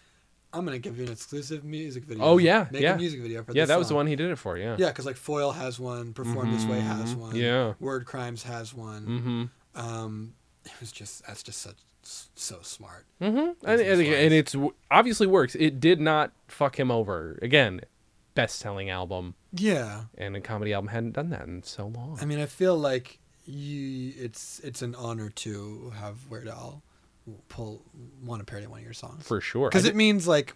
I'm 0.55 0.65
going 0.65 0.81
to 0.81 0.89
give 0.89 0.97
you 0.99 1.05
an 1.07 1.13
exclusive 1.13 1.65
music 1.65 2.05
video. 2.05 2.25
Oh, 2.25 2.39
yeah, 2.39 2.67
Make 2.71 2.83
yeah. 2.83 2.95
a 2.95 2.97
music 2.97 3.21
video 3.21 3.43
for 3.43 3.53
Yeah, 3.53 3.65
that 3.67 3.79
was 3.79 3.89
the 3.89 3.95
one 3.95 4.07
he 4.07 4.17
did 4.17 4.31
it 4.31 4.37
for. 4.37 4.57
Yeah. 4.57 4.77
Yeah, 4.79 4.89
because 4.89 5.05
like 5.07 5.17
Foil 5.17 5.53
has 5.53 5.79
one, 5.81 6.13
Perform 6.13 6.53
This 6.53 6.65
Way 6.65 6.81
has 6.81 7.15
Mhm. 7.15 7.19
one. 7.19 7.37
Yeah. 7.37 7.75
Word 7.81 8.07
Crimes 8.07 8.43
has 8.45 8.73
one. 8.73 9.51
Mm-hmm. 9.75 9.81
Um, 9.81 10.35
it 10.65 10.73
was 10.81 10.93
just, 10.93 11.27
that's 11.27 11.43
just 11.43 11.61
such, 11.61 11.77
so 12.03 12.59
smart. 12.63 13.05
Mm-hmm. 13.21 13.67
And, 13.67 13.81
and, 13.81 14.01
and 14.01 14.33
it's 14.35 14.55
obviously 14.91 15.27
works. 15.27 15.55
It 15.57 15.81
did 15.81 16.01
not 16.01 16.33
fuck 16.49 16.79
him 16.79 16.91
over. 16.91 17.39
Again, 17.43 17.81
best 18.35 18.59
selling 18.59 18.91
album, 18.91 19.35
Yeah. 19.53 20.05
and 20.17 20.37
a 20.37 20.41
comedy 20.41 20.73
album 20.73 20.89
hadn't 20.89 21.13
done 21.13 21.31
that 21.31 21.47
in 21.47 21.63
so 21.63 21.87
long. 21.87 22.19
I 22.21 22.25
mean, 22.25 22.39
I 22.41 22.47
feel 22.47 22.77
like 22.77 23.19
you, 23.47 24.13
it's 24.17 24.59
it's 24.65 24.81
an 24.83 24.95
honor 24.95 25.29
to 25.31 25.93
have 25.97 26.29
Weird 26.31 26.49
Al 26.49 26.83
pull 27.49 27.83
want 28.23 28.41
to 28.41 28.45
parody 28.45 28.67
one 28.67 28.81
of 28.81 28.85
your 28.85 28.93
songs 28.95 29.27
for 29.27 29.41
sure. 29.41 29.69
because 29.69 29.85
it 29.85 29.95
means 29.97 30.27
like. 30.29 30.55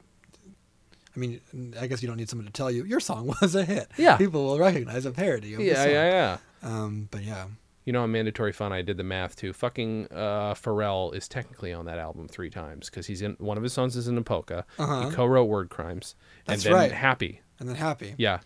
I 1.16 1.21
mean, 1.21 1.41
I 1.81 1.89
guess 1.89 2.01
you 2.01 2.07
don't 2.07 2.16
need 2.19 2.29
someone 2.29 2.47
to 2.47 2.53
tell 2.53 2.71
you 2.71 2.85
your 2.85 3.01
song 3.01 3.27
was 3.43 3.55
a 3.57 3.64
hit. 3.64 3.89
Yeah. 3.97 4.16
people 4.16 4.45
will 4.45 4.59
recognize 4.59 5.05
a 5.05 5.11
parody 5.11 5.55
of 5.55 5.61
yeah, 5.61 5.85
yeah, 5.87 6.11
yeah. 6.11 6.39
Um, 6.62 7.09
but 7.11 7.25
yeah, 7.25 7.47
You 7.87 7.93
know, 7.93 8.03
on 8.05 8.12
mandatory 8.12 8.53
fun, 8.53 8.73
I 8.73 8.83
did 8.83 8.99
the 8.99 9.03
math 9.03 9.35
too. 9.35 9.53
Fucking 9.53 10.09
uh, 10.12 10.55
Pharrell 10.55 11.12
is 11.14 11.27
technically 11.27 11.73
on 11.73 11.87
that 11.87 11.99
album 11.99 12.29
three 12.29 12.51
times 12.51 12.89
because 12.89 13.07
he's 13.09 13.21
in 13.23 13.35
one 13.41 13.57
of 13.57 13.64
his 13.64 13.73
songs 13.73 13.97
is 13.97 14.07
in 14.07 14.16
a 14.16 14.23
polka. 14.23 14.64
Uh-huh. 14.79 15.09
He 15.09 15.14
co-wrote 15.16 15.45
Word 15.47 15.71
Crimes, 15.71 16.14
That's 16.47 16.64
and 16.64 16.73
then 16.75 16.81
right. 16.81 16.93
Happy. 16.93 17.41
and 17.59 17.69
then 17.69 17.77
happy. 17.77 18.14
Yeah, 18.16 18.39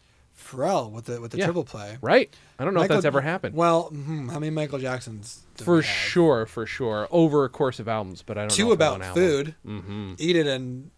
Pharrell 0.42 0.90
with 0.90 1.06
the 1.06 1.20
with 1.20 1.30
the 1.30 1.38
Yeah. 1.38 1.44
triple 1.46 1.64
play. 1.64 1.98
right. 2.02 2.34
I 2.58 2.64
don't 2.64 2.74
know 2.74 2.80
Michael- 2.80 2.96
if 2.96 2.98
that's 3.02 3.06
ever 3.06 3.20
happened. 3.20 3.54
Well, 3.54 3.84
hmm, 3.84 4.28
how 4.28 4.38
many 4.38 4.50
Michael 4.50 4.78
Jacksons? 4.78 5.40
for 5.56 5.82
sure, 5.82 6.46
for 6.46 6.66
sure, 6.66 7.06
over 7.10 7.44
a 7.44 7.48
course 7.48 7.78
of 7.78 7.86
albums, 7.88 8.22
but 8.22 8.36
I 8.36 8.42
don't 8.42 8.48
know. 8.50 8.54
Two 8.56 8.72
about 8.72 9.04
food. 9.14 9.54
Mm-hmm. 9.66 10.14
Eat 10.18 10.36
it 10.36 10.46
and. 10.46 10.90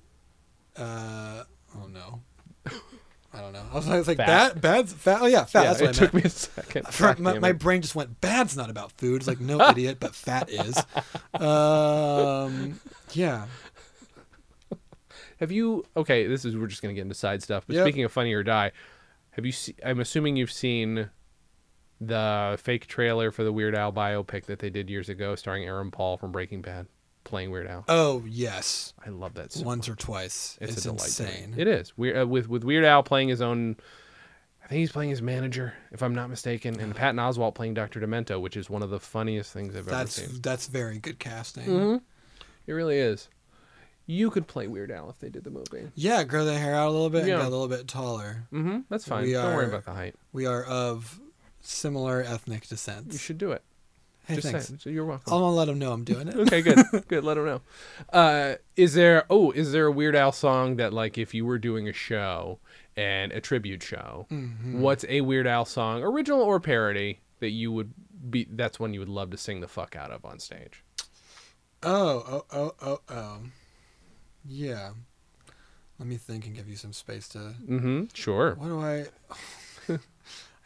Uh, 0.77 1.45
oh 1.77 1.87
no. 1.87 2.23
I 3.37 3.41
don't 3.41 3.53
know. 3.53 3.65
I 3.73 3.75
was, 3.75 3.89
I 3.89 3.97
was 3.99 4.07
like, 4.07 4.17
Fat. 4.19 4.27
bad, 4.55 4.61
bad's 4.61 4.93
fat. 4.93 5.19
Oh 5.21 5.27
yeah, 5.27 5.45
fat. 5.45 5.63
Yeah, 5.63 5.69
that's 5.75 5.81
what 5.81 5.91
it 5.91 5.97
I 5.97 5.99
took 6.07 6.15
meant. 6.15 6.25
me 6.25 6.29
a 6.29 6.31
second. 6.31 6.87
For- 6.93 7.17
my, 7.19 7.39
my 7.41 7.51
brain 7.53 7.83
just 7.83 7.97
went 7.97 8.21
bad's 8.21 8.57
not 8.57 8.71
about 8.71 8.93
food 8.93 9.17
it's 9.23 9.27
like 9.27 9.41
no 9.41 9.61
idiot 9.71 9.99
but 9.99 10.15
fat 10.15 10.49
is 10.51 10.77
um 11.41 12.81
yeah 13.13 13.47
Have 15.41 15.51
you? 15.51 15.85
Okay, 15.97 16.27
this 16.29 16.45
is 16.45 16.57
we're 16.57 16.69
just 16.69 16.81
gonna 16.81 16.95
get 16.95 17.03
into 17.03 17.15
side 17.15 17.43
stuff. 17.43 17.65
But 17.67 17.75
Yep. 17.77 17.85
speaking 17.85 18.05
of 18.05 18.13
Funny 18.13 18.33
or 18.33 18.43
Die, 18.45 18.71
have 19.35 19.47
you? 19.47 19.53
Se- 19.53 19.77
I'm 19.85 20.01
assuming 20.01 20.37
you've 20.37 20.53
seen 20.53 21.11
the 22.01 22.59
fake 22.61 22.87
trailer 22.87 23.31
for 23.31 23.45
the 23.45 23.53
Weird 23.53 23.75
Al 23.75 23.93
biopic 23.93 24.47
that 24.47 24.59
they 24.59 24.71
did 24.71 24.91
years 24.91 25.09
ago, 25.09 25.35
starring 25.35 25.65
Aaron 25.65 25.91
Paul 25.91 26.17
from 26.17 26.33
Breaking 26.33 26.61
Bad, 26.61 26.87
playing 27.25 27.51
Weird 27.51 27.67
Al. 27.67 27.85
oh 27.89 28.23
yes 28.27 28.93
I 29.05 29.11
love 29.11 29.35
that. 29.35 29.53
So 29.53 29.65
once 29.65 29.89
or 29.89 29.95
twice 29.95 30.59
It's, 30.61 30.77
it's, 30.77 30.85
a 30.87 30.89
delight. 30.91 31.07
insane 31.07 31.55
It 31.57 31.69
is. 31.69 31.97
Weird 31.97 32.19
uh, 32.23 32.27
with 32.27 32.49
with 32.49 32.65
Weird 32.65 32.85
Al 32.85 33.03
playing 33.03 33.29
his 33.29 33.41
own. 33.41 33.77
I 34.63 34.67
think 34.67 34.79
he's 34.81 34.93
playing 34.93 35.11
his 35.11 35.21
manager, 35.21 35.75
if 35.93 36.03
I'm 36.03 36.15
not 36.15 36.31
mistaken, 36.31 36.81
and 36.81 36.95
Patton 36.95 37.17
Oswalt 37.19 37.55
playing 37.55 37.75
Dr. 37.75 38.01
Demento, 38.01 38.41
which 38.41 38.57
is 38.57 38.71
one 38.71 38.83
of 38.83 38.89
the 38.89 38.99
funniest 38.99 39.53
things 39.53 39.77
I've 39.77 39.85
that's 39.85 40.19
ever 40.19 40.27
seen. 40.29 40.41
that's 40.41 40.41
that's 40.41 40.67
very 40.69 40.99
good 40.99 41.19
casting 41.19 41.67
Mhm. 41.67 42.01
It 42.67 42.73
really 42.73 42.99
is. 42.99 43.29
You 44.07 44.31
could 44.31 44.47
play 44.47 44.67
Weird 44.67 44.91
Al 44.91 45.09
if 45.11 45.19
they 45.19 45.31
did 45.31 45.45
the 45.45 45.51
movie. 45.51 45.91
yeah 45.95 46.25
grow 46.25 46.45
the 46.45 46.59
hair 46.59 46.75
out 46.75 46.89
a 46.89 46.91
little 46.91 47.11
bit 47.11 47.27
Yeah. 47.27 47.35
and 47.35 47.43
get 47.43 47.49
a 47.49 47.51
little 47.57 47.69
bit 47.69 47.89
taller 47.89 48.45
Mm-hmm. 48.53 48.81
That's 48.91 49.07
fine. 49.07 49.25
We 49.25 49.33
Don't 49.33 49.55
worry 49.55 49.67
about 49.67 49.85
the 49.85 49.93
height. 49.93 50.15
we 50.33 50.47
are 50.47 50.63
of 50.65 51.21
similar 51.61 52.23
ethnic 52.23 52.67
descent. 52.69 53.13
You 53.13 53.19
should 53.19 53.39
do 53.39 53.53
it. 53.53 53.63
hey 54.27 54.35
Just 54.37 54.49
thanks. 54.51 54.73
So 54.83 54.91
you're 54.91 55.05
welcome. 55.07 55.33
i'm 55.33 55.41
gonna 55.41 55.55
let 55.55 55.67
them 55.67 55.79
know 55.79 55.93
i'm 55.93 56.05
doing 56.05 56.29
it 56.29 56.35
okay, 56.37 56.61
good. 56.63 56.79
good. 57.09 57.25
Let 57.25 57.39
him 57.39 57.47
know. 57.47 57.61
Uh, 58.13 58.55
is 58.77 58.93
there? 58.95 59.25
Oh, 59.31 59.51
is 59.53 59.73
there 59.73 59.87
a 59.87 59.93
Weird 59.93 60.17
Al 60.17 60.33
song 60.33 60.77
that, 60.77 60.93
like, 60.93 61.17
if 61.19 61.33
you 61.35 61.45
were 61.47 61.59
doing 61.59 61.89
a 61.89 61.93
show 61.93 62.59
and 62.97 63.33
a 63.33 63.41
tribute 63.41 63.83
show, 63.83 64.27
Mhm. 64.31 64.81
what's 64.81 65.05
a 65.09 65.21
Weird 65.23 65.47
Al 65.47 65.65
song, 65.65 66.03
original 66.03 66.41
or 66.43 66.61
parody, 66.61 67.21
that 67.41 67.51
you 67.51 67.73
would 67.73 67.93
be? 68.31 68.47
That's 68.51 68.79
one 68.79 68.93
you 68.95 69.01
would 69.01 69.09
love 69.09 69.31
to 69.31 69.37
sing 69.37 69.61
the 69.61 69.69
fuck 69.69 69.97
out 69.97 70.11
of 70.11 70.25
on 70.25 70.39
stage. 70.39 70.83
oh 71.83 72.23
oh 72.27 72.45
oh 72.53 72.75
oh 72.83 73.01
oh 73.09 73.39
yeah 74.47 74.91
let 75.99 76.09
me 76.09 76.17
think 76.17 76.47
and 76.47 76.55
give 76.57 76.69
you 76.69 76.77
some 76.77 76.93
space 76.93 77.29
to 77.29 77.39
Mm-hmm. 77.69 78.05
Sure. 78.15 78.55
What 78.57 78.67
do 78.69 78.81
I? 78.81 79.07
I 79.95 79.99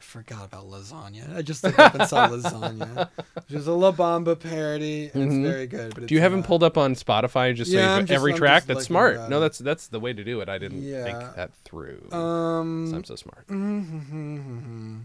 forgot 0.01 0.47
about 0.47 0.70
lasagna. 0.70 1.37
I 1.37 1.43
just 1.43 1.62
looked 1.62 1.79
up 1.79 1.95
and 1.95 2.09
saw 2.09 2.29
lasagna, 2.29 3.11
which 3.35 3.53
is 3.53 3.66
a 3.66 3.72
La 3.72 3.93
Bamba 3.93 4.41
parody, 4.41 5.11
and 5.12 5.31
Mhm. 5.31 5.41
it's 5.41 5.49
very 5.51 5.66
good. 5.66 5.95
But 5.95 6.07
Do 6.07 6.14
you 6.14 6.22
have 6.22 6.31
them 6.33 6.41
not- 6.41 6.47
pulled 6.47 6.62
up 6.62 6.79
on 6.79 6.95
Spotify 6.95 7.55
just 7.55 7.70
Yeah, 7.70 7.95
so 7.97 8.01
you 8.01 8.07
just- 8.07 8.12
every 8.12 8.33
I'm 8.33 8.39
track? 8.39 8.64
That's 8.64 8.85
smart. 8.87 9.29
No, 9.29 9.39
that's 9.39 9.59
that's 9.59 9.89
the 9.89 10.01
way 10.01 10.14
to 10.14 10.24
do 10.24 10.41
it. 10.41 10.49
I 10.49 10.57
didn't 10.57 10.83
Yeah. 10.83 11.05
think 11.05 11.18
that 11.37 11.51
through. 11.64 12.09
Um. 12.11 12.95
I'm 12.95 13.05
so 13.05 13.16
smart. 13.16 13.47
mhm. 13.49 15.05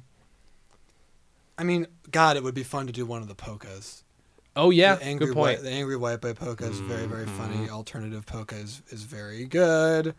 I 1.57 1.63
mean, 1.63 1.87
God, 2.11 2.37
it 2.37 2.43
would 2.43 2.55
be 2.55 2.63
fun 2.63 2.87
to 2.87 2.93
do 2.93 3.05
one 3.05 3.21
of 3.21 3.27
the 3.27 3.35
polkas. 3.35 4.02
Oh 4.55 4.69
yeah, 4.69 4.95
the 4.95 5.03
angry 5.05 5.27
good 5.27 5.33
point. 5.33 5.57
White, 5.57 5.63
the 5.63 5.71
angry 5.71 5.97
white 5.97 6.21
boy 6.21 6.33
polka 6.33 6.65
is 6.65 6.79
very 6.79 7.05
very 7.07 7.25
funny. 7.25 7.67
Mhm. 7.67 7.69
Alternative 7.69 8.25
polka 8.25 8.55
is, 8.55 8.81
is 8.89 9.03
very 9.03 9.45
good. 9.45 10.13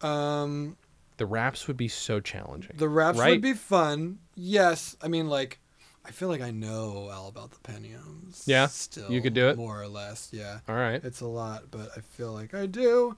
Um, 0.00 0.76
The 1.18 1.26
raps 1.26 1.66
would 1.68 1.76
be 1.76 1.88
so 1.88 2.20
challenging. 2.20 2.76
the 2.76 2.88
raps 2.88 3.18
Right? 3.18 3.30
would 3.30 3.40
be 3.42 3.52
fun. 3.54 4.18
Yes, 4.34 4.96
I 5.02 5.08
mean 5.08 5.28
like. 5.28 5.58
I 6.06 6.10
feel 6.10 6.28
like 6.28 6.42
I 6.42 6.50
know 6.50 7.08
all 7.10 7.28
about 7.28 7.50
the 7.52 7.56
Pentiums. 7.72 8.42
Yeah? 8.44 8.66
still 8.66 9.10
You 9.10 9.22
could 9.22 9.32
do 9.32 9.48
it? 9.48 9.56
more 9.56 9.80
or 9.80 9.88
less. 9.88 10.28
Yeah, 10.32 10.58
All 10.68 10.74
right. 10.74 11.02
It's 11.02 11.22
a 11.22 11.26
lot, 11.26 11.70
but 11.70 11.88
I 11.96 12.00
feel 12.00 12.30
like 12.30 12.52
I 12.52 12.66
do. 12.66 13.16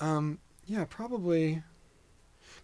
Um, 0.00 0.38
yeah, 0.64 0.86
probably. 0.88 1.62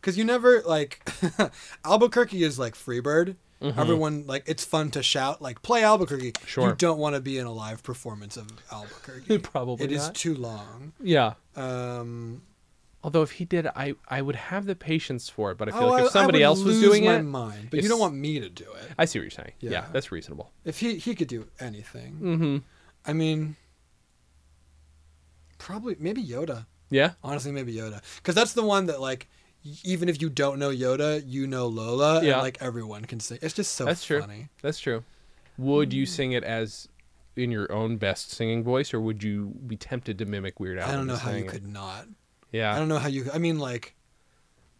Because 0.01 0.17
you 0.17 0.25
never 0.25 0.63
like 0.63 1.07
Albuquerque 1.85 2.43
is 2.43 2.59
like 2.59 2.75
Freebird. 2.75 3.37
Everyone 3.63 4.27
like 4.27 4.45
it's 4.47 4.65
fun 4.65 4.91
to 4.93 5.03
shout 5.03 5.43
like 5.43 5.61
play 5.63 5.85
Albuquerque. 5.85 6.33
Sure. 6.47 6.69
You 6.71 6.75
don't 6.75 6.99
want 6.99 7.15
to 7.15 7.21
be 7.21 7.37
in 7.39 7.47
a 7.47 7.53
live 7.53 7.83
performance 7.83 8.37
of 8.39 8.47
Albuquerque. 8.73 9.39
Probably 9.43 9.85
It 9.85 9.93
is 9.93 10.07
not. 10.07 10.15
too 10.15 10.35
long. 10.35 10.93
Yeah. 11.03 11.35
Um, 11.57 12.43
Although 13.03 13.23
if 13.23 13.33
he 13.33 13.45
did, 13.47 13.67
I 13.67 13.95
I 14.09 14.21
would 14.23 14.37
have 14.37 14.67
the 14.67 14.75
patience 14.77 15.29
for 15.29 15.51
it. 15.51 15.59
But 15.59 15.69
I 15.69 15.73
feel 15.73 15.85
oh, 15.89 15.91
like 15.91 16.05
if 16.05 16.11
somebody 16.11 16.43
else 16.43 16.63
was 16.63 16.81
doing 16.81 17.05
my 17.05 17.17
it, 17.17 17.23
mind, 17.23 17.69
but 17.71 17.83
you 17.83 17.89
don't 17.89 18.01
want 18.01 18.15
me 18.15 18.41
to 18.41 18.49
do 18.49 18.65
it. 18.65 18.91
I 18.99 19.05
see 19.07 19.19
what 19.19 19.23
you're 19.25 19.31
saying. 19.31 19.53
Yeah, 19.61 19.71
Yeah. 19.71 19.85
that's 19.93 20.11
reasonable. 20.13 20.53
If 20.65 20.81
he 20.81 20.97
he 20.97 21.15
could 21.15 21.29
do 21.29 21.47
anything, 21.61 22.19
Mm-hmm. 22.21 22.57
I 23.07 23.13
mean, 23.15 23.57
probably 25.59 25.97
maybe 25.99 26.23
Yoda. 26.25 26.67
Yeah. 26.91 27.13
Honestly, 27.23 27.53
maybe 27.53 27.75
Yoda, 27.75 28.01
because 28.17 28.35
that's 28.35 28.53
the 28.53 28.63
one 28.65 28.87
that 28.87 29.01
like, 29.01 29.29
even 29.85 30.09
if 30.09 30.21
you 30.23 30.31
don't 30.31 30.59
know 30.59 30.71
Yoda, 30.71 31.23
you 31.27 31.47
know 31.47 31.67
Lola, 31.67 32.23
Yeah. 32.25 32.35
and 32.35 32.43
like 32.43 32.59
everyone 32.61 33.05
can 33.05 33.21
sing. 33.21 33.39
It's 33.43 33.55
just 33.55 33.73
so 33.75 33.85
That's 33.85 34.05
true. 34.05 34.21
funny. 34.21 34.49
That's 34.63 34.79
true. 34.79 35.05
Would 35.59 35.93
you 35.93 36.07
sing 36.07 36.33
it 36.33 36.43
as 36.45 36.89
in 37.37 37.51
your 37.51 37.71
own 37.73 37.97
best 37.97 38.31
singing 38.33 38.65
voice, 38.65 38.93
or 38.95 39.01
would 39.01 39.23
you 39.23 39.55
be 39.67 39.77
tempted 39.77 40.19
to 40.19 40.25
mimic 40.27 40.59
Weird 40.61 40.79
Al? 40.79 40.89
I 40.91 40.93
don't 40.93 41.07
know 41.07 41.17
how 41.17 41.31
you 41.33 41.45
it? 41.45 41.49
could 41.49 41.67
not. 41.67 42.07
Yeah. 42.53 42.75
I 42.75 42.79
don't 42.79 42.89
know 42.89 42.99
how 42.99 43.09
you. 43.09 43.27
I 43.33 43.39
mean, 43.39 43.59
like 43.59 43.95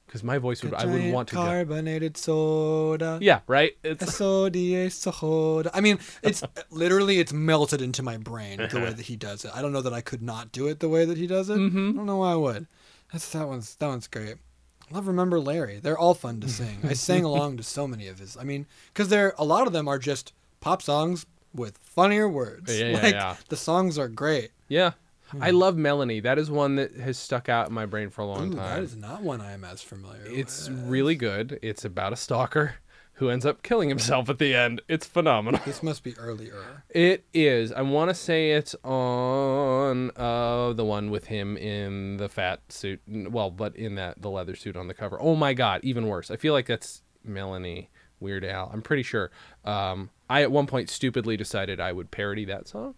because 0.07 0.25
my 0.25 0.39
voice 0.39 0.63
would. 0.65 0.75
I 0.75 0.87
would 0.87 1.13
want 1.13 1.29
to. 1.29 1.37
Go. 1.37 1.43
carbonated 1.45 2.17
soda. 2.17 3.19
Yeah. 3.23 3.41
Right. 3.47 3.77
It's 3.85 4.17
Soda. 4.17 5.71
I 5.73 5.81
mean, 5.81 5.99
it's 6.23 6.43
literally 6.71 7.19
it's 7.21 7.33
melted 7.33 7.81
into 7.81 8.03
my 8.03 8.17
brain 8.17 8.57
the 8.71 8.81
way 8.81 8.93
that 8.95 9.07
he 9.07 9.15
does 9.17 9.45
it. 9.45 9.53
I 9.55 9.63
don't 9.63 9.73
know 9.73 9.83
that 9.83 9.93
I 9.93 10.01
could 10.01 10.23
not 10.23 10.51
do 10.51 10.67
it 10.67 10.81
the 10.81 10.89
way 10.89 11.05
that 11.05 11.17
he 11.19 11.27
does 11.27 11.49
it. 11.51 11.59
Mhm. 11.59 11.91
I 11.91 11.97
don't 11.97 12.07
know 12.07 12.17
why 12.17 12.33
I 12.33 12.37
would. 12.37 12.67
That's 13.13 13.29
that 13.31 13.47
one's 13.47 13.75
that 13.77 13.87
one's 13.87 14.09
great. 14.09 14.37
I 14.91 14.95
love 14.95 15.07
Remember 15.07 15.39
Larry. 15.39 15.79
They're 15.79 15.99
all 15.99 16.15
fun 16.15 16.41
to 16.41 16.49
sing. 16.49 16.81
I 16.85 16.95
sang 16.95 17.25
along 17.31 17.59
to 17.59 17.63
so 17.63 17.87
many 17.87 18.09
of 18.09 18.19
his. 18.19 18.37
I 18.37 18.45
mean, 18.45 18.67
because 18.93 19.09
they're 19.09 19.35
a 19.39 19.45
lot 19.45 19.67
of 19.67 19.73
them 19.73 19.87
are 19.87 19.99
just 19.99 20.33
pop 20.61 20.83
songs 20.83 21.27
with 21.55 21.79
funnier 21.79 22.29
words. 22.29 22.77
Yeah, 22.79 22.89
yeah, 22.89 23.03
like 23.03 23.15
yeah. 23.15 23.37
the 23.49 23.57
songs 23.57 23.99
are 23.99 24.09
great. 24.09 24.51
yeah. 24.69 24.93
I 25.41 25.51
hmm. 25.51 25.59
love 25.59 25.77
Melanie. 25.77 26.19
That 26.19 26.41
is 26.41 26.51
one 26.51 26.75
that 26.75 26.97
has 26.97 27.17
stuck 27.17 27.49
out 27.49 27.69
in 27.69 27.73
my 27.73 27.87
brain 27.87 28.11
for 28.11 28.23
a 28.23 28.27
long 28.27 28.53
Ooh, 28.53 28.57
time. 28.57 28.77
that 28.77 28.83
is 28.83 28.97
not 28.97 29.23
one 29.23 29.41
I 29.41 29.53
am 29.53 29.63
as 29.63 29.81
familiar 29.81 30.23
It's 30.27 30.69
with. 30.69 30.89
really 30.89 31.15
good. 31.15 31.61
It's 31.63 31.85
about 31.85 32.13
a 32.13 32.17
stalker 32.17 32.75
who 33.21 33.29
ends 33.29 33.45
up 33.45 33.63
killing 33.63 33.91
himself 33.91 34.31
at 34.31 34.39
the 34.39 34.55
end. 34.55 34.81
It's 34.89 35.07
phenomenal. 35.07 35.61
This 35.67 35.83
must 35.83 36.03
be 36.03 36.17
earlier. 36.17 36.83
It 36.89 37.27
is. 37.35 37.71
I 37.71 37.83
want 37.83 38.09
to 38.09 38.15
say 38.15 38.53
it's 38.53 38.75
on 38.83 40.11
uh 40.17 40.73
the 40.73 40.87
one 40.87 41.11
with 41.11 41.27
him 41.27 41.59
in 41.59 42.17
the 42.17 42.31
fat 42.31 42.61
suit. 42.71 43.03
Well, 43.07 43.51
but 43.51 43.77
in 43.77 43.95
that 43.97 44.23
the 44.23 44.31
leather 44.31 44.57
suit 44.57 44.75
on 44.75 44.89
the 44.89 44.95
cover. 44.95 45.21
Oh 45.21 45.37
my 45.37 45.53
god, 45.53 45.81
even 45.85 46.07
worse. 46.07 46.31
I 46.31 46.37
feel 46.37 46.55
like 46.55 46.67
that's 46.67 47.03
Melanie 47.23 47.91
Weird 48.21 48.43
Al. 48.43 48.71
I'm 48.73 48.81
pretty 48.81 49.03
sure. 49.03 49.31
Um, 49.67 50.09
I 50.31 50.41
at 50.41 50.51
one 50.51 50.67
point 50.67 50.89
stupidly 50.89 51.37
decided 51.37 51.79
I 51.79 51.93
would 51.93 52.11
parody 52.11 52.47
that 52.47 52.69
song. 52.69 52.95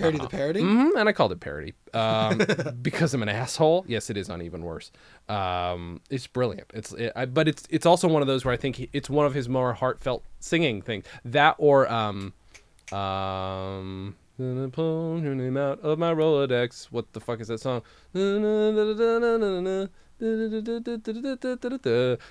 Parody 0.00 0.18
the 0.18 0.28
parody. 0.28 0.60
hmm 0.60 0.88
and 0.96 1.08
I 1.08 1.12
called 1.12 1.32
it 1.32 1.40
parody 1.40 1.74
um, 1.94 2.40
because 2.82 3.14
I'm 3.14 3.22
an 3.22 3.28
asshole. 3.28 3.84
Yes, 3.86 4.10
it 4.10 4.16
is 4.16 4.30
on 4.30 4.42
even 4.42 4.62
worse. 4.62 4.90
Um, 5.28 6.00
it's 6.10 6.26
brilliant. 6.26 6.70
It's 6.74 6.92
it, 6.92 7.12
I, 7.14 7.26
but 7.26 7.48
it's 7.48 7.64
it's 7.70 7.86
also 7.86 8.08
one 8.08 8.22
of 8.22 8.28
those 8.28 8.44
where 8.44 8.54
I 8.54 8.56
think 8.56 8.76
he, 8.76 8.88
it's 8.92 9.08
one 9.10 9.26
of 9.26 9.34
his 9.34 9.48
more 9.48 9.72
heartfelt 9.74 10.24
singing 10.40 10.82
things. 10.82 11.04
That 11.24 11.54
or 11.58 11.90
um, 11.90 12.32
um, 12.92 14.16
pull 14.72 15.20
your 15.20 15.34
name 15.34 15.56
out 15.56 15.80
of 15.80 15.98
my 15.98 16.12
Rolodex. 16.12 16.86
What 16.90 17.12
the 17.12 17.20
fuck 17.20 17.40
is 17.40 17.48
that 17.48 17.60
song? 17.60 17.82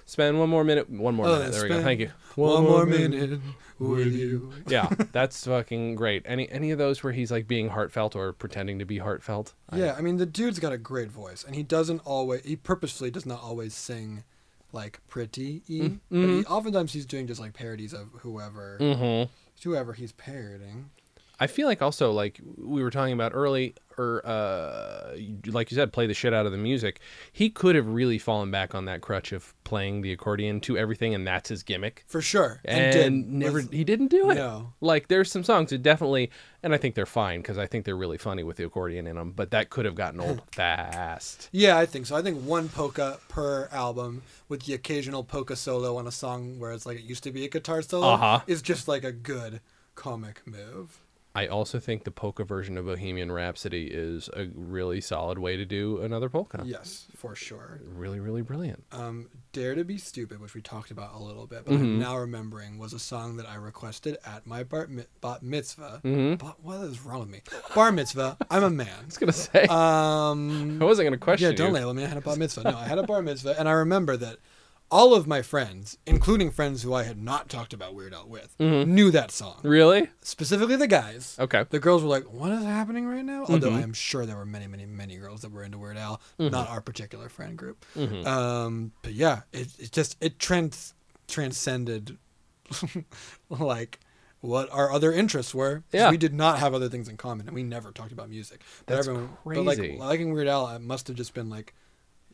Spend 0.05 0.39
one 0.39 0.49
more 0.49 0.63
minute. 0.63 0.89
One 0.89 1.15
more 1.15 1.25
minute. 1.27 1.51
There 1.51 1.63
we 1.63 1.69
go. 1.69 1.81
Thank 1.83 1.99
you. 1.99 2.11
One, 2.35 2.63
more 2.63 2.85
minute 2.85 3.39
with 3.79 4.13
you. 4.13 4.51
yeah, 4.67 4.89
that's 5.11 5.45
fucking 5.45 5.95
great. 5.95 6.23
Any 6.25 6.49
any 6.49 6.71
of 6.71 6.77
those 6.77 7.03
where 7.03 7.13
he's 7.13 7.31
like 7.31 7.47
being 7.47 7.69
heartfelt 7.69 8.15
or 8.15 8.33
pretending 8.33 8.79
to 8.79 8.85
be 8.85 8.97
heartfelt? 8.99 9.53
Yeah, 9.75 9.95
I 9.97 10.01
mean 10.01 10.17
the 10.17 10.25
dude's 10.25 10.59
got 10.59 10.71
a 10.73 10.77
great 10.77 11.09
voice, 11.09 11.43
and 11.43 11.55
he 11.55 11.63
doesn't 11.63 11.99
always. 12.05 12.43
He 12.45 12.55
purposefully 12.55 13.11
does 13.11 13.25
not 13.25 13.41
always 13.41 13.73
sing 13.73 14.23
like 14.71 14.99
pretty 15.07 15.63
y, 15.67 15.97
but 16.11 16.17
he, 16.27 16.45
oftentimes 16.45 16.93
he's 16.93 17.05
doing 17.05 17.25
just 17.27 17.39
like 17.41 17.53
parodies 17.53 17.91
of 17.93 18.09
whoever, 18.19 18.77
Mhm. 18.79 19.29
whoever 19.63 19.93
he's 19.93 20.11
parodying. 20.11 20.91
I 21.39 21.47
feel 21.47 21.67
like 21.67 21.81
also 21.81 22.11
like 22.11 22.39
we 22.57 22.83
were 22.83 22.89
talking 22.91 23.13
about 23.13 23.31
early, 23.33 23.75
or 23.97 24.21
uh, 24.25 25.15
like 25.45 25.71
you 25.71 25.75
said, 25.75 25.91
play 25.93 26.05
the 26.07 26.13
shit 26.13 26.33
out 26.33 26.45
of 26.45 26.51
the 26.51 26.57
music. 26.57 26.99
He 27.31 27.49
could 27.49 27.75
have 27.75 27.87
really 27.87 28.17
fallen 28.17 28.51
back 28.51 28.75
on 28.75 28.85
that 28.85 29.01
crutch 29.01 29.31
of 29.31 29.53
playing 29.63 30.01
the 30.01 30.11
accordion 30.11 30.59
to 30.61 30.77
everything, 30.77 31.13
and 31.15 31.25
that's 31.25 31.49
his 31.49 31.63
gimmick. 31.63 32.03
For 32.07 32.21
sure, 32.21 32.59
And, 32.65 32.93
did 32.93 33.13
never, 33.13 33.53
with- 33.59 33.71
he 33.71 33.83
didn't 33.83 34.07
do 34.07 34.29
it. 34.31 34.35
No. 34.35 34.73
Like 34.81 35.07
there's 35.07 35.31
some 35.31 35.43
songs 35.43 35.69
that 35.69 35.81
definitely, 35.83 36.29
and 36.63 36.73
I 36.73 36.77
think 36.77 36.95
they're 36.95 37.05
fine 37.05 37.41
because 37.41 37.57
I 37.57 37.67
think 37.67 37.85
they're 37.85 37.95
really 37.97 38.17
funny 38.17 38.43
with 38.43 38.57
the 38.57 38.65
accordion 38.65 39.07
in 39.07 39.15
them. 39.15 39.31
But 39.31 39.51
that 39.51 39.69
could 39.69 39.85
have 39.85 39.95
gotten 39.95 40.19
old 40.19 40.41
fast. 40.53 41.49
Yeah, 41.51 41.77
I 41.77 41.85
think 41.85 42.05
so. 42.05 42.15
I 42.15 42.21
think 42.21 42.41
one 42.43 42.69
polka 42.69 43.19
per 43.29 43.69
album 43.71 44.23
with 44.49 44.63
the 44.63 44.73
occasional 44.73 45.23
polka 45.23 45.55
solo 45.55 45.97
on 45.97 46.05
a 46.07 46.11
song 46.11 46.59
where 46.59 46.71
it's 46.73 46.85
like 46.85 46.97
it 46.97 47.03
used 47.03 47.23
to 47.23 47.31
be 47.31 47.45
a 47.45 47.49
guitar 47.49 47.81
solo 47.81 48.07
Uh-huh. 48.07 48.39
is 48.47 48.61
just 48.61 48.87
like 48.87 49.03
a 49.03 49.11
good 49.11 49.61
comic 49.95 50.41
move. 50.45 50.99
I 51.35 51.45
also 51.45 51.79
think 51.79 52.05
the 52.05 52.11
polka 52.11 52.43
version 52.43 52.75
of 52.77 52.85
Bohemian 52.85 53.31
Rhapsody 53.31 53.85
is 53.91 54.29
a 54.35 54.47
really 54.55 54.99
solid 54.99 55.37
way 55.37 55.55
to 55.57 55.63
do 55.63 56.01
another 56.01 56.27
polka. 56.27 56.63
Yes, 56.65 57.05
for 57.15 57.35
sure. 57.35 57.79
Really, 57.85 58.19
really 58.19 58.41
brilliant. 58.41 58.83
Um, 58.91 59.29
Dare 59.53 59.75
to 59.75 59.83
Be 59.83 59.97
Stupid, 59.99 60.41
which 60.41 60.55
we 60.55 60.61
talked 60.61 60.89
about 60.89 61.13
a 61.13 61.19
little 61.19 61.45
bit, 61.45 61.65
but 61.65 61.75
Mm-hmm. 61.75 61.83
I'm 61.83 61.99
now 61.99 62.17
remembering 62.17 62.79
was 62.79 62.93
a 62.93 62.99
song 62.99 63.37
that 63.37 63.47
I 63.47 63.55
requested 63.55 64.17
at 64.25 64.47
my 64.47 64.63
bar, 64.63 64.87
mi- 64.87 65.03
bat 65.21 65.43
mitzvah. 65.43 66.01
Mm-hmm. 66.03 66.43
But 66.45 66.63
what 66.63 66.81
is 66.81 66.99
wrong 67.05 67.19
with 67.19 67.29
me? 67.29 67.41
Bar 67.75 67.91
mitzvah. 67.91 68.35
I'm 68.49 68.63
a 68.63 68.69
man. 68.71 68.87
I 69.01 69.05
was 69.05 69.17
gonna 69.19 69.31
say 69.31 69.65
Um, 69.67 70.79
I 70.81 70.85
wasn't 70.85 71.05
gonna 71.05 71.17
question 71.19 71.51
yeah, 71.51 71.55
don't 71.55 71.67
you. 71.69 71.73
label 71.75 71.93
me. 71.93 72.03
I 72.03 72.07
had 72.07 72.17
a 72.17 72.21
bar 72.21 72.35
mitzvah. 72.37 72.63
No, 72.63 72.75
I 72.77 72.87
had 72.87 72.97
a 72.97 73.03
bar 73.03 73.21
mitzvah, 73.21 73.55
and 73.59 73.69
I 73.69 73.73
remember 73.73 74.17
that 74.17 74.37
all 74.91 75.13
of 75.13 75.27
my 75.27 75.41
friends, 75.41 75.97
including 76.05 76.49
friends 76.51 76.81
who 76.83 76.93
I 76.93 77.03
had 77.03 77.21
not 77.21 77.47
talked 77.49 77.73
about 77.73 77.93
Weird 77.93 78.13
Al 78.13 78.27
with, 78.27 78.55
Mm-hmm. 78.59 78.93
knew 78.95 79.11
that 79.11 79.31
song. 79.31 79.59
Really? 79.63 80.09
Specifically, 80.21 80.75
the 80.75 80.87
guys. 80.87 81.35
Okay. 81.39 81.65
The 81.69 81.79
girls 81.79 82.01
were 82.01 82.09
like, 82.09 82.23
"What 82.31 82.51
is 82.51 82.63
happening 82.63 83.05
right 83.07 83.23
now?" 83.23 83.45
Although 83.47 83.69
Mhm. 83.71 83.77
I 83.77 83.81
am 83.81 83.93
sure 83.93 84.25
there 84.25 84.35
were 84.37 84.45
many, 84.45 84.67
many, 84.67 84.85
many 84.85 85.17
girls 85.17 85.41
that 85.41 85.51
were 85.51 85.63
into 85.63 85.77
Weird 85.77 85.97
Al, 85.97 86.19
Mm-hmm. 86.39 86.51
not 86.51 86.69
our 86.69 86.81
particular 86.81 87.29
friend 87.29 87.57
group. 87.57 87.85
Mhm. 87.95 88.25
Um, 88.25 88.91
but 89.03 89.13
yeah, 89.13 89.41
it, 89.53 89.67
it 89.79 89.91
just 89.91 90.17
it 90.21 90.39
trans 90.39 90.93
transcended 91.27 92.17
like 93.49 93.99
what 94.41 94.69
our 94.71 94.91
other 94.91 95.11
interests 95.11 95.53
were. 95.53 95.83
Yeah. 95.91 96.09
we 96.09 96.17
did 96.17 96.33
not 96.33 96.59
have 96.59 96.73
other 96.73 96.87
things 96.89 97.07
in 97.09 97.17
common, 97.17 97.47
and 97.47 97.55
we 97.55 97.63
never 97.63 97.91
talked 97.91 98.11
about 98.11 98.29
music. 98.29 98.61
But 98.85 98.95
That's 98.95 99.07
But 99.07 99.27
crazy. 99.43 99.61
like 99.97 99.99
liking 99.99 100.31
Weird 100.33 100.47
Al, 100.47 100.67
it 100.69 100.79
must 100.81 101.07
have 101.07 101.17
just 101.17 101.33
been 101.33 101.49
like 101.49 101.73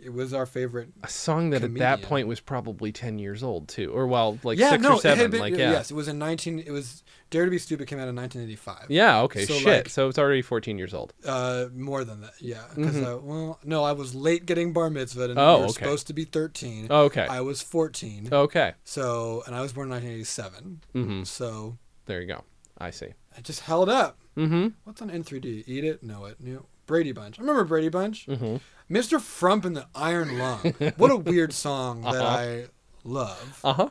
it 0.01 0.13
was 0.13 0.33
our 0.33 0.45
favorite. 0.45 0.89
A 1.03 1.07
song 1.07 1.49
that 1.51 1.63
at 1.63 1.73
that 1.75 2.01
point 2.03 2.27
was 2.27 2.39
probably 2.39 2.91
ten 2.91 3.17
years 3.19 3.43
old 3.43 3.67
too, 3.67 3.91
or 3.91 4.07
well, 4.07 4.37
like 4.43 4.57
yeah, 4.57 4.71
six 4.71 4.83
no, 4.83 4.93
or 4.95 4.99
seven. 4.99 5.19
it 5.19 5.21
had 5.23 5.31
been, 5.31 5.39
like 5.39 5.53
yeah, 5.57 5.71
yes, 5.71 5.91
it 5.91 5.93
was 5.93 6.07
in 6.07 6.19
nineteen. 6.19 6.59
It 6.59 6.71
was 6.71 7.03
Dare 7.29 7.45
to 7.45 7.51
Be 7.51 7.57
Stupid 7.57 7.87
came 7.87 7.99
out 7.99 8.07
in 8.07 8.15
nineteen 8.15 8.41
eighty 8.43 8.55
five. 8.55 8.85
yeah. 8.89 9.21
Okay, 9.21 9.45
So, 9.45 9.53
shit. 9.55 9.65
like- 9.65 9.89
so 9.89 10.07
it's 10.09 10.19
already 10.19 10.41
fourteen 10.41 10.77
years 10.77 10.93
old. 10.93 11.13
Uh, 11.25 11.65
more 11.73 12.03
than 12.03 12.21
that, 12.21 12.33
yeah. 12.39 12.63
Because 12.75 12.95
Mhm. 12.95 13.15
uh, 13.15 13.17
well, 13.19 13.59
no, 13.63 13.83
I 13.83 13.93
was 13.93 14.13
late 14.13 14.45
getting 14.45 14.73
bar 14.73 14.89
mitzvah, 14.89 15.29
and 15.29 15.39
Oh, 15.39 15.55
we 15.55 15.59
were 15.61 15.65
okay. 15.69 15.73
supposed 15.73 16.07
to 16.07 16.13
be 16.13 16.25
thirteen. 16.25 16.87
Okay. 16.91 17.25
I 17.29 17.41
was 17.41 17.61
fourteen. 17.61 18.29
Okay. 18.31 18.73
So, 18.83 19.43
and 19.47 19.55
I 19.55 19.61
was 19.61 19.73
born 19.73 19.87
in 19.87 19.91
nineteen 19.91 20.11
eighty 20.11 20.23
seven. 20.23 20.81
Mm-hmm. 20.93 21.23
So 21.23 21.77
There 22.05 22.21
you 22.21 22.27
go. 22.27 22.43
I 22.77 22.91
see. 22.91 23.07
I 23.37 23.41
just 23.41 23.61
held 23.61 23.89
up. 23.89 24.19
Mm-hmm. 24.37 24.67
What's 24.83 25.01
on 25.01 25.09
N3D? 25.09 25.63
Eat 25.65 25.83
it? 25.85 26.03
Know 26.03 26.25
it? 26.25 26.39
New 26.41 26.65
Brady 26.85 27.13
Bunch. 27.13 27.39
I 27.39 27.41
remember 27.41 27.63
Brady 27.63 27.89
Bunch. 27.89 28.27
Mm-hmm. 28.27 28.57
Mr. 28.89 29.19
Frump 29.19 29.65
and 29.65 29.75
the 29.75 29.87
Iron 29.95 30.37
Lung. 30.37 30.59
what 30.97 31.11
a 31.11 31.17
weird 31.17 31.53
song 31.53 32.01
that 32.01 32.15
Uh-huh. 32.15 32.37
I 32.37 32.65
love. 33.03 33.59
Uh 33.63 33.73
huh. 33.73 33.89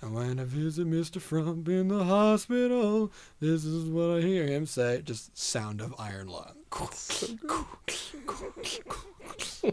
And 0.00 0.14
when 0.14 0.40
I 0.40 0.44
visit 0.44 0.86
Mr. 0.88 1.20
Frump 1.20 1.68
in 1.68 1.88
the 1.88 2.04
hospital, 2.04 3.12
this 3.40 3.64
is 3.64 3.88
what 3.88 4.18
I 4.18 4.20
hear 4.20 4.46
him 4.46 4.66
say. 4.66 5.00
Just 5.04 5.36
sound 5.38 5.80
of 5.80 5.94
Iron 5.98 6.26
Lung. 6.26 6.56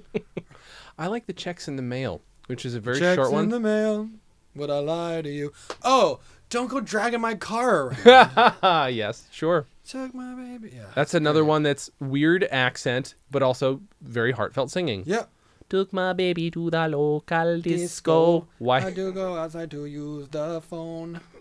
I 0.98 1.08
like 1.08 1.26
the 1.26 1.34
checks 1.34 1.68
in 1.68 1.76
the 1.78 1.82
mail, 1.82 2.22
which 2.48 2.66
is 2.66 2.76
a 2.76 2.80
very 2.80 3.00
Checks 3.00 3.16
short 3.16 3.32
one. 3.32 3.46
Checks 3.46 3.56
in 3.56 3.64
the 3.64 3.70
mail. 3.70 4.10
Would 4.56 4.70
I 4.70 4.80
lie 4.80 5.22
to 5.22 5.30
you? 5.30 5.54
Oh, 5.84 6.20
don't 6.50 6.68
go 6.70 6.80
dragging 6.80 7.22
my 7.22 7.36
car 7.36 7.96
around. 8.06 8.56
yes, 8.94 9.28
sure. 9.32 9.66
Check 9.90 10.14
my 10.14 10.36
baby. 10.36 10.72
Yeah. 10.76 10.84
That's 10.94 11.16
another 11.16 11.42
great. 11.42 11.50
one 11.50 11.64
that's 11.64 11.90
weird 12.00 12.44
accent, 12.52 13.16
but 13.32 13.42
also 13.42 13.82
very 14.02 14.32
heartfelt 14.32 14.70
singing. 14.70 15.02
Yeah. 15.08 15.24
Took 15.68 15.92
my 15.92 16.14
baby 16.14 16.52
to 16.52 16.70
the 16.70 16.88
local 16.88 17.60
disco. 17.62 18.42
I 18.42 18.46
Why? 18.60 18.92
do 18.92 19.12
go 19.12 19.36
outside 19.36 19.72
to 19.72 19.86
use 19.86 20.28
the 20.28 20.62
phone. 20.62 21.22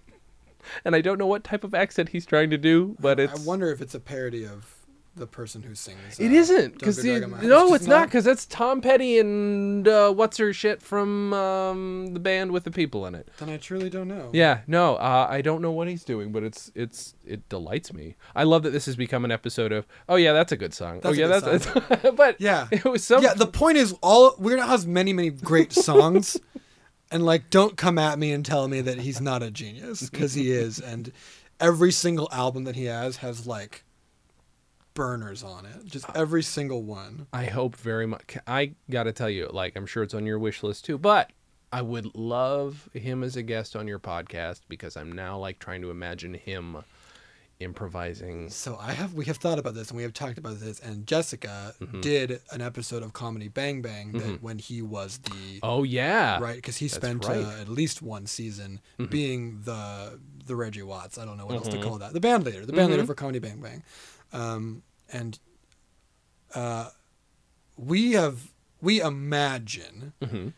And 0.85 0.95
I 0.95 1.01
don't 1.01 1.19
know 1.19 1.27
what 1.27 1.45
type 1.45 1.65
of 1.65 1.73
accent 1.73 2.11
he's 2.11 2.27
trying 2.27 2.51
to 2.51 2.59
do, 2.59 2.95
but 3.01 3.19
it's 3.19 3.41
I 3.41 3.47
wonder 3.47 3.71
if 3.71 3.81
it's 3.81 3.95
a 3.95 4.01
parody 4.01 4.45
of 4.45 4.78
the 5.19 5.27
person 5.27 5.63
who 5.63 5.75
sings. 5.75 6.19
It 6.19 6.31
uh, 6.31 6.35
isn't 6.35 6.75
because 6.75 7.05
no, 7.05 7.75
it's 7.75 7.87
not 7.87 8.09
because 8.09 8.25
that's 8.25 8.47
Tom 8.47 8.81
Petty 8.81 9.19
and 9.19 9.87
uh, 9.87 10.13
what's 10.13 10.37
her 10.39 10.53
shit 10.53 10.81
from 10.83 11.33
um, 11.33 12.15
the 12.15 12.21
band 12.21 12.53
with 12.53 12.65
the 12.65 12.71
people 12.71 13.07
in 13.07 13.15
it. 13.15 13.29
Then 13.39 13.51
I 13.51 13.57
truly 13.57 13.91
don't 13.91 14.09
know. 14.09 14.31
Yeah, 14.33 14.61
no, 14.67 14.97
uh, 14.97 15.27
I 15.29 15.41
don't 15.43 15.63
know 15.63 15.73
what 15.73 15.89
he's 15.89 16.05
doing, 16.05 16.33
but 16.33 16.43
it's 16.43 16.71
it's 16.75 17.15
it 17.27 17.49
delights 17.49 17.93
me. 17.93 18.17
I 18.35 18.45
love 18.45 18.63
that 18.63 18.71
this 18.71 18.87
has 18.87 18.97
become 18.97 19.25
an 19.25 19.31
episode 19.31 19.73
of 19.73 19.87
oh 20.09 20.17
yeah, 20.17 20.33
that's 20.33 20.53
a 20.53 20.57
good 20.57 20.75
song. 20.75 21.01
That's 21.01 21.07
oh 21.07 21.11
a 21.11 21.29
yeah, 21.29 21.41
good 21.41 21.61
that's 21.61 22.11
but 22.17 22.41
Yeah. 22.41 22.69
it 22.71 22.85
was 22.85 23.05
so 23.05 23.21
yeah. 23.21 23.35
The 23.35 23.47
point 23.47 23.79
is, 23.79 23.95
all 24.03 24.35
Weird 24.39 24.61
Al 24.61 24.69
has 24.69 24.87
many, 24.87 25.13
many 25.13 25.31
great 25.31 25.73
songs, 25.89 26.37
and 27.11 27.25
like, 27.25 27.51
don't 27.51 27.77
come 27.77 27.99
at 27.99 28.19
me 28.19 28.33
and 28.33 28.45
tell 28.45 28.69
me 28.69 28.81
that 28.83 28.99
he's 28.99 29.21
not 29.21 29.43
a 29.43 29.51
genius 29.51 30.09
because 30.09 30.35
he 30.35 30.51
is. 30.53 30.79
And 30.79 31.13
every 31.61 31.91
single 31.93 32.29
album 32.33 32.65
that 32.65 32.77
he 32.77 32.85
has 32.85 33.19
has 33.19 33.47
like 33.47 33.85
burners 34.99 35.43
on 35.45 35.65
it, 35.65 35.85
just 35.87 36.05
every 36.15 36.43
single 36.43 36.83
one. 36.83 37.29
I 37.33 37.45
hope 37.45 37.77
very 37.77 38.07
much. 38.07 38.37
I 38.47 38.73
got 38.91 39.05
to 39.05 39.13
tell 39.13 39.31
you, 39.31 39.49
like, 39.53 39.77
I'm 39.77 39.87
sure 39.87 40.03
it's 40.03 40.13
on 40.15 40.27
your 40.27 40.39
wish 40.41 40.63
list 40.65 40.85
too, 40.85 40.99
but 40.99 41.31
I 41.73 41.83
would 41.83 42.15
love 42.17 42.89
him 42.93 43.23
as 43.23 43.37
a 43.37 43.43
guest 43.43 43.77
on 43.77 43.87
your 43.87 44.01
podcast 44.01 44.63
because 44.69 44.97
I'm 44.97 45.13
now 45.13 45.39
like 45.39 45.59
trying 45.61 45.83
to 45.83 45.91
imagine 45.91 46.35
him 46.35 46.79
improvising. 47.61 48.49
So 48.51 48.77
I 48.81 48.93
have 48.93 49.15
we 49.15 49.25
have 49.27 49.37
thought 49.39 49.59
about 49.59 49.75
this 49.75 49.89
and 49.89 49.97
we 49.97 50.03
have 50.05 50.13
talked 50.13 50.39
about 50.39 50.61
this 50.61 50.81
and 50.81 51.07
Jessica 51.07 51.75
Mm-hmm. 51.81 52.01
did 52.01 52.41
an 52.53 52.61
episode 52.61 53.03
of 53.03 53.13
Comedy 53.13 53.49
Bang 53.49 53.83
Bang 53.83 54.13
that 54.13 54.43
when 54.43 54.59
he 54.59 54.81
was 54.83 55.19
the 55.19 55.61
Oh 55.63 55.83
yeah, 55.85 56.39
right 56.41 56.57
because 56.57 56.77
he 56.77 56.87
That's 56.87 56.97
spent 56.97 57.25
right. 57.27 57.39
Mm-hmm. 57.39 57.59
uh, 57.59 57.61
at 57.63 57.69
least 57.69 58.01
one 58.03 58.27
season 58.27 58.81
being 59.11 59.61
the 59.65 60.19
the 60.47 60.57
Reggie 60.57 60.83
Watts 60.83 61.19
I 61.19 61.25
don't 61.25 61.37
know 61.37 61.47
what 61.47 61.57
else 61.57 61.69
to 61.69 61.81
call 61.83 61.99
that 61.99 62.13
the 62.13 62.21
band 62.21 62.45
leader 62.45 62.65
the 62.67 62.73
band 62.73 62.91
leader 62.91 63.03
Mm-hmm. 63.03 63.07
for 63.09 63.15
Comedy 63.15 63.39
Bang 63.41 63.61
Bang 63.61 63.83
um, 64.33 64.83
and 65.13 65.39
uh, 66.55 66.91
we 67.77 68.13
have 68.13 68.53
we 68.81 69.01
imagine 69.01 70.13
Mhm. 70.23 70.53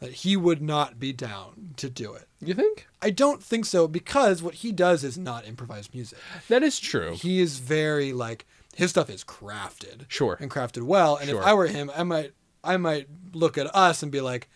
that 0.00 0.12
he 0.12 0.36
would 0.36 0.62
not 0.62 0.98
be 0.98 1.12
down 1.12 1.74
to 1.76 1.90
do 1.90 2.14
it 2.14 2.28
You 2.40 2.54
think 2.54 2.86
I 3.02 3.10
don't 3.10 3.42
think 3.42 3.64
so 3.66 3.88
because 3.88 4.42
what 4.42 4.54
he 4.54 4.72
does 4.72 5.02
is 5.04 5.18
not 5.18 5.46
improvised 5.46 5.92
music 5.94 6.18
that 6.48 6.62
is 6.62 6.78
true? 6.78 7.14
he 7.16 7.40
is 7.40 7.58
very 7.58 8.12
like 8.12 8.46
his 8.74 8.90
stuff 8.90 9.10
is 9.10 9.24
crafted 9.24 10.04
Sure. 10.08 10.36
and 10.40 10.50
crafted 10.50 10.82
well 10.82 11.16
and 11.16 11.28
Sure. 11.30 11.40
if 11.40 11.46
i 11.46 11.52
were 11.54 11.66
him 11.66 11.90
i 11.96 12.02
might 12.02 12.32
i 12.64 12.76
might 12.76 13.08
look 13.32 13.58
at 13.58 13.74
us 13.74 14.02
and 14.02 14.10
be 14.12 14.20
like 14.20 14.48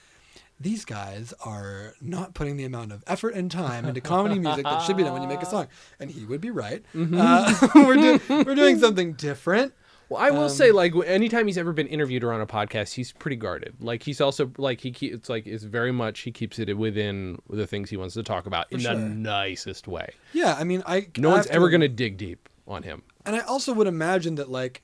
these 0.62 0.84
guys 0.84 1.34
are 1.44 1.94
not 2.00 2.34
putting 2.34 2.56
the 2.56 2.64
amount 2.64 2.92
of 2.92 3.02
effort 3.06 3.34
and 3.34 3.50
time 3.50 3.84
into 3.84 4.00
comedy 4.00 4.38
music 4.38 4.64
that 4.64 4.80
should 4.80 4.96
be 4.96 5.02
done 5.02 5.12
when 5.12 5.22
you 5.22 5.28
make 5.28 5.42
a 5.42 5.46
song 5.46 5.66
and 6.00 6.10
he 6.10 6.24
would 6.24 6.40
be 6.40 6.50
right 6.50 6.82
Mm-hmm. 6.94 7.18
uh, 7.20 7.68
we're, 7.86 7.96
do- 7.96 8.44
we're 8.44 8.54
doing 8.54 8.78
something 8.78 9.14
different 9.14 9.72
Well, 10.08 10.20
I 10.22 10.30
will 10.30 10.42
Um, 10.44 10.48
say, 10.50 10.72
like, 10.72 10.92
anytime 11.06 11.46
he's 11.46 11.56
ever 11.56 11.72
been 11.72 11.86
interviewed 11.86 12.22
or 12.22 12.32
on 12.34 12.40
a 12.42 12.46
podcast, 12.46 12.92
he's 12.92 13.12
pretty 13.12 13.36
guarded. 13.36 13.74
Like, 13.80 14.02
he's 14.02 14.20
also 14.20 14.50
like 14.58 14.80
he 14.82 14.90
keeps 14.92 15.14
it's 15.14 15.28
like 15.30 15.46
it's 15.46 15.64
very 15.64 15.90
much 15.92 16.20
he 16.20 16.30
keeps 16.32 16.58
it 16.58 16.76
within 16.76 17.38
the 17.48 17.66
things 17.66 17.88
he 17.88 17.96
wants 17.96 18.12
to 18.14 18.22
talk 18.22 18.44
about 18.46 18.66
in 18.70 18.80
sure. 18.80 18.94
the 18.94 19.00
nicest 19.00 19.88
way. 19.88 20.10
yeah 20.34 20.54
i 20.58 20.64
mean 20.64 20.82
i 20.86 21.06
No 21.16 21.30
I 21.30 21.32
one's 21.34 21.46
ever 21.46 21.66
to- 21.68 21.72
gonna 21.72 21.88
dig 21.88 22.16
deep 22.18 22.48
on 22.68 22.82
him. 22.82 23.02
and 23.26 23.34
I 23.36 23.40
also 23.40 23.72
would 23.72 23.86
imagine 23.86 24.34
that 24.36 24.50
like 24.50 24.82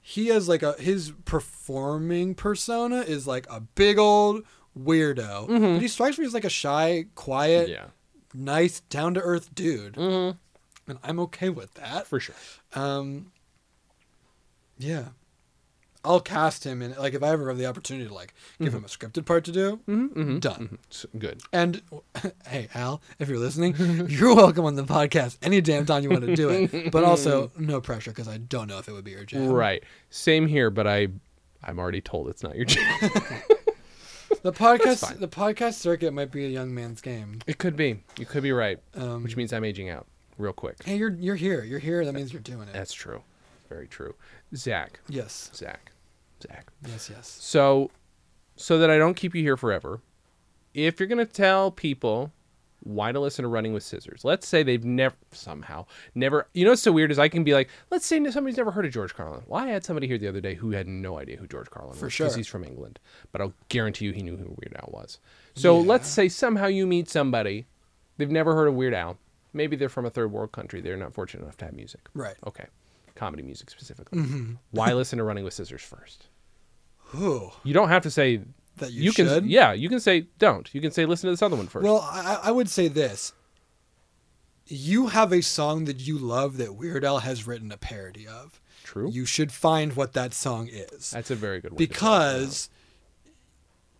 he 0.00 0.28
has 0.28 0.48
like 0.48 0.62
a 0.62 0.72
his 0.74 1.12
performing 1.24 2.34
persona 2.34 3.00
is 3.00 3.26
like 3.26 3.46
a 3.50 3.60
big 3.60 3.98
old 3.98 4.42
weirdo, 4.78 5.46
but 5.74 5.80
he 5.82 5.88
strikes 5.88 6.18
me 6.18 6.24
as 6.26 6.34
like 6.34 6.44
a 6.44 6.50
shy, 6.50 7.06
quiet, 7.14 7.68
Yeah, 7.68 7.86
nice, 8.34 8.80
down 8.80 9.14
to 9.14 9.20
earth 9.20 9.54
dude, 9.54 9.94
mm-hmm. 9.94 10.36
and 10.90 10.98
I'm 11.02 11.18
okay 11.20 11.48
with 11.48 11.74
that. 11.74 12.06
for 12.06 12.20
sure. 12.20 12.34
Um, 12.74 13.32
yeah, 14.78 15.06
I'll 16.04 16.20
cast 16.20 16.64
him 16.64 16.80
in 16.80 16.94
like 16.94 17.14
if 17.14 17.22
I 17.22 17.28
ever 17.30 17.48
have 17.48 17.58
the 17.58 17.66
opportunity 17.66 18.06
to 18.08 18.14
like 18.14 18.32
give 18.60 18.72
him 18.72 18.84
a 18.84 18.88
scripted 18.88 19.26
part 19.26 19.44
to 19.46 19.52
do, 19.52 19.80
Mm-hmm. 19.88 20.38
done. 20.38 20.78
S- 20.90 21.06
Good. 21.18 21.40
And 21.52 21.82
hey, 22.46 22.68
Al, 22.74 23.02
if 23.18 23.28
you're 23.28 23.38
listening, 23.38 23.74
you're 24.08 24.34
welcome 24.34 24.64
on 24.64 24.76
the 24.76 24.84
podcast 24.84 25.38
any 25.42 25.60
damn 25.60 25.84
time 25.86 26.04
you 26.04 26.10
want 26.10 26.24
to 26.24 26.36
do 26.36 26.48
it. 26.50 26.92
But 26.92 27.02
also, 27.04 27.50
no 27.58 27.80
pressure 27.80 28.12
because 28.12 28.28
I 28.28 28.38
don't 28.38 28.68
know 28.68 28.78
if 28.78 28.86
it 28.88 28.92
would 28.92 29.04
be 29.04 29.10
your 29.10 29.24
jam. 29.24 29.48
Right. 29.48 29.82
Same 30.10 30.46
here, 30.46 30.70
but 30.70 30.86
I, 30.86 31.08
I'm 31.64 31.78
already 31.80 32.00
told 32.00 32.28
it's 32.28 32.44
not 32.44 32.54
your 32.54 32.64
jam. 32.64 32.84
The 34.48 34.58
podcast, 34.58 35.18
the 35.18 35.28
podcast 35.28 35.74
circuit 35.74 36.12
might 36.14 36.30
be 36.32 36.46
a 36.46 36.48
young 36.48 36.74
man's 36.74 37.02
game. 37.02 37.40
it 37.46 37.58
could 37.58 37.76
be. 37.76 38.02
You 38.18 38.24
could 38.24 38.42
be 38.42 38.52
right. 38.52 38.78
Um, 38.94 39.22
Which 39.22 39.36
means 39.36 39.52
I'm 39.52 39.62
aging 39.62 39.90
out 39.90 40.06
real 40.38 40.54
quick. 40.54 40.82
hey, 40.84 40.96
you're 40.96 41.10
you're 41.10 41.36
here. 41.36 41.62
You're 41.64 41.78
here. 41.78 42.02
That 42.04 42.14
means 42.14 42.32
you're 42.32 42.40
doing 42.40 42.66
it. 42.66 42.72
That's 42.72 42.94
true. 42.94 43.22
Very 43.68 43.86
true. 43.88 44.14
Zach. 44.56 45.00
Yes. 45.06 45.50
Zach. 45.54 45.92
Zach. 46.42 46.72
Yes. 46.86 47.10
Yes. 47.14 47.28
So, 47.40 47.90
so 48.56 48.78
that 48.78 48.88
I 48.88 48.96
don't 48.96 49.14
keep 49.14 49.34
you 49.34 49.42
here 49.42 49.58
forever, 49.58 50.00
if 50.72 50.98
you're 50.98 51.08
gonna 51.08 51.26
tell 51.26 51.70
people 51.70 52.32
why 52.88 53.12
to 53.12 53.20
listen 53.20 53.42
to 53.42 53.48
Running 53.48 53.72
with 53.74 53.82
Scissors, 53.82 54.24
let's 54.24 54.48
say 54.48 54.62
they've 54.62 54.84
never 54.84 55.14
somehow 55.32 55.84
never. 56.14 56.48
You 56.54 56.64
know 56.64 56.70
what's 56.72 56.82
so 56.82 56.90
weird 56.92 57.10
is 57.10 57.18
I 57.18 57.28
can 57.28 57.44
be 57.44 57.52
like, 57.52 57.68
let's 57.90 58.06
say 58.06 58.16
somebody's 58.30 58.56
never 58.56 58.70
heard 58.70 58.86
of 58.86 58.92
George 58.92 59.14
Carlin. 59.14 59.42
Well, 59.46 59.62
I 59.62 59.68
had 59.68 59.84
somebody 59.84 60.06
here 60.06 60.16
the 60.18 60.28
other 60.28 60.40
day 60.40 60.54
who 60.54 60.70
had 60.70 60.88
no 60.88 61.18
idea 61.18 61.36
who 61.36 61.46
George 61.46 61.70
Carlin 61.70 61.96
For 61.96 62.06
was 62.06 62.12
sure. 62.12 62.26
because 62.26 62.36
he's 62.36 62.46
from 62.48 62.64
England, 62.64 62.98
but 63.30 63.40
I'll 63.40 63.52
guarantee 63.68 64.06
you 64.06 64.12
he 64.12 64.22
knew 64.22 64.36
who 64.36 64.44
Weird 64.58 64.74
Al 64.76 64.90
was. 64.92 65.18
So 65.54 65.78
Yeah. 65.80 65.86
let's 65.86 66.08
say 66.08 66.28
somehow 66.28 66.66
you 66.66 66.86
meet 66.86 67.08
somebody, 67.10 67.66
they've 68.16 68.30
never 68.30 68.54
heard 68.54 68.68
of 68.68 68.74
Weird 68.74 68.94
Al. 68.94 69.18
Maybe 69.52 69.76
they're 69.76 69.88
from 69.88 70.06
a 70.06 70.10
third 70.10 70.32
world 70.32 70.52
country. 70.52 70.80
They're 70.80 70.96
not 70.96 71.12
fortunate 71.14 71.42
enough 71.42 71.56
to 71.58 71.64
have 71.66 71.74
music. 71.74 72.00
Right. 72.14 72.36
Okay. 72.46 72.66
Comedy 73.14 73.42
music 73.42 73.68
specifically. 73.70 74.18
Mm-hmm. 74.20 74.52
Why 74.70 74.92
listen 74.92 75.18
to 75.18 75.24
Running 75.24 75.44
with 75.44 75.52
Scissors 75.54 75.82
first? 75.82 76.28
Ooh, 77.14 77.50
You 77.64 77.72
don't 77.74 77.88
have 77.88 78.02
to 78.02 78.10
say 78.10 78.42
that 78.78 78.92
you, 78.92 79.12
can 79.12 79.26
should. 79.26 79.46
yeah 79.46 79.72
you 79.72 79.88
can 79.88 80.00
say 80.00 80.26
don't 80.38 80.72
you 80.74 80.80
can 80.80 80.90
say 80.90 81.06
listen 81.06 81.28
to 81.28 81.32
this 81.32 81.42
other 81.42 81.56
one 81.56 81.66
first 81.66 81.84
Well, 81.84 82.00
I, 82.00 82.40
I 82.44 82.50
would 82.50 82.68
say 82.68 82.88
this. 82.88 83.32
You 84.66 85.06
have 85.08 85.32
a 85.32 85.40
song 85.40 85.86
that 85.86 86.00
you 86.00 86.18
love 86.18 86.58
that 86.58 86.74
Weird 86.74 87.04
Al 87.04 87.20
has 87.20 87.46
written 87.46 87.72
a 87.72 87.78
parody 87.78 88.26
of. 88.26 88.60
true 88.84 89.10
You 89.10 89.24
should 89.24 89.50
find 89.52 89.96
what 89.96 90.12
that 90.12 90.34
song 90.34 90.68
is. 90.70 91.10
that's 91.10 91.30
a 91.30 91.34
very 91.34 91.60
good 91.60 91.70
to 91.70 91.76
because 91.76 92.68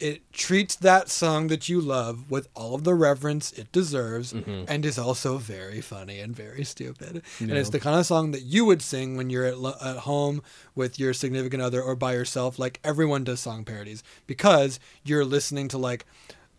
it 0.01 0.33
treats 0.33 0.77
that 0.77 1.09
song 1.09 1.49
that 1.49 1.69
you 1.69 1.81
love 1.81 2.31
with 2.31 2.49
all 2.55 2.75
of 2.75 2.85
the 2.85 2.95
reverence 2.95 3.53
it 3.53 3.73
deserves 3.73 4.33
Mm-hmm. 4.33 4.65
and 4.69 4.85
is 4.87 4.99
also 4.99 5.39
very 5.39 5.81
funny 5.81 6.21
and 6.21 6.35
very 6.37 6.63
stupid. 6.65 7.23
And 7.41 7.51
it's 7.51 7.71
the 7.71 7.81
kind 7.81 7.99
of 7.99 8.07
song 8.07 8.31
that 8.31 8.43
you 8.43 8.65
would 8.65 8.81
sing 8.83 9.17
when 9.17 9.29
you're 9.31 9.45
at, 9.47 9.59
lo- 9.59 9.75
at 9.83 9.97
home 9.99 10.43
with 10.75 10.99
your 11.01 11.13
significant 11.13 11.63
other 11.63 11.83
or 11.83 11.97
by 11.97 12.13
yourself. 12.13 12.59
Like 12.59 12.79
everyone 12.85 13.25
does 13.25 13.41
song 13.41 13.65
parodies 13.65 14.03
because 14.27 14.79
you're 15.05 15.25
listening 15.25 15.69
to 15.69 15.79
like. 15.79 16.05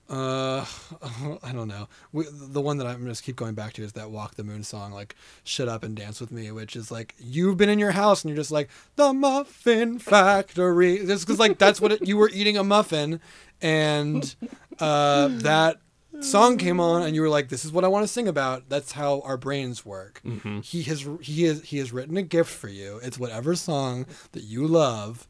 Uh, 0.10 0.66
I 1.43 1.51
don't 1.51 1.68
know. 1.68 1.88
We, 2.12 2.26
the 2.32 2.62
one 2.62 2.78
that 2.78 2.88
I'm 2.88 3.05
just 3.05 3.24
keep 3.24 3.36
going 3.36 3.53
back 3.53 3.74
to 3.74 3.84
is 3.84 3.93
that 3.93 4.10
"Walk 4.10 4.36
the 4.36 4.43
Moon" 4.43 4.64
song, 4.64 4.91
like 4.91 5.16
"Shut 5.43 5.68
Up 5.68 5.84
and 5.84 5.95
Dance 5.95 6.20
with 6.20 6.32
Me," 6.32 6.51
which 6.51 6.76
is 6.76 6.89
like 6.91 7.14
you've 7.20 7.57
been 7.57 7.70
in 7.70 7.78
your 7.80 7.91
house 7.91 8.24
and 8.24 8.30
you're 8.30 8.38
just 8.38 8.51
like 8.51 8.70
the 8.95 9.14
muffin 9.14 9.99
factory. 9.99 11.05
Just 11.05 11.26
because 11.28 11.39
like 11.39 11.57
that's 11.60 11.80
what 11.80 11.91
it, 11.91 12.07
you 12.07 12.18
were 12.18 12.30
eating 12.34 12.57
a 12.57 12.64
muffin, 12.64 13.22
and 13.62 14.36
uh, 14.80 15.28
that 15.30 15.78
song 16.22 16.57
came 16.57 16.80
on 16.80 17.03
and 17.03 17.14
you 17.16 17.22
were 17.22 17.30
like, 17.30 17.49
"This 17.49 17.64
is 17.64 17.72
what 17.72 17.84
I 17.84 17.88
want 17.88 18.03
to 18.03 18.07
sing 18.07 18.28
about." 18.28 18.68
That's 18.68 18.93
how 18.93 19.22
our 19.22 19.38
brains 19.38 19.86
work. 19.86 20.22
Mhm. 20.26 20.64
He 20.66 20.82
has 20.84 21.07
he 21.22 21.43
has 21.43 21.62
he 21.66 21.78
has 21.78 21.93
written 21.93 22.18
a 22.18 22.24
gift 22.24 22.49
for 22.51 22.68
you. 22.68 22.99
It's 23.03 23.20
whatever 23.20 23.55
song 23.55 24.07
that 24.32 24.43
you 24.43 24.66
love. 24.66 25.28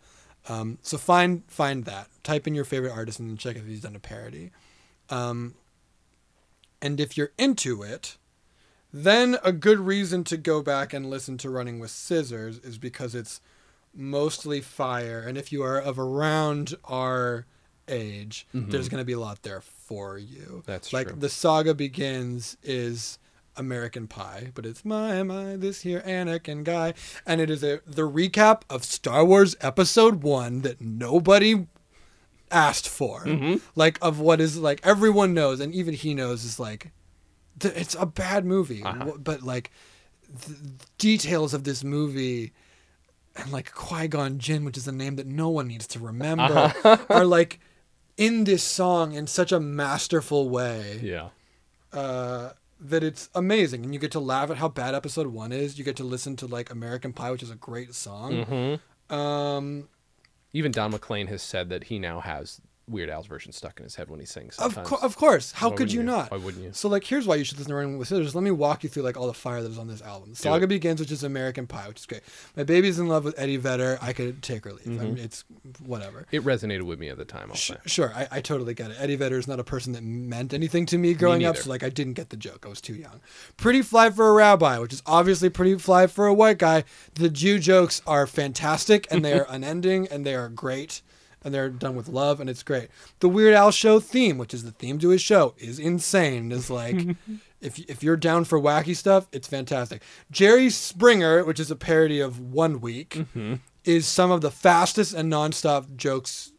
Um, 0.48 0.78
so 0.82 0.98
find 0.98 1.44
find 1.48 1.84
that. 1.86 2.08
Type 2.24 2.48
in 2.48 2.56
your 2.56 2.64
favorite 2.66 2.92
artist 2.92 3.20
and 3.20 3.38
check 3.38 3.58
if 3.58 3.66
he's 3.66 3.82
done 3.82 3.96
a 3.96 4.00
parody. 4.00 4.52
Um, 5.10 5.56
and 6.82 7.00
if 7.00 7.18
you're 7.18 7.32
into 7.38 7.84
it, 7.84 8.18
then 8.92 9.38
a 9.44 9.52
good 9.52 9.80
reason 9.80 10.24
to 10.26 10.38
go 10.38 10.62
back 10.62 10.94
and 10.94 11.10
listen 11.10 11.38
to 11.40 11.50
Running 11.50 11.80
with 11.80 11.92
Scissors 11.92 12.58
is 12.60 12.78
because 12.78 13.14
it's 13.14 13.42
mostly 13.94 14.62
fire. 14.62 15.20
And 15.20 15.38
if 15.38 15.52
you 15.52 15.64
are 15.64 15.80
of 15.80 16.00
around 16.00 16.76
our 16.86 17.46
age, 17.88 18.48
there's 18.54 18.90
going 18.90 19.02
to 19.02 19.06
be 19.06 19.14
a 19.14 19.20
lot 19.20 19.44
there 19.44 19.62
for 19.62 20.18
you. 20.18 20.64
That's 20.66 20.94
like 20.94 21.08
true. 21.08 21.18
the 21.18 21.30
saga 21.30 21.74
begins 21.74 22.58
is 22.64 23.20
American 23.58 24.08
Pie, 24.08 24.52
but 24.54 24.66
it's 24.66 24.86
my 24.86 25.22
my 25.24 25.56
this 25.56 25.82
here 25.82 26.02
Anakin 26.02 26.64
guy, 26.64 26.94
and 27.26 27.42
it 27.42 27.50
is 27.50 27.64
a 27.64 27.82
the 27.86 28.10
recap 28.10 28.62
of 28.70 28.84
Star 28.84 29.26
Wars 29.26 29.56
Episode 29.62 30.24
One 30.24 30.62
that 30.62 30.80
nobody 30.80 31.68
asked 32.52 32.88
for, 32.88 33.22
Mm-hmm. 33.26 33.58
like 33.76 33.98
of 34.02 34.20
what 34.20 34.40
is 34.42 34.58
like 34.58 34.80
everyone 34.84 35.34
knows, 35.34 35.60
and 35.60 35.74
even 35.74 35.94
he 35.94 36.14
knows 36.14 36.44
is 36.44 36.60
like 36.60 36.92
th- 37.60 37.74
it's 37.76 37.96
a 37.96 38.06
bad 38.06 38.46
movie, 38.46 38.84
Uh-huh. 38.84 39.14
but 39.18 39.42
like 39.44 39.72
the 40.48 40.56
details 40.98 41.54
of 41.54 41.64
this 41.64 41.84
movie. 41.84 42.54
And 43.36 43.52
like 43.54 43.72
Qui 43.74 44.08
Gon 44.10 44.38
Jinn, 44.38 44.66
which 44.66 44.76
is 44.76 44.88
a 44.88 44.92
name 44.92 45.16
that 45.16 45.28
no 45.28 45.50
one 45.50 45.68
needs 45.68 45.88
to 45.88 46.00
remember, 46.00 46.44
Uh-huh. 46.84 46.98
are 47.10 47.26
like 47.26 47.60
in 48.18 48.44
this 48.44 48.64
song 48.64 49.14
in 49.14 49.28
such 49.28 49.52
a 49.54 49.60
masterful 49.62 50.50
way 50.50 51.00
yeah 51.02 51.30
uh, 51.94 52.50
that 52.82 53.02
it's 53.04 53.30
amazing, 53.36 53.86
and 53.86 53.94
you 53.94 54.00
get 54.00 54.12
to 54.12 54.20
laugh 54.20 54.50
at 54.50 54.58
how 54.58 54.68
bad 54.68 54.94
episode 54.96 55.28
one 55.28 55.52
is. 55.54 55.78
You 55.78 55.86
get 55.86 55.96
to 55.98 56.04
listen 56.04 56.36
to 56.38 56.48
like 56.48 56.70
American 56.70 57.14
Pie, 57.14 57.32
which 57.32 57.44
is 57.44 57.52
a 57.52 57.56
great 57.56 57.94
song. 57.94 58.32
Mm-hmm. 58.34 59.16
Um, 59.16 59.88
Even 60.52 60.72
Don 60.72 60.92
McLean 60.92 61.28
has 61.28 61.42
said 61.42 61.70
that 61.70 61.86
he 61.86 62.00
now 62.00 62.20
has 62.22 62.62
Weird 62.90 63.10
Al's 63.10 63.28
version 63.28 63.52
stuck 63.52 63.78
in 63.80 63.84
his 63.84 63.96
head 63.96 64.10
when 64.10 64.20
he 64.20 64.26
sings. 64.26 64.58
of, 64.58 64.76
co- 64.84 64.98
of 65.02 65.16
course, 65.16 65.52
how 65.52 65.70
Why 65.70 65.76
could 65.76 65.92
you 65.94 66.00
you? 66.00 66.06
not? 66.06 66.32
Why 66.32 66.38
wouldn't 66.38 66.64
you? 66.64 66.72
So 66.74 66.90
like, 66.90 67.04
here's 67.04 67.28
why 67.28 67.36
you 67.36 67.44
should 67.44 67.58
listen 67.58 67.70
to 67.70 67.76
Running 67.76 67.98
with 67.98 68.08
Scissors. 68.08 68.34
Let 68.36 68.44
me 68.44 68.52
walk 68.52 68.84
you 68.84 68.90
through 68.90 69.04
like 69.04 69.16
all 69.18 69.28
the 69.28 69.34
fire 69.34 69.62
that 69.62 69.70
is 69.72 69.78
on 69.78 69.88
this 69.88 70.02
album. 70.02 70.34
Saga 70.36 70.66
Begins, 70.68 71.00
which 71.00 71.12
is 71.12 71.24
American 71.24 71.68
Pie, 71.68 71.88
which 71.88 72.00
is 72.00 72.06
great. 72.06 72.22
My 72.58 72.64
baby's 72.64 73.00
in 73.00 73.08
love 73.08 73.24
with 73.24 73.38
Eddie 73.40 73.58
Vedder. 73.58 74.00
I 74.02 74.14
could 74.14 74.42
take 74.42 74.66
or 74.66 74.74
leave. 74.74 74.86
Mm-hmm. 74.88 75.04
mean, 75.04 75.18
it's 75.18 75.46
whatever. 75.86 76.26
It 76.32 76.44
resonated 76.44 76.84
with 76.84 77.00
me 77.00 77.10
at 77.10 77.18
the 77.18 77.26
time. 77.26 77.50
I'll 77.50 77.56
Sh- 77.56 77.68
say. 77.70 77.78
Sure, 77.86 78.12
I, 78.16 78.28
I 78.32 78.42
totally 78.42 78.74
get 78.74 78.92
it. 78.92 78.98
Eddie 79.00 79.16
Vedder 79.16 79.38
is 79.38 79.48
not 79.48 79.60
a 79.60 79.64
person 79.64 79.94
that 79.94 80.04
meant 80.04 80.54
anything 80.54 80.86
to 80.88 80.98
me 80.98 81.14
growing 81.14 81.46
up, 81.46 81.58
so 81.58 81.70
like 81.70 81.84
I 81.84 81.90
didn't 81.90 82.14
get 82.14 82.30
the 82.30 82.38
joke. 82.38 82.66
I 82.66 82.70
was 82.70 82.82
too 82.82 82.96
young. 82.96 83.20
Pretty 83.58 83.82
Fly 83.82 84.10
for 84.10 84.30
a 84.30 84.34
Rabbi, 84.34 84.80
which 84.80 84.94
is 84.94 85.04
obviously 85.06 85.50
pretty 85.50 85.78
fly 85.78 86.08
for 86.08 86.28
a 86.28 86.34
white 86.34 86.58
guy. 86.58 86.84
The 87.16 87.30
Jew 87.30 87.60
jokes 87.60 88.02
are 88.08 88.26
fantastic 88.28 89.08
and 89.12 89.24
they 89.24 89.34
are 89.40 89.46
unending 89.50 90.08
and 90.08 90.26
they 90.26 90.36
are 90.36 90.50
great 90.50 91.02
and 91.44 91.54
they're 91.54 91.70
done 91.70 91.96
with 91.96 92.08
love 92.08 92.40
and 92.40 92.50
it's 92.50 92.64
great. 92.64 92.90
The 93.20 93.30
Weird 93.30 93.54
Al 93.54 93.72
show 93.72 94.00
theme, 94.00 94.38
which 94.38 94.54
is 94.54 94.64
the 94.64 94.72
theme 94.72 95.00
to 95.00 95.10
his 95.10 95.22
show, 95.22 95.56
is 95.58 95.80
insane. 95.80 96.52
It's 96.52 96.70
like 96.70 97.16
if 97.62 97.80
if 97.80 98.04
you're 98.04 98.18
down 98.18 98.46
for 98.46 98.60
wacky 98.60 98.96
stuff, 98.96 99.28
it's 99.32 99.48
fantastic. 99.48 100.02
Jerry 100.32 100.70
Springer, 100.70 101.44
which 101.44 101.60
is 101.60 101.72
a 101.72 101.76
parody 101.76 102.20
of 102.20 102.40
One 102.40 102.82
Week, 102.82 103.10
mm-hmm. 103.10 103.56
is 103.84 104.08
some 104.08 104.32
of 104.32 104.42
the 104.42 104.52
fastest 104.52 105.14
and 105.14 105.32
nonstop 105.32 105.96
jokes 105.96 106.52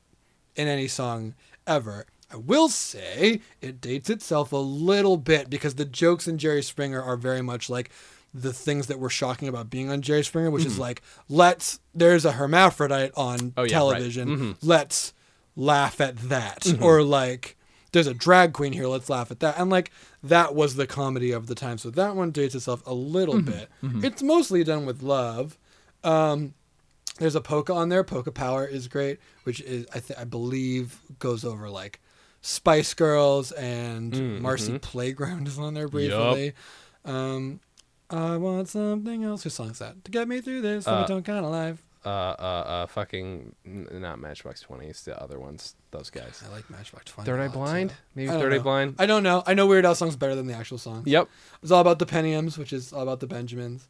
in 0.57 0.69
any 0.69 0.89
song 0.89 1.35
ever. 1.67 2.07
I 2.33 2.37
will 2.37 2.69
say 2.69 3.41
it 3.61 3.81
dates 3.81 4.09
itself 4.09 4.53
a 4.53 4.57
little 4.57 5.17
bit 5.17 5.51
because 5.51 5.75
the 5.75 5.85
jokes 5.85 6.29
in 6.29 6.39
Jerry 6.39 6.63
Springer 6.63 7.03
are 7.03 7.17
very 7.17 7.43
much 7.43 7.69
like 7.69 7.91
the 8.33 8.53
things 8.53 8.87
that 8.87 8.99
were 8.99 9.11
shocking 9.11 9.49
about 9.49 9.71
being 9.71 9.91
on 9.91 10.03
Jerry 10.03 10.23
Springer, 10.23 10.51
which 10.51 10.65
is 10.65 10.79
like, 10.79 11.03
let's, 11.29 11.81
there's 11.95 12.25
a 12.25 12.33
hermaphrodite 12.33 13.11
on 13.17 13.39
Mm-hmm. 13.39 13.49
Oh, 13.57 13.63
yeah, 13.63 13.63
right. 13.63 13.71
television. 13.71 14.29
Mhm. 14.29 14.57
Let's 14.63 15.13
laugh 15.57 16.01
at 16.01 16.17
that. 16.29 16.61
Mm-hmm. 16.63 16.83
Or 16.83 17.03
like, 17.03 17.57
there's 17.93 18.07
a 18.07 18.15
drag 18.15 18.53
queen 18.53 18.73
here, 18.73 18.87
let's 18.87 19.11
laugh 19.11 19.31
at 19.33 19.41
that. 19.41 19.59
And 19.59 19.69
like, 19.69 19.91
that 20.23 20.55
was 20.55 20.77
the 20.77 20.87
comedy 20.87 21.33
of 21.33 21.49
the 21.49 21.57
time. 21.57 21.77
So 21.79 21.91
that 21.91 22.15
one 22.15 22.31
dates 22.31 22.55
itself 22.55 22.83
a 22.87 22.95
little 22.95 23.35
Mm-hmm. 23.37 23.99
bit. 24.01 24.05
It's 24.13 24.23
mostly 24.23 24.63
done 24.63 24.87
with 24.87 25.03
love. 25.03 25.59
Um, 26.05 26.55
there's 27.19 27.35
a 27.35 27.41
polka 27.41 27.75
on 27.75 27.89
there. 27.89 28.05
Polka 28.05 28.31
Power 28.33 28.65
is 28.65 28.87
great, 28.89 29.19
which 29.45 29.61
is 29.61 29.87
I 29.95 29.99
th- 29.99 30.19
I 30.19 30.25
believe 30.25 31.01
goes 31.19 31.45
over 31.45 31.69
like 31.69 32.01
Spice 32.41 32.95
Girls 32.95 33.53
and 33.53 34.13
Mm, 34.15 34.41
Marcy 34.41 34.73
mhm. 34.73 34.81
Playground 34.81 35.47
is 35.49 35.59
on 35.59 35.75
there 35.75 35.89
briefly. 35.89 36.55
Um, 37.05 37.61
I 38.11 38.37
want 38.37 38.69
something 38.69 39.25
else. 39.25 39.43
Whose 39.45 39.55
song 39.55 39.71
is 39.71 39.79
that? 39.79 40.05
To 40.05 40.11
get 40.11 40.27
me 40.29 40.41
through 40.41 40.63
this, 40.63 40.87
Uh, 40.87 41.07
don't 41.07 41.25
kind 41.25 41.45
of 41.45 41.51
life. 41.51 41.83
Uh, 42.05 42.09
uh, 42.09 42.13
uh, 42.67 42.87
fucking 42.87 43.55
n- 43.67 43.87
not 43.93 44.19
Matchbox 44.19 44.63
Twenty. 44.63 44.87
It's 44.87 45.03
the 45.03 45.21
other 45.23 45.39
ones. 45.39 45.75
Those 45.91 46.09
guys. 46.11 46.43
I 46.47 46.51
like 46.51 46.69
Matchbox 46.71 47.05
Twenty. 47.13 47.27
Third 47.27 47.41
Eye 47.41 47.49
Blind. 47.49 47.91
too. 47.91 47.97
Maybe 48.15 48.31
I 48.31 48.41
don't 48.41 48.53
Eye. 48.53 48.59
Blind. 48.59 48.95
I 48.99 49.05
don't 49.07 49.23
know. 49.23 49.43
I 49.47 49.53
know 49.55 49.67
Weird 49.67 49.85
Al 49.85 49.95
songs 49.95 50.17
better 50.17 50.35
than 50.35 50.47
the 50.47 50.55
actual 50.55 50.79
song. 50.79 51.03
Yep. 51.07 51.29
It's 51.63 51.71
all 51.71 51.81
about 51.83 51.99
the 51.99 52.07
Pentiums, 52.07 52.57
which 52.57 52.73
is 52.73 52.93
all 52.93 53.03
about 53.03 53.21
the 53.21 53.27
Benjamins. 53.27 53.87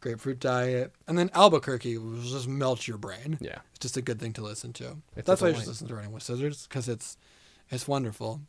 Grapefruit 0.00 0.40
Diet, 0.40 0.92
and 1.06 1.16
then 1.16 1.30
Albuquerque, 1.32 1.96
which 1.96 2.16
will 2.24 2.30
just 2.32 2.48
melt 2.48 2.88
your 2.88 2.98
brain. 2.98 3.38
Yeah. 3.40 3.58
It's 3.70 3.78
just 3.78 3.96
a 3.96 4.02
good 4.02 4.18
thing 4.18 4.32
to 4.32 4.42
listen 4.42 4.72
to. 4.72 4.96
It's 5.14 5.24
That's 5.28 5.40
why 5.40 5.48
I 5.48 5.52
delight. 5.52 5.68
listen 5.68 5.86
to 5.86 5.94
Running 5.94 6.10
with 6.10 6.24
Scissors 6.24 6.66
because 6.66 6.88
it's 6.88 7.16
it's 7.70 7.86
wonderful. 7.86 8.40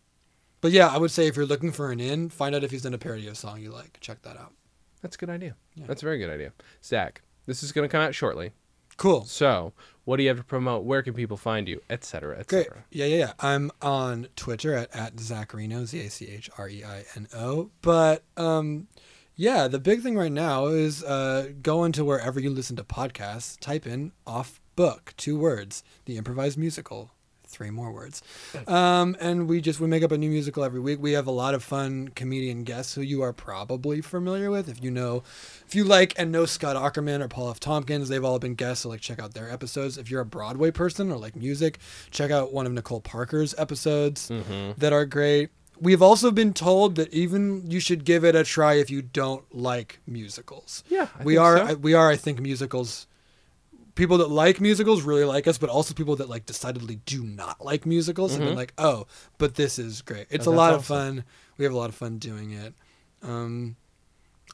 But 0.61 0.71
yeah, 0.71 0.87
I 0.87 0.97
would 0.97 1.11
say 1.11 1.27
if 1.27 1.35
you're 1.35 1.45
looking 1.45 1.71
for 1.71 1.91
an 1.91 1.99
in, 1.99 2.29
find 2.29 2.55
out 2.55 2.63
if 2.63 2.71
he's 2.71 2.81
done 2.81 2.95
a 2.95 2.97
parody 2.97 3.27
of 3.27 3.33
a 3.33 3.35
song 3.35 3.61
you 3.61 3.69
like. 3.69 3.99
Check 3.99 4.23
that 4.23 4.35
out. 4.37 4.53
That's 5.03 5.15
a 5.15 5.19
good 5.19 5.29
idea. 5.29 5.55
Yeah. 5.75 5.85
That's 5.85 6.01
a 6.01 6.05
very 6.05 6.17
good 6.17 6.31
idea. 6.31 6.53
Zach, 6.83 7.21
this 7.45 7.61
is 7.61 7.71
going 7.71 7.87
to 7.87 7.91
come 7.91 8.01
out 8.01 8.15
shortly. 8.15 8.53
Cool. 8.97 9.25
So, 9.25 9.73
what 10.05 10.17
do 10.17 10.23
you 10.23 10.29
have 10.29 10.37
to 10.37 10.43
promote? 10.43 10.85
Where 10.85 11.01
can 11.03 11.13
people 11.13 11.35
find 11.35 11.67
you, 11.67 11.81
et 11.89 12.03
cetera, 12.03 12.39
et 12.39 12.47
Great. 12.47 12.67
cetera? 12.67 12.85
Yeah, 12.89 13.05
yeah, 13.05 13.17
yeah. 13.17 13.33
I'm 13.39 13.69
on 13.81 14.27
Twitter 14.35 14.73
at, 14.75 14.95
at 14.95 15.17
ZachReino, 15.17 15.85
Z 15.85 15.99
A 15.99 16.09
C 16.09 16.27
H 16.27 16.49
R 16.57 16.69
E 16.69 16.83
I 16.83 17.03
N 17.15 17.27
O. 17.35 17.69
But 17.81 18.23
um, 18.37 18.87
yeah, 19.35 19.67
the 19.67 19.79
big 19.79 20.01
thing 20.01 20.15
right 20.15 20.31
now 20.31 20.67
is 20.67 21.03
uh, 21.03 21.49
go 21.61 21.83
into 21.83 22.05
wherever 22.05 22.39
you 22.39 22.49
listen 22.49 22.75
to 22.77 22.83
podcasts, 22.83 23.59
type 23.59 23.85
in 23.85 24.13
off 24.25 24.61
book, 24.75 25.13
two 25.17 25.37
words, 25.37 25.83
the 26.05 26.17
improvised 26.17 26.57
musical. 26.57 27.11
Three 27.53 27.69
more 27.69 27.91
words, 27.91 28.21
um, 28.67 29.15
and 29.21 29.47
we 29.47 29.61
just 29.61 29.79
we 29.79 29.87
make 29.87 30.01
up 30.03 30.11
a 30.11 30.17
new 30.17 30.29
musical 30.29 30.63
every 30.63 30.79
week. 30.79 30.99
We 31.01 31.11
have 31.13 31.27
a 31.27 31.31
lot 31.31 31.53
of 31.53 31.63
fun 31.63 32.07
comedian 32.09 32.63
guests 32.63 32.95
who 32.95 33.01
you 33.01 33.21
are 33.21 33.31
probably 33.31 34.01
familiar 34.01 34.49
with 34.49 34.67
if 34.67 34.83
you 34.83 34.89
know, 34.91 35.23
if 35.67 35.75
you 35.75 35.83
like 35.83 36.13
and 36.17 36.31
know 36.31 36.45
Scott 36.45 36.75
Aukerman 36.75 37.21
or 37.21 37.27
Paul 37.27 37.51
F. 37.51 37.59
Tompkins. 37.59 38.09
They've 38.09 38.23
all 38.25 38.39
been 38.39 38.55
guests, 38.55 38.83
so 38.83 38.89
like 38.89 39.01
check 39.01 39.19
out 39.21 39.33
their 39.33 39.49
episodes. 39.51 39.97
If 39.97 40.09
you're 40.09 40.21
a 40.21 40.25
Broadway 40.25 40.71
person 40.71 41.11
or 41.11 41.17
like 41.17 41.35
music, 41.35 41.77
check 42.11 42.31
out 42.31 42.51
one 42.51 42.65
of 42.65 42.71
Nicole 42.73 43.01
Parker's 43.01 43.53
episodes 43.57 44.29
Mm-hmm. 44.29 44.79
that 44.79 44.91
are 44.93 45.05
great. 45.05 45.49
We've 45.79 46.01
also 46.01 46.31
been 46.31 46.53
told 46.53 46.95
that 46.95 47.11
even 47.13 47.69
you 47.69 47.79
should 47.79 48.05
give 48.05 48.23
it 48.23 48.35
a 48.35 48.43
try 48.43 48.73
if 48.75 48.89
you 48.89 49.01
don't 49.01 49.43
like 49.53 49.99
musicals. 50.07 50.83
Yeah, 50.87 51.07
I 51.19 51.23
we 51.23 51.37
are 51.37 51.69
so. 51.69 51.75
We 51.75 51.93
are 51.93 52.09
I 52.09 52.15
think 52.15 52.39
musicals 52.39 53.05
people 53.95 54.17
that 54.19 54.29
like 54.29 54.59
musicals 54.61 55.03
really 55.03 55.23
like 55.25 55.47
us, 55.47 55.57
but 55.57 55.69
also 55.69 55.93
people 55.93 56.15
that 56.17 56.29
like 56.29 56.45
decidedly 56.45 56.97
do 57.05 57.23
not 57.23 57.63
like 57.63 57.85
musicals 57.85 58.31
have 58.31 58.41
been 58.41 58.53
Mhm. 58.53 58.55
like, 58.57 58.73
"Oh, 58.77 59.05
but 59.37 59.55
this 59.55 59.77
is 59.79 60.01
great. 60.01 60.27
It's 60.29 60.47
Oh, 60.47 60.53
a 60.53 60.55
lot 60.55 60.73
of 60.73 60.85
fun. 60.85 61.23
We 61.57 61.65
have 61.65 61.73
a 61.73 61.77
lot 61.77 61.89
of 61.89 61.95
fun 61.95 62.17
doing 62.17 62.51
it." 62.51 62.73
Um 63.21 63.75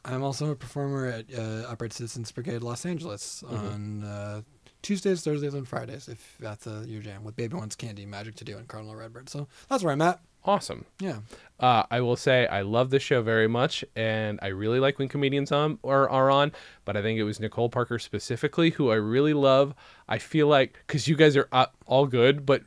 I'm 0.06 0.24
also 0.24 0.50
a 0.52 0.56
performer 0.56 1.08
at 1.08 1.26
uh, 1.38 1.68
Upright 1.68 1.92
Citizens 1.92 2.32
Brigade 2.32 2.62
Los 2.64 2.86
Angeles 2.86 3.44
Mhm. 3.46 3.74
on 3.74 4.04
uh, 4.04 4.42
Tuesdays, 4.82 5.22
Thursdays, 5.24 5.54
and 5.54 5.68
Fridays, 5.68 6.08
if 6.08 6.38
that's 6.40 6.66
uh, 6.66 6.86
your 6.88 7.02
jam, 7.02 7.26
with 7.26 7.36
Baby 7.36 7.56
Wants 7.58 7.76
Candy, 7.76 8.06
Magic 8.06 8.36
to 8.36 8.46
Do, 8.46 8.58
and 8.58 8.66
Cardinal 8.66 8.96
Redbird. 8.96 9.28
So 9.28 9.50
that's 9.68 9.84
where 9.84 9.92
I'm 9.92 10.02
at. 10.02 10.22
Awesome. 10.46 10.86
Yeah. 11.00 11.20
Uh, 11.60 11.84
I 11.92 12.00
will 12.00 12.16
say 12.16 12.48
I 12.48 12.62
love 12.62 12.90
this 12.90 13.04
show 13.04 13.22
very 13.22 13.48
much, 13.48 13.84
and 13.96 14.40
I 14.42 14.48
really 14.48 14.80
like 14.80 14.98
when 14.98 15.10
comedians 15.10 15.52
on 15.52 15.78
are, 15.84 16.10
are 16.10 16.32
on. 16.32 16.54
But 16.86 16.96
I 16.96 17.02
think 17.02 17.20
it 17.20 17.24
was 17.24 17.40
Nicole 17.40 17.70
Parker 17.70 18.00
specifically 18.00 18.70
who 18.72 18.90
I 18.90 18.96
really 18.96 19.34
love. 19.34 19.76
I 20.08 20.18
feel 20.18 20.48
like 20.48 20.82
because 20.88 21.08
you 21.08 21.16
guys 21.16 21.36
are 21.36 21.50
uh, 21.52 21.66
all 21.86 22.08
good, 22.08 22.46
but 22.46 22.64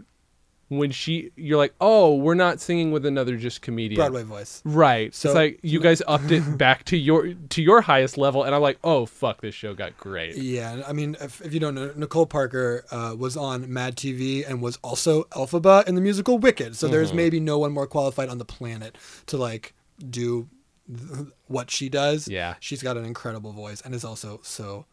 when 0.78 0.90
she, 0.90 1.30
you're 1.36 1.58
like, 1.58 1.74
oh, 1.80 2.14
we're 2.16 2.34
not 2.34 2.60
singing 2.60 2.92
with 2.92 3.04
another 3.06 3.36
just 3.36 3.62
comedian. 3.62 3.98
Broadway 3.98 4.22
voice. 4.22 4.60
Right. 4.64 5.14
So- 5.14 5.28
it's 5.30 5.36
like 5.36 5.60
you 5.62 5.80
guys 5.80 6.02
upped 6.06 6.30
it 6.30 6.58
back 6.58 6.84
to 6.86 6.96
your 6.96 7.34
to 7.50 7.62
your 7.62 7.80
highest 7.82 8.18
level, 8.18 8.42
and 8.44 8.54
I'm 8.54 8.62
like, 8.62 8.78
oh 8.84 9.06
fuck, 9.06 9.40
this 9.40 9.54
show 9.54 9.74
got 9.74 9.96
great. 9.96 10.36
Yeah, 10.36 10.82
I 10.86 10.92
mean, 10.92 11.16
if, 11.20 11.40
if 11.42 11.54
you 11.54 11.60
don't 11.60 11.74
know, 11.74 11.92
Nicole 11.96 12.26
Parker 12.26 12.84
uh, 12.90 13.14
was 13.18 13.36
on 13.36 13.72
Mad 13.72 13.96
TV 13.96 14.48
and 14.48 14.60
was 14.62 14.78
also 14.82 15.24
Elphaba 15.24 15.86
in 15.86 15.94
the 15.94 16.00
musical 16.00 16.38
Wicked. 16.38 16.76
So 16.76 16.88
there's 16.88 17.12
Mhm. 17.12 17.16
maybe 17.16 17.40
no 17.40 17.58
one 17.58 17.72
more 17.72 17.86
qualified 17.86 18.28
on 18.28 18.38
the 18.38 18.44
planet 18.44 18.96
to 19.26 19.36
like 19.36 19.74
do 20.10 20.48
th- 20.88 21.28
what 21.46 21.70
she 21.70 21.88
does. 21.88 22.28
Yeah. 22.28 22.54
She's 22.60 22.82
got 22.82 22.96
an 22.96 23.04
incredible 23.04 23.52
voice 23.52 23.80
and 23.82 23.94
is 23.94 24.04
also 24.04 24.40
so 24.42 24.86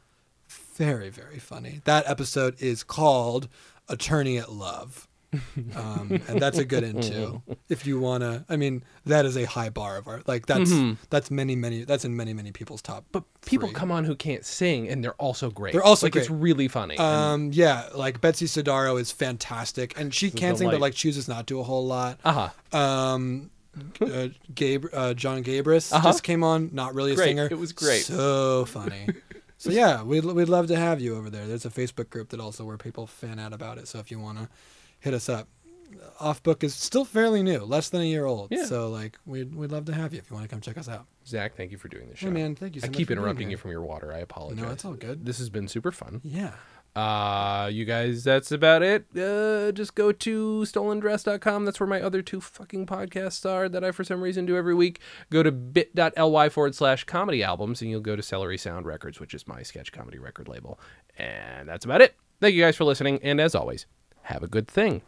very, 0.78 1.10
very 1.10 1.40
funny. 1.40 1.82
That 1.86 2.08
episode 2.08 2.56
is 2.60 2.84
called 2.84 3.48
Attorney 3.90 4.38
at 4.38 4.52
Love. 4.52 5.08
um, 5.76 6.20
and 6.28 6.40
that's 6.42 6.58
a 6.58 6.66
good 6.66 6.84
into 6.84 7.42
if 7.70 7.86
you 7.86 8.00
wanna. 8.00 8.46
I 8.50 8.56
mean, 8.58 8.84
that 9.06 9.26
is 9.26 9.38
a 9.38 9.46
high 9.46 9.70
bar 9.70 9.98
of 9.98 10.08
art. 10.08 10.28
Like 10.28 10.48
that's 10.48 10.72
Mhm. 10.72 10.98
that's 11.12 11.30
many 11.30 11.56
many 11.56 11.84
that's 11.84 12.04
in 12.06 12.16
many 12.16 12.34
many 12.34 12.52
people's 12.52 12.82
top. 12.82 13.06
But 13.12 13.24
people 13.46 13.68
three. 13.68 13.76
come 13.76 13.92
on 13.92 14.06
who 14.06 14.16
can't 14.16 14.44
sing, 14.46 14.88
and 14.90 15.04
they're 15.04 15.14
also 15.14 15.52
great. 15.52 15.74
They're 15.74 15.84
also 15.84 16.08
like 16.08 16.16
it's 16.16 16.30
really 16.32 16.68
funny. 16.68 16.98
And- 16.98 17.04
Um, 17.06 17.52
yeah, 17.54 17.90
like 17.96 18.22
Betsy 18.22 18.46
Sodaro 18.48 19.00
is 19.00 19.12
fantastic, 19.12 19.94
and 20.00 20.14
she 20.14 20.32
can 20.32 20.56
sing, 20.56 20.70
but 20.70 20.80
like 20.82 20.96
chooses 20.96 21.28
not 21.28 21.46
to 21.48 21.54
do 21.54 21.60
a 21.60 21.64
whole 21.64 21.86
lot. 21.86 22.20
uh-huh. 22.26 22.78
Um, 22.78 23.52
uh, 24.02 24.30
Gabe, 24.56 24.86
uh, 24.94 25.14
John 25.14 25.44
Gabrus 25.44 25.94
Uh-huh. 25.94 26.04
just 26.10 26.24
came 26.24 26.44
on, 26.44 26.72
not 26.74 26.96
really 26.96 27.12
a 27.12 27.16
Great. 27.16 27.26
singer. 27.28 27.48
It 27.52 27.60
was 27.60 27.72
great. 27.72 28.04
so 28.04 28.66
funny. 28.66 29.08
so 29.60 29.70
yeah, 29.70 30.02
we'd 30.02 30.26
we'd 30.26 30.50
love 30.50 30.68
to 30.68 30.76
have 30.76 31.00
you 31.00 31.16
over 31.16 31.30
there. 31.30 31.46
There's 31.48 31.66
a 31.66 31.70
Facebook 31.70 32.10
group 32.10 32.30
that 32.30 32.40
also 32.40 32.66
where 32.66 32.78
people 32.78 33.06
fan 33.06 33.38
out 33.40 33.54
about 33.54 33.78
it. 33.78 33.88
So 33.88 34.00
if 34.00 34.10
you 34.10 34.20
want 34.20 34.40
to 34.40 34.50
hit 35.00 35.14
us 35.14 35.30
up. 35.30 35.48
Off 36.20 36.44
book 36.44 36.64
is 36.64 36.76
still 36.76 37.06
fairly 37.06 37.42
new, 37.42 37.60
less 37.60 37.90
than 37.90 38.02
a 38.02 38.06
year 38.06 38.26
old. 38.26 38.50
Yeah. 38.52 38.66
So 38.66 38.90
like 38.90 39.18
we'd 39.26 39.56
we'd 39.56 39.72
love 39.72 39.86
to 39.86 39.94
have 39.94 40.14
you 40.14 40.20
if 40.20 40.30
you 40.30 40.36
want 40.36 40.50
to 40.50 40.54
come 40.54 40.62
check 40.62 40.78
us 40.78 40.90
out. 40.90 41.06
Zach, 41.26 41.56
thank 41.56 41.72
you 41.72 41.78
for 41.78 41.88
doing 41.88 42.10
the 42.10 42.16
show. 42.16 42.28
Hey 42.28 42.34
man, 42.34 42.56
thank 42.56 42.76
you. 42.76 42.82
So 42.82 42.88
I 42.88 42.90
keep 42.90 43.10
interrupting 43.10 43.50
you 43.50 43.58
from 43.58 43.72
your 43.72 43.82
water. 43.82 44.12
I 44.14 44.20
apologize. 44.20 44.64
No, 44.64 44.72
it's 44.72 44.84
all 44.84 44.96
good. 44.96 45.26
This 45.26 45.38
has 45.38 45.50
been 45.50 45.68
super 45.68 45.92
fun. 45.92 46.20
Yeah. 46.24 46.52
Uh, 46.96 47.70
you 47.72 47.86
guys, 47.86 48.24
that's 48.24 48.52
about 48.52 48.82
it. 48.82 49.06
Uh, 49.16 49.72
just 49.72 49.96
go 49.96 50.12
to 50.12 50.64
stolendress.com. 50.68 51.66
That's 51.66 51.80
where 51.80 51.88
my 51.88 52.02
other 52.02 52.22
two 52.22 52.42
fucking 52.42 52.88
podcasts 52.88 53.50
are 53.50 53.70
that 53.70 53.84
I, 53.84 53.92
for 53.92 54.04
some 54.04 54.22
reason, 54.22 54.46
do 54.46 54.58
every 54.58 54.74
week. 54.74 55.00
Go 55.30 55.44
to 55.44 55.52
bit.ly 55.52 56.50
forward 56.50 56.76
slash 56.76 57.04
comedy 57.06 57.44
albums 57.44 57.82
and 57.82 57.92
you'll 57.92 58.02
go 58.02 58.16
to 58.16 58.24
Celery 58.24 58.58
Sound 58.58 58.86
Records, 58.86 59.20
which 59.20 59.34
is 59.34 59.48
my 59.48 59.62
sketch 59.62 59.92
comedy 59.92 60.18
record 60.18 60.48
label. 60.48 60.80
And 61.18 61.70
that's 61.70 61.86
about 61.86 62.02
it. 62.02 62.16
Thank 62.42 62.56
you 62.56 62.64
guys 62.64 62.76
for 62.76 62.86
listening. 62.86 63.20
And 63.22 63.40
as 63.40 63.54
always, 63.54 63.86
have 64.30 64.44
a 64.44 64.48
good 64.48 64.68
thing. 64.68 65.02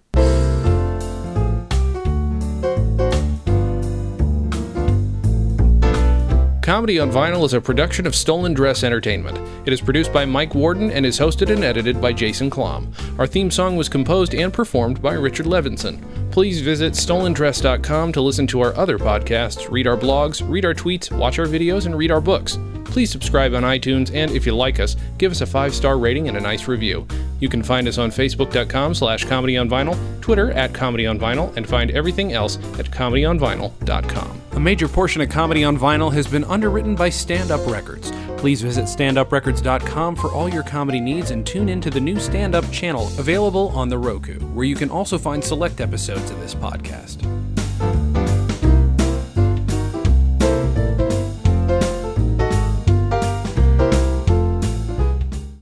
Comedy 6.63 6.99
on 6.99 7.11
Vinyl 7.11 7.43
is 7.43 7.53
a 7.53 7.59
production 7.59 8.05
of 8.05 8.15
Stolen 8.15 8.53
Dress 8.53 8.83
Entertainment. 8.83 9.37
It 9.65 9.73
is 9.73 9.81
produced 9.81 10.13
by 10.13 10.25
Mike 10.25 10.55
Worden 10.55 10.91
and 10.91 11.05
is 11.05 11.19
hosted 11.19 11.51
and 11.51 11.63
edited 11.63 11.99
by 11.99 12.13
Jason 12.13 12.49
Klamm. 12.49 12.93
Our 13.19 13.27
theme 13.27 13.51
song 13.51 13.75
was 13.75 13.89
composed 13.89 14.33
and 14.33 14.53
performed 14.53 15.01
by 15.01 15.13
Richard 15.13 15.47
Levinson. 15.47 15.99
Please 16.31 16.61
visit 16.61 16.93
stolendress.com 16.93 18.13
to 18.13 18.21
listen 18.21 18.47
to 18.47 18.61
our 18.61 18.75
other 18.75 18.97
podcasts, 18.97 19.69
read 19.69 19.87
our 19.87 19.97
blogs, 19.97 20.47
read 20.47 20.63
our 20.63 20.73
tweets, 20.73 21.11
watch 21.11 21.39
our 21.39 21.45
videos, 21.45 21.87
and 21.87 21.97
read 21.97 22.11
our 22.11 22.21
books. 22.21 22.57
Please 22.91 23.09
subscribe 23.09 23.53
on 23.53 23.63
iTunes, 23.63 24.13
and 24.13 24.31
if 24.31 24.45
you 24.45 24.53
like 24.53 24.79
us, 24.79 24.97
give 25.17 25.31
us 25.31 25.41
a 25.41 25.45
five-star 25.45 25.97
rating 25.97 26.27
and 26.27 26.37
a 26.37 26.41
nice 26.41 26.67
review. 26.67 27.07
You 27.39 27.49
can 27.49 27.63
find 27.63 27.87
us 27.87 27.97
on 27.97 28.11
facebook.com 28.11 28.93
slash 28.93 29.23
comedy 29.23 29.57
on 29.57 29.69
vinyl, 29.69 29.97
Twitter 30.21 30.51
at 30.51 30.73
comedy 30.73 31.07
on 31.07 31.17
vinyl, 31.17 31.55
and 31.55 31.67
find 31.67 31.89
everything 31.91 32.33
else 32.33 32.57
at 32.77 32.91
comedyonvinyl.com. 32.91 34.41
A 34.51 34.59
major 34.59 34.89
portion 34.89 35.21
of 35.21 35.29
Comedy 35.29 35.63
on 35.63 35.77
Vinyl 35.77 36.11
has 36.11 36.27
been 36.27 36.43
underwritten 36.43 36.93
by 36.93 37.09
Stand 37.09 37.51
Up 37.51 37.65
Records. 37.65 38.11
Please 38.37 38.61
visit 38.61 38.85
standuprecords.com 38.85 40.15
for 40.17 40.31
all 40.31 40.49
your 40.49 40.63
comedy 40.63 40.99
needs 40.99 41.31
and 41.31 41.47
tune 41.47 41.69
into 41.69 41.89
the 41.89 42.01
new 42.01 42.19
Stand 42.19 42.53
Up 42.53 42.69
channel 42.71 43.07
available 43.17 43.69
on 43.69 43.87
the 43.87 43.97
Roku, 43.97 44.39
where 44.47 44.65
you 44.65 44.75
can 44.75 44.89
also 44.89 45.17
find 45.17 45.41
select 45.41 45.79
episodes 45.79 46.29
of 46.29 46.39
this 46.41 46.53
podcast. 46.53 47.25